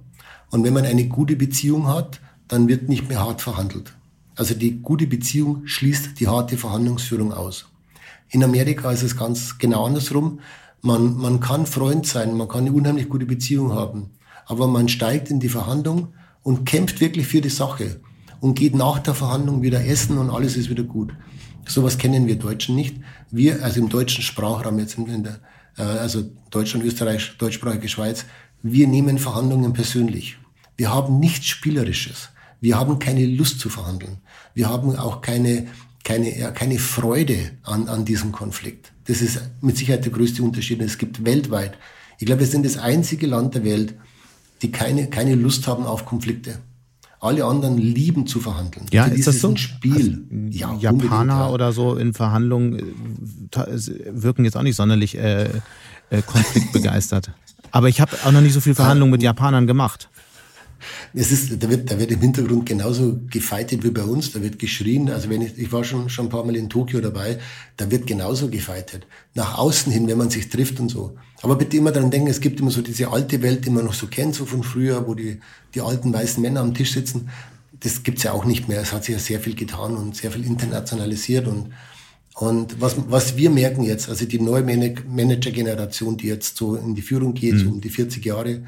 Und 0.52 0.64
wenn 0.64 0.74
man 0.74 0.86
eine 0.86 1.08
gute 1.08 1.36
Beziehung 1.36 1.88
hat, 1.88 2.22
dann 2.48 2.68
wird 2.68 2.88
nicht 2.88 3.10
mehr 3.10 3.20
hart 3.20 3.42
verhandelt. 3.42 3.94
Also 4.36 4.54
die 4.54 4.80
gute 4.80 5.08
Beziehung 5.08 5.66
schließt 5.66 6.20
die 6.20 6.28
harte 6.28 6.58
Verhandlungsführung 6.58 7.34
aus. 7.34 7.66
In 8.30 8.44
Amerika 8.44 8.92
ist 8.92 9.02
es 9.02 9.18
ganz 9.18 9.58
genau 9.58 9.86
andersrum. 9.86 10.40
Man, 10.82 11.18
man 11.18 11.40
kann 11.40 11.66
Freund 11.66 12.06
sein, 12.06 12.38
man 12.38 12.48
kann 12.48 12.68
eine 12.68 12.74
unheimlich 12.74 13.10
gute 13.10 13.26
Beziehung 13.26 13.74
haben, 13.74 14.12
aber 14.46 14.68
man 14.68 14.90
steigt 14.90 15.32
in 15.32 15.40
die 15.40 15.50
Verhandlung 15.50 16.14
und 16.44 16.66
kämpft 16.66 17.02
wirklich 17.02 17.26
für 17.26 17.42
die 17.42 17.50
Sache 17.50 18.00
und 18.40 18.54
geht 18.54 18.76
nach 18.76 19.00
der 19.00 19.16
Verhandlung 19.16 19.64
wieder 19.64 19.84
essen 19.84 20.20
und 20.20 20.30
alles 20.30 20.56
ist 20.56 20.70
wieder 20.70 20.84
gut. 20.84 21.12
Sowas 21.66 21.98
kennen 21.98 22.28
wir 22.28 22.38
Deutschen 22.38 22.76
nicht. 22.76 22.98
Wir, 23.32 23.64
also 23.64 23.80
im 23.80 23.90
deutschen 23.90 24.24
Sprachraum 24.24 24.78
jetzt 24.78 24.98
in 25.00 25.24
der, 25.24 25.40
also 25.84 26.30
Deutschland, 26.50 26.86
Österreich, 26.86 27.38
deutschsprachige 27.38 27.88
Schweiz, 27.88 28.26
wir 28.64 28.88
nehmen 28.88 29.18
Verhandlungen 29.18 29.74
persönlich. 29.74 30.38
Wir 30.76 30.94
haben 30.94 31.20
nichts 31.20 31.46
Spielerisches. 31.48 32.30
Wir 32.60 32.78
haben 32.78 33.00
keine 33.00 33.26
Lust 33.26 33.60
zu 33.60 33.70
verhandeln. 33.70 34.18
Wir 34.54 34.70
haben 34.70 34.96
auch 34.96 35.22
keine, 35.22 35.68
keine, 36.04 36.52
keine 36.54 36.80
Freude 36.80 37.52
an, 37.64 37.88
an 37.88 38.06
diesem 38.06 38.32
Konflikt. 38.32 38.92
Das 39.06 39.22
ist 39.22 39.40
mit 39.62 39.78
Sicherheit 39.78 40.06
der 40.06 40.12
größte 40.12 40.42
Unterschied. 40.42 40.82
Es 40.82 40.98
gibt 40.98 41.24
weltweit, 41.24 41.78
ich 42.20 42.26
glaube, 42.26 42.42
wir 42.42 42.48
sind 42.48 42.66
das 42.66 42.78
einzige 42.78 43.28
Land 43.28 43.56
der 43.56 43.64
Welt, 43.64 43.94
die 44.62 44.72
keine, 44.72 45.08
keine 45.08 45.36
Lust 45.36 45.68
haben 45.68 45.86
auf 45.86 46.06
Konflikte. 46.06 46.60
Alle 47.20 47.46
anderen 47.46 47.78
lieben 47.78 48.28
zu 48.28 48.40
verhandeln. 48.40 48.86
Ja, 48.92 49.04
also 49.04 49.16
ist 49.16 49.28
das 49.28 49.40
so? 49.40 49.50
Ein 49.50 49.58
Spiel. 49.58 50.26
Also, 50.30 50.58
ja, 50.58 50.76
Japaner 50.76 51.34
ja. 51.34 51.50
oder 51.50 51.72
so 51.72 51.96
in 51.96 52.14
Verhandlungen 52.14 52.80
äh, 53.56 53.66
wirken 54.12 54.46
jetzt 54.46 54.56
auch 54.56 54.62
nicht 54.62 54.76
sonderlich 54.76 55.18
äh, 55.18 55.50
äh, 56.10 56.22
konfliktbegeistert. 56.22 57.32
Aber 57.72 57.90
ich 57.90 58.02
habe 58.02 58.12
auch 58.26 58.32
noch 58.32 58.42
nicht 58.42 58.54
so 58.54 58.62
viel 58.62 58.76
Verhandlungen 58.76 59.12
mit 59.12 59.24
Japanern 59.24 59.68
gemacht. 59.68 60.10
Es 61.14 61.32
ist, 61.32 61.62
da 61.62 61.70
wird, 61.70 61.90
da 61.92 62.00
wird 62.00 62.12
im 62.12 62.22
Hintergrund 62.22 62.66
genauso 62.66 63.20
gefeitet 63.30 63.84
wie 63.84 63.92
bei 63.92 64.04
uns. 64.04 64.32
Da 64.32 64.42
wird 64.42 64.60
geschrien. 64.60 65.10
Also 65.10 65.30
wenn 65.30 65.42
ich, 65.42 65.58
ich 65.58 65.72
war 65.72 65.84
schon, 65.84 66.10
schon 66.10 66.28
ein 66.28 66.30
paar 66.30 66.46
Mal 66.46 66.56
in 66.56 66.70
Tokio 66.70 67.02
dabei, 67.02 67.40
da 67.78 67.90
wird 67.90 68.08
genauso 68.08 68.50
gefeitet. 68.50 69.08
Nach 69.34 69.58
außen 69.58 69.92
hin, 69.92 70.08
wenn 70.08 70.18
man 70.18 70.30
sich 70.30 70.50
trifft 70.50 70.80
und 70.80 70.90
so. 70.90 71.16
Aber 71.42 71.56
bitte 71.56 71.78
immer 71.78 71.92
daran 71.92 72.12
denken, 72.12 72.30
es 72.30 72.42
gibt 72.42 72.60
immer 72.60 72.72
so 72.72 72.82
diese 72.82 73.10
alte 73.10 73.42
Welt, 73.42 73.66
die 73.66 73.70
man 73.70 73.86
noch 73.86 73.94
so 73.94 74.08
kennt, 74.08 74.36
so 74.36 74.46
von 74.46 74.64
früher, 74.64 75.08
wo 75.08 75.14
die, 75.14 75.40
die 75.76 75.82
alten 75.82 76.12
weißen 76.12 76.42
Männer 76.42 76.62
am 76.62 76.74
Tisch 76.74 76.94
sitzen. 76.94 77.30
Das 77.80 78.04
gibt's 78.04 78.24
ja 78.24 78.32
auch 78.32 78.46
nicht 78.46 78.68
mehr. 78.68 78.82
Es 78.82 78.92
hat 78.92 79.04
sich 79.04 79.14
ja 79.14 79.20
sehr 79.20 79.40
viel 79.40 79.56
getan 79.56 79.96
und 79.96 80.16
sehr 80.16 80.32
viel 80.32 80.46
internationalisiert 80.46 81.48
und, 81.48 81.72
und 82.34 82.82
was, 82.82 82.96
was 83.10 83.38
wir 83.38 83.50
merken 83.50 83.84
jetzt, 83.84 84.10
also 84.10 84.26
die 84.26 84.40
neue 84.40 84.64
Manager-Generation, 84.64 86.18
die 86.18 86.28
jetzt 86.28 86.58
so 86.58 86.76
in 86.76 86.96
die 86.96 87.02
Führung 87.02 87.34
geht, 87.34 87.56
mhm. 87.56 87.60
so 87.60 87.70
um 87.70 87.82
die 87.82 87.90
40 87.90 88.24
Jahre, 88.26 88.64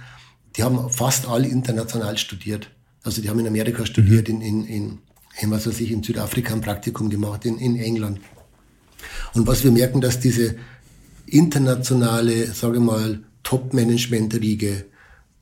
die 0.55 0.63
haben 0.63 0.89
fast 0.89 1.27
alle 1.27 1.47
international 1.47 2.17
studiert. 2.17 2.69
Also 3.03 3.21
die 3.21 3.29
haben 3.29 3.39
in 3.39 3.47
Amerika 3.47 3.85
studiert, 3.85 4.27
mhm. 4.29 4.41
in, 4.41 4.41
in, 4.41 4.65
in, 4.65 4.97
in, 5.41 5.51
was 5.51 5.67
weiß 5.67 5.79
ich, 5.79 5.91
in 5.91 6.03
Südafrika 6.03 6.53
ein 6.53 6.61
Praktikum 6.61 7.09
gemacht, 7.09 7.45
in, 7.45 7.57
in 7.57 7.77
England. 7.77 8.19
Und 9.33 9.47
was 9.47 9.63
wir 9.63 9.71
merken, 9.71 10.01
dass 10.01 10.19
diese 10.19 10.55
internationale, 11.25 12.47
sage 12.47 12.79
mal, 12.79 13.23
Top-Management-Riege, 13.43 14.85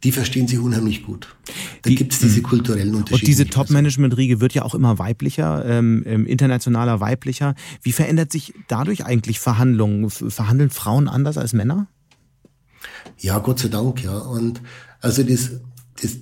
die 0.04 0.12
verstehen 0.12 0.48
sich 0.48 0.60
unheimlich 0.60 1.04
gut. 1.04 1.36
Da 1.82 1.90
gibt 1.90 2.14
es 2.14 2.20
diese 2.20 2.40
mhm. 2.42 2.44
kulturellen 2.44 2.96
Unterschiede. 2.96 3.26
Und 3.26 3.28
diese 3.28 3.48
Top-Management-Riege 3.48 4.40
wird 4.40 4.54
ja 4.54 4.62
auch 4.62 4.76
immer 4.76 5.00
weiblicher, 5.00 5.66
ähm, 5.66 6.04
ähm, 6.06 6.28
internationaler 6.28 7.00
weiblicher. 7.00 7.56
Wie 7.82 7.92
verändert 7.92 8.32
sich 8.32 8.54
dadurch 8.68 9.06
eigentlich 9.06 9.40
Verhandlungen? 9.40 10.10
Verhandeln 10.10 10.70
Frauen 10.70 11.08
anders 11.08 11.38
als 11.38 11.54
Männer? 11.54 11.88
Ja, 13.18 13.40
Gott 13.40 13.60
sei 13.60 13.70
Dank, 13.70 14.04
ja. 14.04 14.18
Und 14.18 14.62
also 15.02 15.24
das, 15.24 15.52
das, 16.02 16.18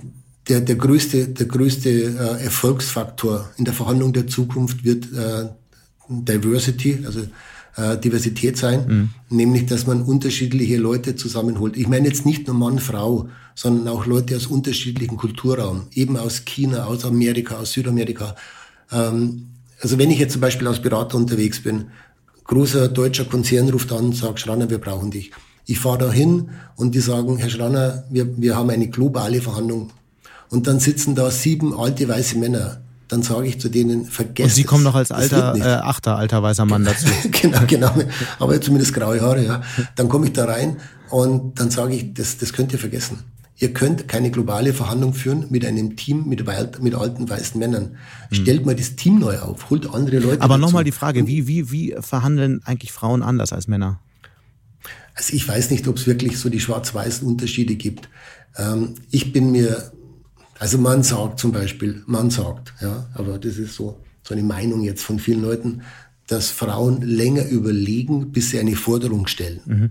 der, 0.47 0.61
der 0.61 0.76
größte, 0.76 1.28
der 1.30 1.45
größte 1.45 1.89
äh, 1.89 2.43
Erfolgsfaktor 2.43 3.49
in 3.57 3.65
der 3.65 3.73
Verhandlung 3.73 4.13
der 4.13 4.28
Zukunft 4.28 4.84
wird 4.84 5.05
äh, 5.13 5.49
Diversity, 6.07 7.03
also 7.05 7.21
äh, 7.78 7.97
Diversität 7.97 8.57
sein, 8.57 8.86
mhm. 8.88 9.09
nämlich 9.36 9.65
dass 9.65 9.88
man 9.88 10.01
unterschiedliche 10.03 10.78
Leute 10.78 11.15
zusammenholt. 11.15 11.76
Ich 11.78 11.88
meine 11.88 12.07
jetzt 12.07 12.26
nicht 12.26 12.47
nur 12.47 12.55
Mann, 12.55 12.80
Frau, 12.80 13.30
sondern 13.55 13.88
auch 13.88 14.05
Leute 14.05 14.36
aus 14.36 14.47
unterschiedlichen 14.47 15.17
Kulturraum, 15.17 15.88
eben 15.93 16.17
aus 16.17 16.45
China, 16.45 16.86
aus 16.86 17.05
Amerika, 17.05 17.55
aus 17.57 17.73
Südamerika. 17.73 18.36
Ähm, 18.91 19.47
Also 19.82 19.97
wenn 19.97 20.09
ich 20.09 20.19
jetzt 20.19 20.34
zum 20.34 20.41
Beispiel 20.41 20.67
als 20.67 20.82
Berater 20.82 21.17
unterwegs 21.17 21.59
bin, 21.61 21.89
großer 22.45 22.88
deutscher 22.88 23.26
Konzern 23.26 23.69
ruft 23.69 23.91
an 23.91 24.05
und 24.05 24.15
sagt, 24.15 24.39
Schranner, 24.39 24.69
wir 24.69 24.78
brauchen 24.78 25.11
dich. 25.11 25.32
Ich 25.66 25.80
fahre 25.80 25.97
da 25.97 26.11
hin 26.11 26.49
und 26.76 26.93
die 26.93 26.99
sagen, 26.99 27.38
Herr 27.38 27.49
Schranner, 27.49 28.03
wir, 28.09 28.38
wir 28.38 28.55
haben 28.55 28.70
eine 28.70 28.88
globale 28.88 29.41
Verhandlung. 29.41 29.91
Und 30.49 30.68
dann 30.68 30.80
sitzen 30.80 31.16
da 31.16 31.32
sieben 31.32 31.78
alte 31.78 32.07
weiße 32.07 32.38
Männer. 32.38 32.82
Dann 33.07 33.22
sage 33.22 33.47
ich 33.47 33.59
zu 33.59 33.70
denen, 33.70 34.05
vergesst 34.05 34.49
Und 34.49 34.55
Sie 34.55 34.63
kommen 34.63 34.84
noch 34.84 34.95
als 34.95 35.11
alter, 35.11 35.55
äh, 35.55 35.61
achter, 35.61 36.18
alter 36.18 36.41
weißer 36.41 36.66
Mann 36.66 36.86
dazu. 36.86 37.05
genau, 37.32 37.59
genau. 37.68 37.91
Aber 38.39 38.59
zumindest 38.59 38.93
graue 38.93 39.22
Haare, 39.22 39.45
ja. 39.45 39.61
Dann 39.95 40.09
komme 40.09 40.28
ich 40.28 40.34
da 40.34 40.45
rein 40.45 40.78
und 41.09 41.59
dann 41.59 41.70
sage 41.70 41.95
ich, 41.95 42.13
das, 42.13 42.38
das 42.38 42.53
könnt 42.53 42.74
ihr 42.74 42.80
vergessen. 42.80 43.20
Ihr 43.57 43.74
könnt 43.74 44.07
keine 44.07 44.32
globale 44.32 44.74
Verhandlung 44.74 45.13
führen 45.13 45.45
mit 45.49 45.66
einem 45.66 45.95
Team 45.95 46.28
mit, 46.28 46.43
mit 46.82 46.95
alten 46.95 47.30
weißen 47.30 47.57
Männern. 47.57 47.95
Hm. 48.30 48.41
Stellt 48.41 48.66
mal 48.66 48.76
das 48.76 48.95
Team 48.95 49.20
neu 49.20 49.38
auf, 49.39 49.70
holt 49.70 49.93
andere 49.93 50.20
Leute. 50.20 50.41
Aber 50.41 50.57
nochmal 50.57 50.84
die 50.84 50.91
Frage, 50.91 51.26
wie, 51.26 51.47
wie, 51.47 51.72
wie 51.72 51.95
verhandeln 51.99 52.61
eigentlich 52.66 52.91
Frauen 52.91 53.24
anders 53.24 53.53
als 53.53 53.68
Männer? 53.68 53.99
Also 55.16 55.34
ich 55.34 55.47
weiß 55.47 55.72
nicht, 55.72 55.88
ob 55.88 55.97
es 55.97 56.07
wirklich 56.07 56.38
so 56.38 56.49
die 56.49 56.59
schwarz-weißen 56.59 57.28
Unterschiede 57.28 57.76
gibt. 57.76 58.09
Ähm, 58.57 58.95
ich 59.11 59.32
bin 59.32 59.51
mir, 59.51 59.91
also 60.59 60.78
man 60.78 61.03
sagt 61.03 61.39
zum 61.39 61.51
Beispiel, 61.51 62.03
man 62.05 62.30
sagt, 62.30 62.74
ja, 62.82 63.07
aber 63.13 63.39
das 63.39 63.57
ist 63.57 63.76
so, 63.76 64.01
so 64.24 64.34
eine 64.34 64.43
Meinung 64.43 64.84
jetzt 64.84 65.03
von 65.03 65.18
vielen 65.18 65.41
Leuten, 65.41 65.82
dass 66.28 66.49
Frauen 66.49 67.01
länger 67.01 67.47
überlegen, 67.47 68.32
bis 68.32 68.49
sie 68.49 68.59
eine 68.59 68.76
Forderung 68.76 69.28
stellen. 69.28 69.61
Mhm. 69.66 69.89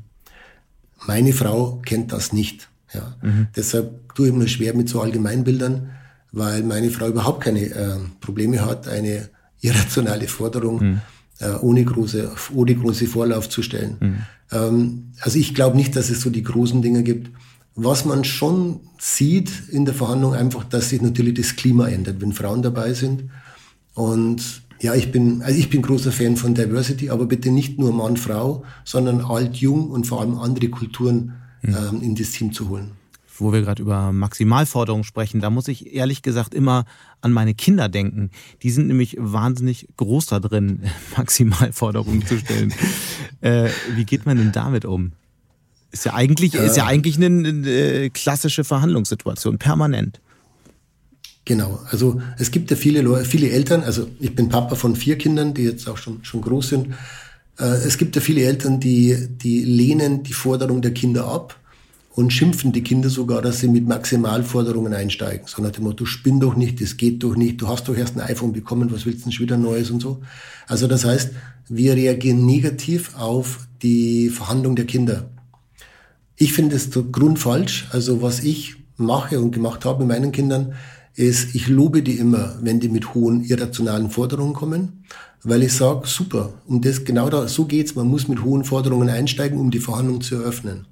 Meine 1.06 1.32
Frau 1.32 1.80
kennt 1.84 2.12
das 2.12 2.32
nicht. 2.32 2.68
Ja. 2.92 3.16
Mhm. 3.22 3.48
Deshalb 3.56 4.14
tue 4.14 4.28
ich 4.28 4.34
mir 4.34 4.48
schwer 4.48 4.74
mit 4.74 4.88
so 4.88 5.00
Allgemeinbildern, 5.00 5.90
weil 6.32 6.62
meine 6.62 6.90
Frau 6.90 7.08
überhaupt 7.08 7.42
keine 7.42 7.60
äh, 7.60 7.96
Probleme 8.20 8.64
hat, 8.64 8.88
eine 8.88 9.28
irrationale 9.60 10.28
Forderung 10.28 10.82
mhm. 10.82 11.00
äh, 11.38 11.54
ohne, 11.60 11.84
große, 11.84 12.32
ohne 12.54 12.74
große 12.74 13.06
Vorlauf 13.06 13.48
zu 13.48 13.62
stellen. 13.62 14.24
Ähm, 14.54 15.12
also 15.20 15.38
ich 15.38 15.54
glaube 15.54 15.76
nicht, 15.76 15.96
dass 15.96 16.10
es 16.10 16.20
so 16.20 16.30
die 16.30 16.42
großen 16.42 16.80
Dinge 16.82 17.02
gibt. 17.02 17.30
Was 17.76 18.04
man 18.04 18.24
schon 18.24 18.80
sieht 18.98 19.68
in 19.70 19.84
der 19.84 19.94
Verhandlung 19.94 20.34
einfach, 20.34 20.64
dass 20.64 20.90
sich 20.90 21.02
natürlich 21.02 21.34
das 21.34 21.56
Klima 21.56 21.88
ändert, 21.88 22.20
wenn 22.20 22.32
Frauen 22.32 22.62
dabei 22.62 22.94
sind. 22.94 23.24
Und 23.94 24.62
ja, 24.80 24.94
ich 24.94 25.10
bin, 25.10 25.42
also 25.42 25.58
ich 25.58 25.70
bin 25.70 25.82
großer 25.82 26.12
Fan 26.12 26.36
von 26.36 26.54
Diversity, 26.54 27.10
aber 27.10 27.26
bitte 27.26 27.50
nicht 27.50 27.78
nur 27.78 27.92
Mann, 27.92 28.16
Frau, 28.16 28.64
sondern 28.84 29.22
alt, 29.22 29.56
jung 29.56 29.90
und 29.90 30.06
vor 30.06 30.20
allem 30.20 30.38
andere 30.38 30.68
Kulturen 30.68 31.32
mhm. 31.62 31.76
ähm, 31.76 32.02
in 32.02 32.14
das 32.14 32.30
Team 32.30 32.52
zu 32.52 32.68
holen. 32.68 32.92
Wo 33.36 33.52
wir 33.52 33.62
gerade 33.62 33.82
über 33.82 34.12
Maximalforderungen 34.12 35.04
sprechen, 35.04 35.40
da 35.40 35.50
muss 35.50 35.66
ich 35.66 35.92
ehrlich 35.92 36.22
gesagt 36.22 36.54
immer 36.54 36.84
an 37.20 37.32
meine 37.32 37.54
Kinder 37.54 37.88
denken. 37.88 38.30
Die 38.62 38.70
sind 38.70 38.86
nämlich 38.86 39.16
wahnsinnig 39.18 39.88
groß 39.96 40.26
da 40.26 40.40
drin, 40.40 40.84
Maximalforderungen 41.16 42.24
zu 42.24 42.38
stellen. 42.38 42.72
äh, 43.40 43.68
wie 43.94 44.04
geht 44.04 44.24
man 44.24 44.36
denn 44.36 44.52
damit 44.52 44.84
um? 44.84 45.12
Ist 45.90 46.04
ja 46.04 46.14
eigentlich, 46.14 46.54
ist 46.54 46.76
ja 46.76 46.86
eigentlich 46.86 47.16
eine, 47.16 47.26
eine 47.26 47.68
äh, 47.68 48.10
klassische 48.10 48.64
Verhandlungssituation, 48.64 49.58
permanent. 49.58 50.20
Genau, 51.44 51.80
also 51.90 52.20
es 52.38 52.50
gibt 52.50 52.70
ja 52.70 52.76
viele, 52.76 53.24
viele 53.24 53.50
Eltern, 53.50 53.82
also 53.82 54.08
ich 54.18 54.34
bin 54.34 54.48
Papa 54.48 54.76
von 54.76 54.96
vier 54.96 55.18
Kindern, 55.18 55.54
die 55.54 55.62
jetzt 55.62 55.88
auch 55.88 55.98
schon, 55.98 56.24
schon 56.24 56.40
groß 56.40 56.68
sind. 56.68 56.94
Äh, 57.58 57.64
es 57.64 57.98
gibt 57.98 58.16
ja 58.16 58.22
viele 58.22 58.42
Eltern, 58.42 58.80
die, 58.80 59.28
die 59.28 59.62
lehnen 59.64 60.22
die 60.22 60.32
Forderung 60.32 60.80
der 60.82 60.94
Kinder 60.94 61.26
ab 61.26 61.60
und 62.16 62.32
schimpfen 62.32 62.70
die 62.70 62.82
Kinder 62.82 63.10
sogar, 63.10 63.42
dass 63.42 63.58
sie 63.58 63.68
mit 63.68 63.88
Maximalforderungen 63.88 64.94
einsteigen. 64.94 65.48
So 65.48 65.60
nach 65.60 65.72
dem 65.72 65.84
Motto, 65.84 66.04
spinn 66.04 66.38
doch 66.38 66.54
nicht, 66.54 66.80
das 66.80 66.96
geht 66.96 67.24
doch 67.24 67.34
nicht, 67.34 67.60
du 67.60 67.68
hast 67.68 67.88
doch 67.88 67.96
erst 67.96 68.16
ein 68.16 68.20
iPhone 68.20 68.52
bekommen, 68.52 68.92
was 68.92 69.04
willst 69.04 69.20
du 69.20 69.24
denn 69.24 69.32
schon 69.32 69.46
wieder 69.46 69.56
Neues 69.56 69.90
und 69.90 70.00
so. 70.00 70.20
Also 70.68 70.86
das 70.86 71.04
heißt, 71.04 71.30
wir 71.68 71.94
reagieren 71.94 72.46
negativ 72.46 73.16
auf 73.16 73.66
die 73.82 74.28
Verhandlung 74.28 74.76
der 74.76 74.84
Kinder. 74.84 75.28
Ich 76.36 76.52
finde 76.52 76.76
es 76.76 76.90
grundfalsch. 76.90 77.88
Also 77.90 78.22
was 78.22 78.44
ich 78.44 78.76
mache 78.96 79.40
und 79.40 79.50
gemacht 79.50 79.84
habe 79.84 80.04
mit 80.04 80.08
meinen 80.08 80.30
Kindern, 80.30 80.74
ist, 81.16 81.54
ich 81.54 81.68
lobe 81.68 82.02
die 82.02 82.18
immer, 82.18 82.58
wenn 82.60 82.78
die 82.78 82.88
mit 82.88 83.14
hohen 83.14 83.42
irrationalen 83.42 84.10
Forderungen 84.10 84.52
kommen, 84.52 85.04
weil 85.42 85.62
ich 85.62 85.72
sage, 85.72 86.06
super, 86.06 86.52
um 86.66 86.80
das 86.80 87.04
genau 87.04 87.28
da, 87.28 87.48
so 87.48 87.64
geht's, 87.66 87.94
man 87.94 88.08
muss 88.08 88.28
mit 88.28 88.42
hohen 88.42 88.64
Forderungen 88.64 89.08
einsteigen, 89.08 89.58
um 89.58 89.70
die 89.70 89.78
Verhandlung 89.78 90.20
zu 90.20 90.36
eröffnen. 90.36 90.86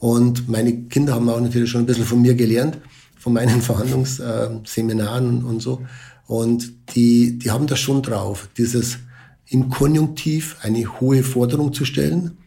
Und 0.00 0.48
meine 0.48 0.84
Kinder 0.84 1.14
haben 1.14 1.28
auch 1.28 1.40
natürlich 1.40 1.70
schon 1.70 1.82
ein 1.82 1.86
bisschen 1.86 2.06
von 2.06 2.20
mir 2.20 2.34
gelernt, 2.34 2.78
von 3.18 3.34
meinen 3.34 3.60
Verhandlungsseminaren 3.62 5.44
und 5.44 5.60
so. 5.60 5.82
Und 6.26 6.94
die, 6.96 7.38
die 7.38 7.50
haben 7.50 7.66
das 7.66 7.78
schon 7.78 8.02
drauf, 8.02 8.48
dieses 8.56 8.98
im 9.46 9.68
Konjunktiv 9.68 10.56
eine 10.62 11.00
hohe 11.00 11.22
Forderung 11.22 11.72
zu 11.72 11.84
stellen, 11.84 12.38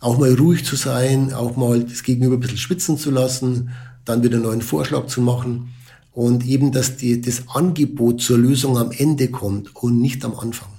auch 0.00 0.18
mal 0.18 0.34
ruhig 0.34 0.64
zu 0.64 0.74
sein, 0.74 1.32
auch 1.32 1.56
mal 1.56 1.84
das 1.84 2.02
Gegenüber 2.02 2.34
ein 2.34 2.40
bisschen 2.40 2.56
schwitzen 2.58 2.98
zu 2.98 3.10
lassen, 3.10 3.70
dann 4.04 4.22
wieder 4.22 4.36
einen 4.36 4.44
neuen 4.44 4.62
Vorschlag 4.62 5.06
zu 5.06 5.20
machen 5.20 5.68
und 6.12 6.46
eben, 6.46 6.72
dass 6.72 6.96
die, 6.96 7.20
das 7.20 7.48
Angebot 7.48 8.20
zur 8.22 8.38
Lösung 8.38 8.78
am 8.78 8.90
Ende 8.90 9.28
kommt 9.28 9.76
und 9.76 10.00
nicht 10.00 10.24
am 10.24 10.34
Anfang. 10.34 10.70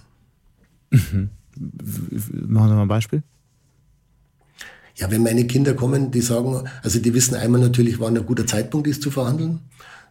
Mhm. 0.90 1.30
Machen 1.56 2.70
Sie 2.70 2.76
mal 2.76 2.82
ein 2.82 2.88
Beispiel. 2.88 3.24
Ja, 4.96 5.10
wenn 5.12 5.24
meine 5.24 5.46
Kinder 5.46 5.74
kommen, 5.74 6.12
die 6.12 6.22
sagen, 6.22 6.68
also 6.84 7.00
die 7.00 7.14
wissen 7.14 7.36
einmal 7.36 7.62
natürlich, 7.62 8.00
wann 8.00 8.18
ein 8.18 8.26
guter 8.26 8.46
Zeitpunkt 8.46 8.88
ist 8.88 9.02
zu 9.02 9.12
verhandeln. 9.12 9.60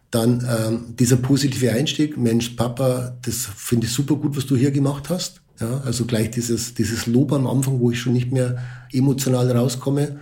Dann 0.09 0.45
ähm, 0.49 0.95
dieser 0.99 1.15
positive 1.15 1.71
Einstieg, 1.71 2.17
Mensch, 2.17 2.49
Papa, 2.49 3.15
das 3.21 3.47
finde 3.55 3.87
ich 3.87 3.93
super 3.93 4.15
gut, 4.15 4.35
was 4.35 4.45
du 4.45 4.57
hier 4.57 4.71
gemacht 4.71 5.09
hast. 5.09 5.41
Ja, 5.59 5.81
also 5.85 6.05
gleich 6.05 6.31
dieses, 6.31 6.73
dieses 6.73 7.05
Lob 7.05 7.31
am 7.31 7.47
Anfang, 7.47 7.79
wo 7.79 7.91
ich 7.91 7.99
schon 7.99 8.13
nicht 8.13 8.31
mehr 8.31 8.57
emotional 8.91 9.49
rauskomme. 9.51 10.19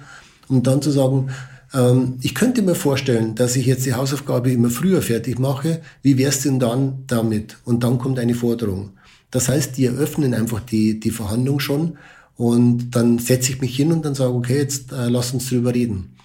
Und 0.47 0.67
dann 0.67 0.81
zu 0.81 0.91
sagen, 0.91 1.29
ähm, 1.73 2.17
ich 2.21 2.35
könnte 2.35 2.61
mir 2.61 2.75
vorstellen, 2.75 3.35
dass 3.35 3.55
ich 3.55 3.65
jetzt 3.65 3.85
die 3.85 3.93
Hausaufgabe 3.93 4.51
immer 4.51 4.69
früher 4.69 5.01
fertig 5.01 5.39
mache. 5.39 5.81
Wie 6.01 6.17
wär's 6.17 6.41
denn 6.41 6.59
dann 6.59 7.03
damit? 7.07 7.57
Und 7.63 7.83
dann 7.83 7.97
kommt 7.97 8.19
eine 8.19 8.35
Forderung. 8.35 8.91
Das 9.31 9.47
heißt, 9.47 9.77
die 9.77 9.85
eröffnen 9.85 10.33
einfach 10.33 10.59
die, 10.59 10.99
die 10.99 11.11
Verhandlung 11.11 11.59
schon 11.59 11.97
und 12.39 12.91
dann 12.91 13.19
setze 13.19 13.51
ich 13.51 13.59
mich 13.59 13.75
hin 13.75 13.91
und 13.91 14.05
dann 14.05 14.15
sage, 14.15 14.33
okay, 14.33 14.57
jetzt 14.57 14.93
äh, 14.93 15.09
lass 15.09 15.33
uns 15.33 15.49
drüber 15.49 15.75
reden. 15.75 16.15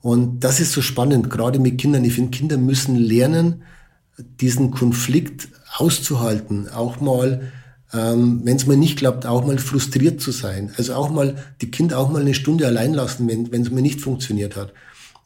Und 0.00 0.40
das 0.40 0.58
ist 0.58 0.72
so 0.72 0.82
spannend, 0.82 1.30
gerade 1.30 1.60
mit 1.60 1.78
Kindern. 1.78 2.04
Ich 2.04 2.14
finde, 2.14 2.36
Kinder 2.36 2.58
müssen 2.58 2.96
lernen, 2.96 3.62
diesen 4.18 4.72
Konflikt 4.72 5.48
auszuhalten, 5.76 6.68
auch 6.68 7.00
mal, 7.00 7.52
ähm, 7.92 8.40
wenn 8.42 8.56
es 8.56 8.66
mir 8.66 8.76
nicht 8.76 8.98
klappt, 8.98 9.26
auch 9.26 9.46
mal 9.46 9.58
frustriert 9.58 10.20
zu 10.20 10.32
sein. 10.32 10.72
Also 10.76 10.94
auch 10.94 11.10
mal 11.10 11.36
die 11.60 11.70
Kinder 11.70 11.98
auch 11.98 12.10
mal 12.10 12.22
eine 12.22 12.34
Stunde 12.34 12.66
allein 12.66 12.92
lassen, 12.92 13.28
wenn 13.28 13.62
es 13.62 13.70
mir 13.70 13.82
nicht 13.82 14.00
funktioniert 14.00 14.56
hat 14.56 14.72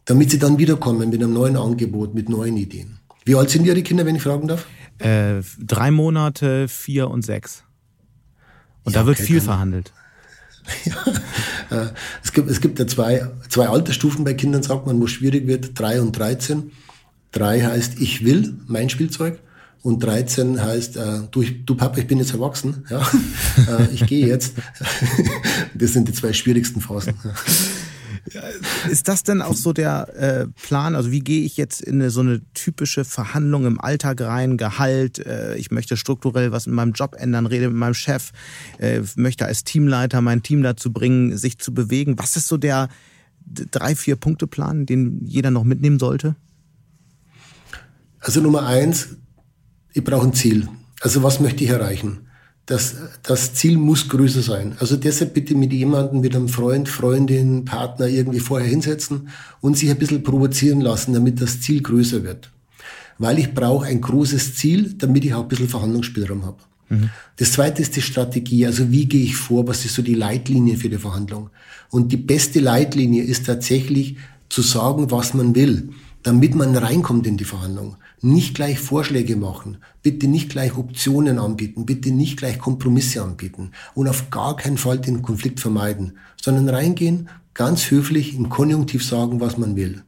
damit 0.05 0.31
sie 0.31 0.39
dann 0.39 0.59
wiederkommen 0.59 1.09
mit 1.11 1.23
einem 1.23 1.33
neuen 1.33 1.57
Angebot, 1.57 2.15
mit 2.15 2.29
neuen 2.29 2.57
Ideen. 2.57 2.99
Wie 3.25 3.35
alt 3.35 3.51
sind 3.51 3.67
Ihre 3.67 3.83
Kinder, 3.83 4.05
wenn 4.05 4.17
ich 4.17 4.23
fragen 4.23 4.49
darf? 4.49 4.67
Äh, 4.99 5.41
drei 5.59 5.91
Monate, 5.91 6.69
vier 6.69 7.11
und 7.11 7.25
sechs. 7.25 7.65
Und 8.85 8.95
ja, 8.95 9.01
da 9.01 9.07
wird 9.07 9.17
okay, 9.19 9.27
viel 9.27 9.41
verhandelt. 9.41 9.93
Äh, 11.71 11.87
es 12.23 12.33
gibt, 12.33 12.51
es 12.51 12.61
gibt 12.61 12.79
ja 12.79 12.87
zwei, 12.87 13.27
zwei 13.49 13.69
Altersstufen 13.69 14.23
bei 14.23 14.35
Kindern, 14.35 14.63
sagt 14.63 14.87
man, 14.87 15.01
wo 15.01 15.07
schwierig 15.07 15.47
wird, 15.47 15.79
drei 15.79 16.01
und 16.01 16.13
13. 16.13 16.71
Drei 17.33 17.63
heißt, 17.63 18.01
ich 18.01 18.23
will 18.23 18.55
mein 18.67 18.91
Spielzeug. 18.91 19.39
Und 19.83 20.03
13 20.03 20.63
heißt, 20.63 20.97
äh, 20.97 21.21
du, 21.31 21.43
du 21.43 21.75
Papa, 21.75 21.99
ich 21.99 22.07
bin 22.07 22.19
jetzt 22.19 22.33
erwachsen, 22.33 22.85
ja, 22.89 23.01
äh, 23.79 23.93
ich 23.93 24.07
gehe 24.07 24.27
jetzt. 24.27 24.55
das 25.75 25.93
sind 25.93 26.09
die 26.09 26.13
zwei 26.13 26.33
schwierigsten 26.33 26.81
Phasen. 26.81 27.15
Ist 28.91 29.09
das 29.09 29.23
denn 29.23 29.43
auch 29.43 29.55
so 29.55 29.73
der 29.73 30.09
äh, 30.17 30.47
Plan? 30.63 30.95
Also 30.95 31.11
wie 31.11 31.21
gehe 31.21 31.45
ich 31.45 31.57
jetzt 31.57 31.81
in 31.81 32.01
eine, 32.01 32.11
so 32.11 32.21
eine 32.21 32.41
typische 32.55 33.05
Verhandlung 33.05 33.67
im 33.67 33.81
Alltag 33.81 34.21
rein? 34.21 34.57
Gehalt, 34.57 35.19
äh, 35.19 35.57
ich 35.57 35.71
möchte 35.71 35.97
strukturell 35.97 36.51
was 36.51 36.67
in 36.67 36.73
meinem 36.75 36.93
Job 36.93 37.17
ändern, 37.19 37.47
rede 37.47 37.69
mit 37.69 37.77
meinem 37.77 37.95
Chef, 37.95 38.33
äh, 38.79 39.03
möchte 39.17 39.47
als 39.47 39.65
Teamleiter 39.65 40.21
mein 40.21 40.43
Team 40.43 40.63
dazu 40.63 40.93
bringen, 40.93 41.37
sich 41.37 41.59
zu 41.59 41.75
bewegen. 41.75 42.19
Was 42.19 42.37
ist 42.37 42.49
so 42.49 42.57
der 42.57 42.89
drei, 43.47 43.95
vier 43.95 44.17
Punkte 44.17 44.47
Plan, 44.47 44.87
den 44.87 45.21
jeder 45.27 45.51
noch 45.51 45.65
mitnehmen 45.65 45.99
sollte? 45.99 46.35
Also 48.21 48.41
Nummer 48.41 48.67
eins, 48.67 49.09
ich 49.93 50.03
brauche 50.03 50.27
ein 50.27 50.33
Ziel. 50.33 50.69
Also 51.01 51.23
was 51.23 51.41
möchte 51.41 51.63
ich 51.63 51.71
erreichen? 51.71 52.27
Das, 52.67 52.97
das 53.23 53.55
Ziel 53.55 53.77
muss 53.77 54.09
größer 54.09 54.43
sein. 54.43 54.77
Also 54.81 54.97
deshalb 54.97 55.35
bitte 55.35 55.55
mit 55.55 55.73
jemandem, 55.73 56.21
mit 56.21 56.35
einem 56.35 56.49
Freund, 56.49 56.89
Freundin, 56.89 57.65
Partner 57.65 58.07
irgendwie 58.07 58.41
vorher 58.41 58.69
hinsetzen 58.69 59.29
und 59.61 59.77
sich 59.77 59.91
ein 59.91 59.99
bisschen 59.99 60.23
provozieren 60.23 60.81
lassen, 60.81 61.13
damit 61.13 61.41
das 61.43 61.61
Ziel 61.61 61.83
größer 61.83 62.25
wird. 62.25 62.51
Weil 63.19 63.39
ich 63.39 63.53
brauche 63.53 63.87
ein 63.87 64.01
großes 64.01 64.55
Ziel, 64.55 64.95
damit 64.97 65.25
ich 65.25 65.35
auch 65.35 65.43
ein 65.43 65.49
bisschen 65.49 65.69
Verhandlungsspielraum 65.69 66.47
habe. 66.47 66.59
Mhm. 66.89 67.11
Das 67.37 67.53
zweite 67.53 67.83
ist 67.83 67.97
die 67.97 68.03
Strategie. 68.03 68.67
Also 68.67 68.91
wie 68.91 69.07
gehe 69.07 69.25
ich 69.25 69.37
vor? 69.37 69.69
Was 69.69 69.85
ist 69.85 69.95
so 69.95 70.03
die 70.03 70.15
Leitlinie 70.15 70.77
für 70.77 70.89
die 70.89 70.99
Verhandlung? 70.99 71.51
Und 71.91 72.13
die 72.13 72.17
beste 72.17 72.61
Leitlinie 72.61 73.23
ist 73.23 73.47
tatsächlich 73.47 74.17
zu 74.49 74.63
sagen, 74.63 75.11
was 75.11 75.35
man 75.35 75.55
will, 75.55 75.91
damit 76.23 76.55
man 76.55 76.75
reinkommt 76.75 77.27
in 77.27 77.37
die 77.37 77.45
Verhandlung. 77.45 77.97
Nicht 78.25 78.55
gleich 78.55 78.79
Vorschläge 78.79 79.37
machen, 79.37 79.79
bitte 80.03 80.27
nicht 80.27 80.49
gleich 80.49 80.77
Optionen 80.77 81.39
anbieten, 81.39 81.85
bitte 81.85 82.11
nicht 82.11 82.39
gleich 82.39 82.59
Kompromisse 82.59 83.23
anbieten 83.23 83.73
und 83.95 84.09
auf 84.09 84.31
gar 84.31 84.57
keinen 84.57 84.79
Fall 84.79 84.99
den 84.99 85.23
Konflikt 85.23 85.61
vermeiden, 85.61 86.19
sondern 86.41 86.69
reingehen, 86.71 87.29
ganz 87.53 87.91
höflich 87.91 88.35
im 88.35 88.49
Konjunktiv 88.49 89.05
sagen, 89.05 89.41
was 89.41 89.59
man 89.59 89.77
will. 89.77 90.03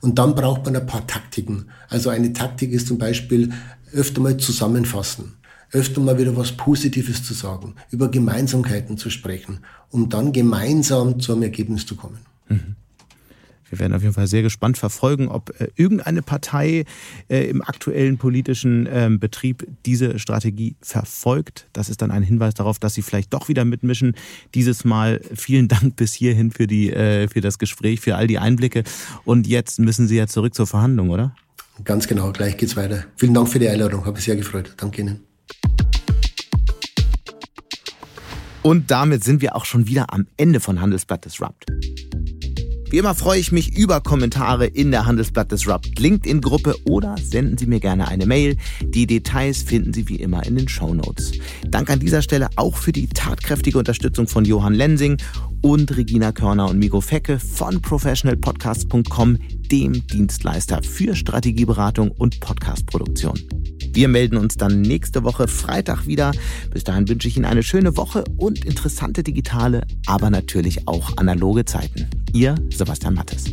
Und 0.00 0.18
dann 0.18 0.34
braucht 0.34 0.66
man 0.66 0.76
ein 0.76 0.86
paar 0.86 1.06
Taktiken. 1.06 1.70
Also 1.88 2.10
eine 2.10 2.32
Taktik 2.32 2.70
ist 2.70 2.86
zum 2.86 2.98
Beispiel 2.98 3.52
öfter 3.92 4.20
mal 4.20 4.36
zusammenfassen, 4.36 5.34
öfter 5.72 6.00
mal 6.00 6.18
wieder 6.18 6.36
was 6.36 6.52
Positives 6.52 7.24
zu 7.24 7.34
sagen, 7.34 7.74
über 7.90 8.10
Gemeinsamkeiten 8.10 8.98
zu 8.98 9.10
sprechen, 9.10 9.60
um 9.90 10.08
dann 10.08 10.32
gemeinsam 10.32 11.18
zu 11.18 11.32
einem 11.32 11.44
Ergebnis 11.44 11.86
zu 11.86 11.96
kommen. 11.96 12.18
Mhm. 12.48 12.76
Wir 13.70 13.78
werden 13.78 13.92
auf 13.92 14.02
jeden 14.02 14.14
Fall 14.14 14.26
sehr 14.26 14.42
gespannt 14.42 14.78
verfolgen, 14.78 15.28
ob 15.28 15.58
äh, 15.60 15.68
irgendeine 15.76 16.22
Partei 16.22 16.84
äh, 17.28 17.48
im 17.48 17.62
aktuellen 17.62 18.18
politischen 18.18 18.88
ähm, 18.90 19.18
Betrieb 19.18 19.66
diese 19.84 20.18
Strategie 20.18 20.76
verfolgt. 20.80 21.66
Das 21.72 21.88
ist 21.88 22.02
dann 22.02 22.10
ein 22.10 22.22
Hinweis 22.22 22.54
darauf, 22.54 22.78
dass 22.78 22.94
sie 22.94 23.02
vielleicht 23.02 23.32
doch 23.34 23.48
wieder 23.48 23.64
mitmischen. 23.64 24.14
Dieses 24.54 24.84
Mal 24.84 25.20
vielen 25.34 25.68
Dank 25.68 25.96
bis 25.96 26.14
hierhin 26.14 26.50
für, 26.50 26.66
die, 26.66 26.92
äh, 26.92 27.28
für 27.28 27.40
das 27.40 27.58
Gespräch, 27.58 28.00
für 28.00 28.16
all 28.16 28.26
die 28.26 28.38
Einblicke. 28.38 28.84
Und 29.24 29.46
jetzt 29.46 29.78
müssen 29.78 30.08
Sie 30.08 30.16
ja 30.16 30.26
zurück 30.26 30.54
zur 30.54 30.66
Verhandlung, 30.66 31.10
oder? 31.10 31.34
Ganz 31.84 32.08
genau, 32.08 32.32
gleich 32.32 32.56
geht's 32.56 32.76
weiter. 32.76 33.04
Vielen 33.16 33.34
Dank 33.34 33.48
für 33.48 33.58
die 33.58 33.68
Einladung, 33.68 34.04
habe 34.04 34.16
mich 34.16 34.24
sehr 34.24 34.36
gefreut. 34.36 34.74
Danke 34.76 35.02
Ihnen. 35.02 35.20
Und 38.62 38.90
damit 38.90 39.24
sind 39.24 39.40
wir 39.40 39.54
auch 39.54 39.64
schon 39.64 39.86
wieder 39.86 40.12
am 40.12 40.26
Ende 40.36 40.60
von 40.60 40.80
Handelsblatt 40.80 41.24
Disrupt. 41.24 41.66
Wie 42.90 42.96
immer 42.96 43.14
freue 43.14 43.38
ich 43.38 43.52
mich 43.52 43.76
über 43.76 44.00
Kommentare 44.00 44.64
in 44.64 44.90
der 44.90 45.04
Handelsblatt 45.04 45.52
Disrupt 45.52 45.98
LinkedIn-Gruppe 45.98 46.74
oder 46.88 47.16
senden 47.22 47.58
Sie 47.58 47.66
mir 47.66 47.80
gerne 47.80 48.08
eine 48.08 48.24
Mail. 48.24 48.56
Die 48.82 49.06
Details 49.06 49.62
finden 49.62 49.92
Sie 49.92 50.08
wie 50.08 50.16
immer 50.16 50.46
in 50.46 50.56
den 50.56 50.68
Show 50.68 50.94
Notes. 50.94 51.32
Dank 51.68 51.90
an 51.90 52.00
dieser 52.00 52.22
Stelle 52.22 52.48
auch 52.56 52.76
für 52.76 52.92
die 52.92 53.06
tatkräftige 53.06 53.78
Unterstützung 53.78 54.26
von 54.26 54.46
Johann 54.46 54.72
Lensing 54.72 55.18
und 55.62 55.96
Regina 55.96 56.32
Körner 56.32 56.68
und 56.68 56.78
Miko 56.78 57.00
Fecke 57.00 57.38
von 57.38 57.80
professionalpodcast.com, 57.82 59.38
dem 59.70 60.06
Dienstleister 60.06 60.82
für 60.82 61.14
Strategieberatung 61.14 62.10
und 62.10 62.40
Podcastproduktion. 62.40 63.38
Wir 63.92 64.08
melden 64.08 64.36
uns 64.36 64.56
dann 64.56 64.80
nächste 64.80 65.24
Woche 65.24 65.48
Freitag 65.48 66.06
wieder. 66.06 66.32
Bis 66.70 66.84
dahin 66.84 67.08
wünsche 67.08 67.28
ich 67.28 67.36
Ihnen 67.36 67.46
eine 67.46 67.62
schöne 67.62 67.96
Woche 67.96 68.24
und 68.36 68.64
interessante 68.64 69.22
digitale, 69.22 69.82
aber 70.06 70.30
natürlich 70.30 70.86
auch 70.86 71.16
analoge 71.16 71.64
Zeiten. 71.64 72.08
Ihr 72.32 72.54
Sebastian 72.70 73.14
Mattes. 73.14 73.46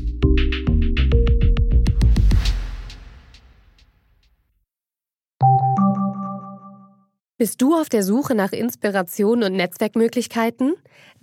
Bist 7.37 7.61
du 7.61 7.75
auf 7.75 7.89
der 7.89 8.01
Suche 8.01 8.33
nach 8.33 8.53
Inspiration 8.53 9.43
und 9.43 9.53
Netzwerkmöglichkeiten? 9.53 10.75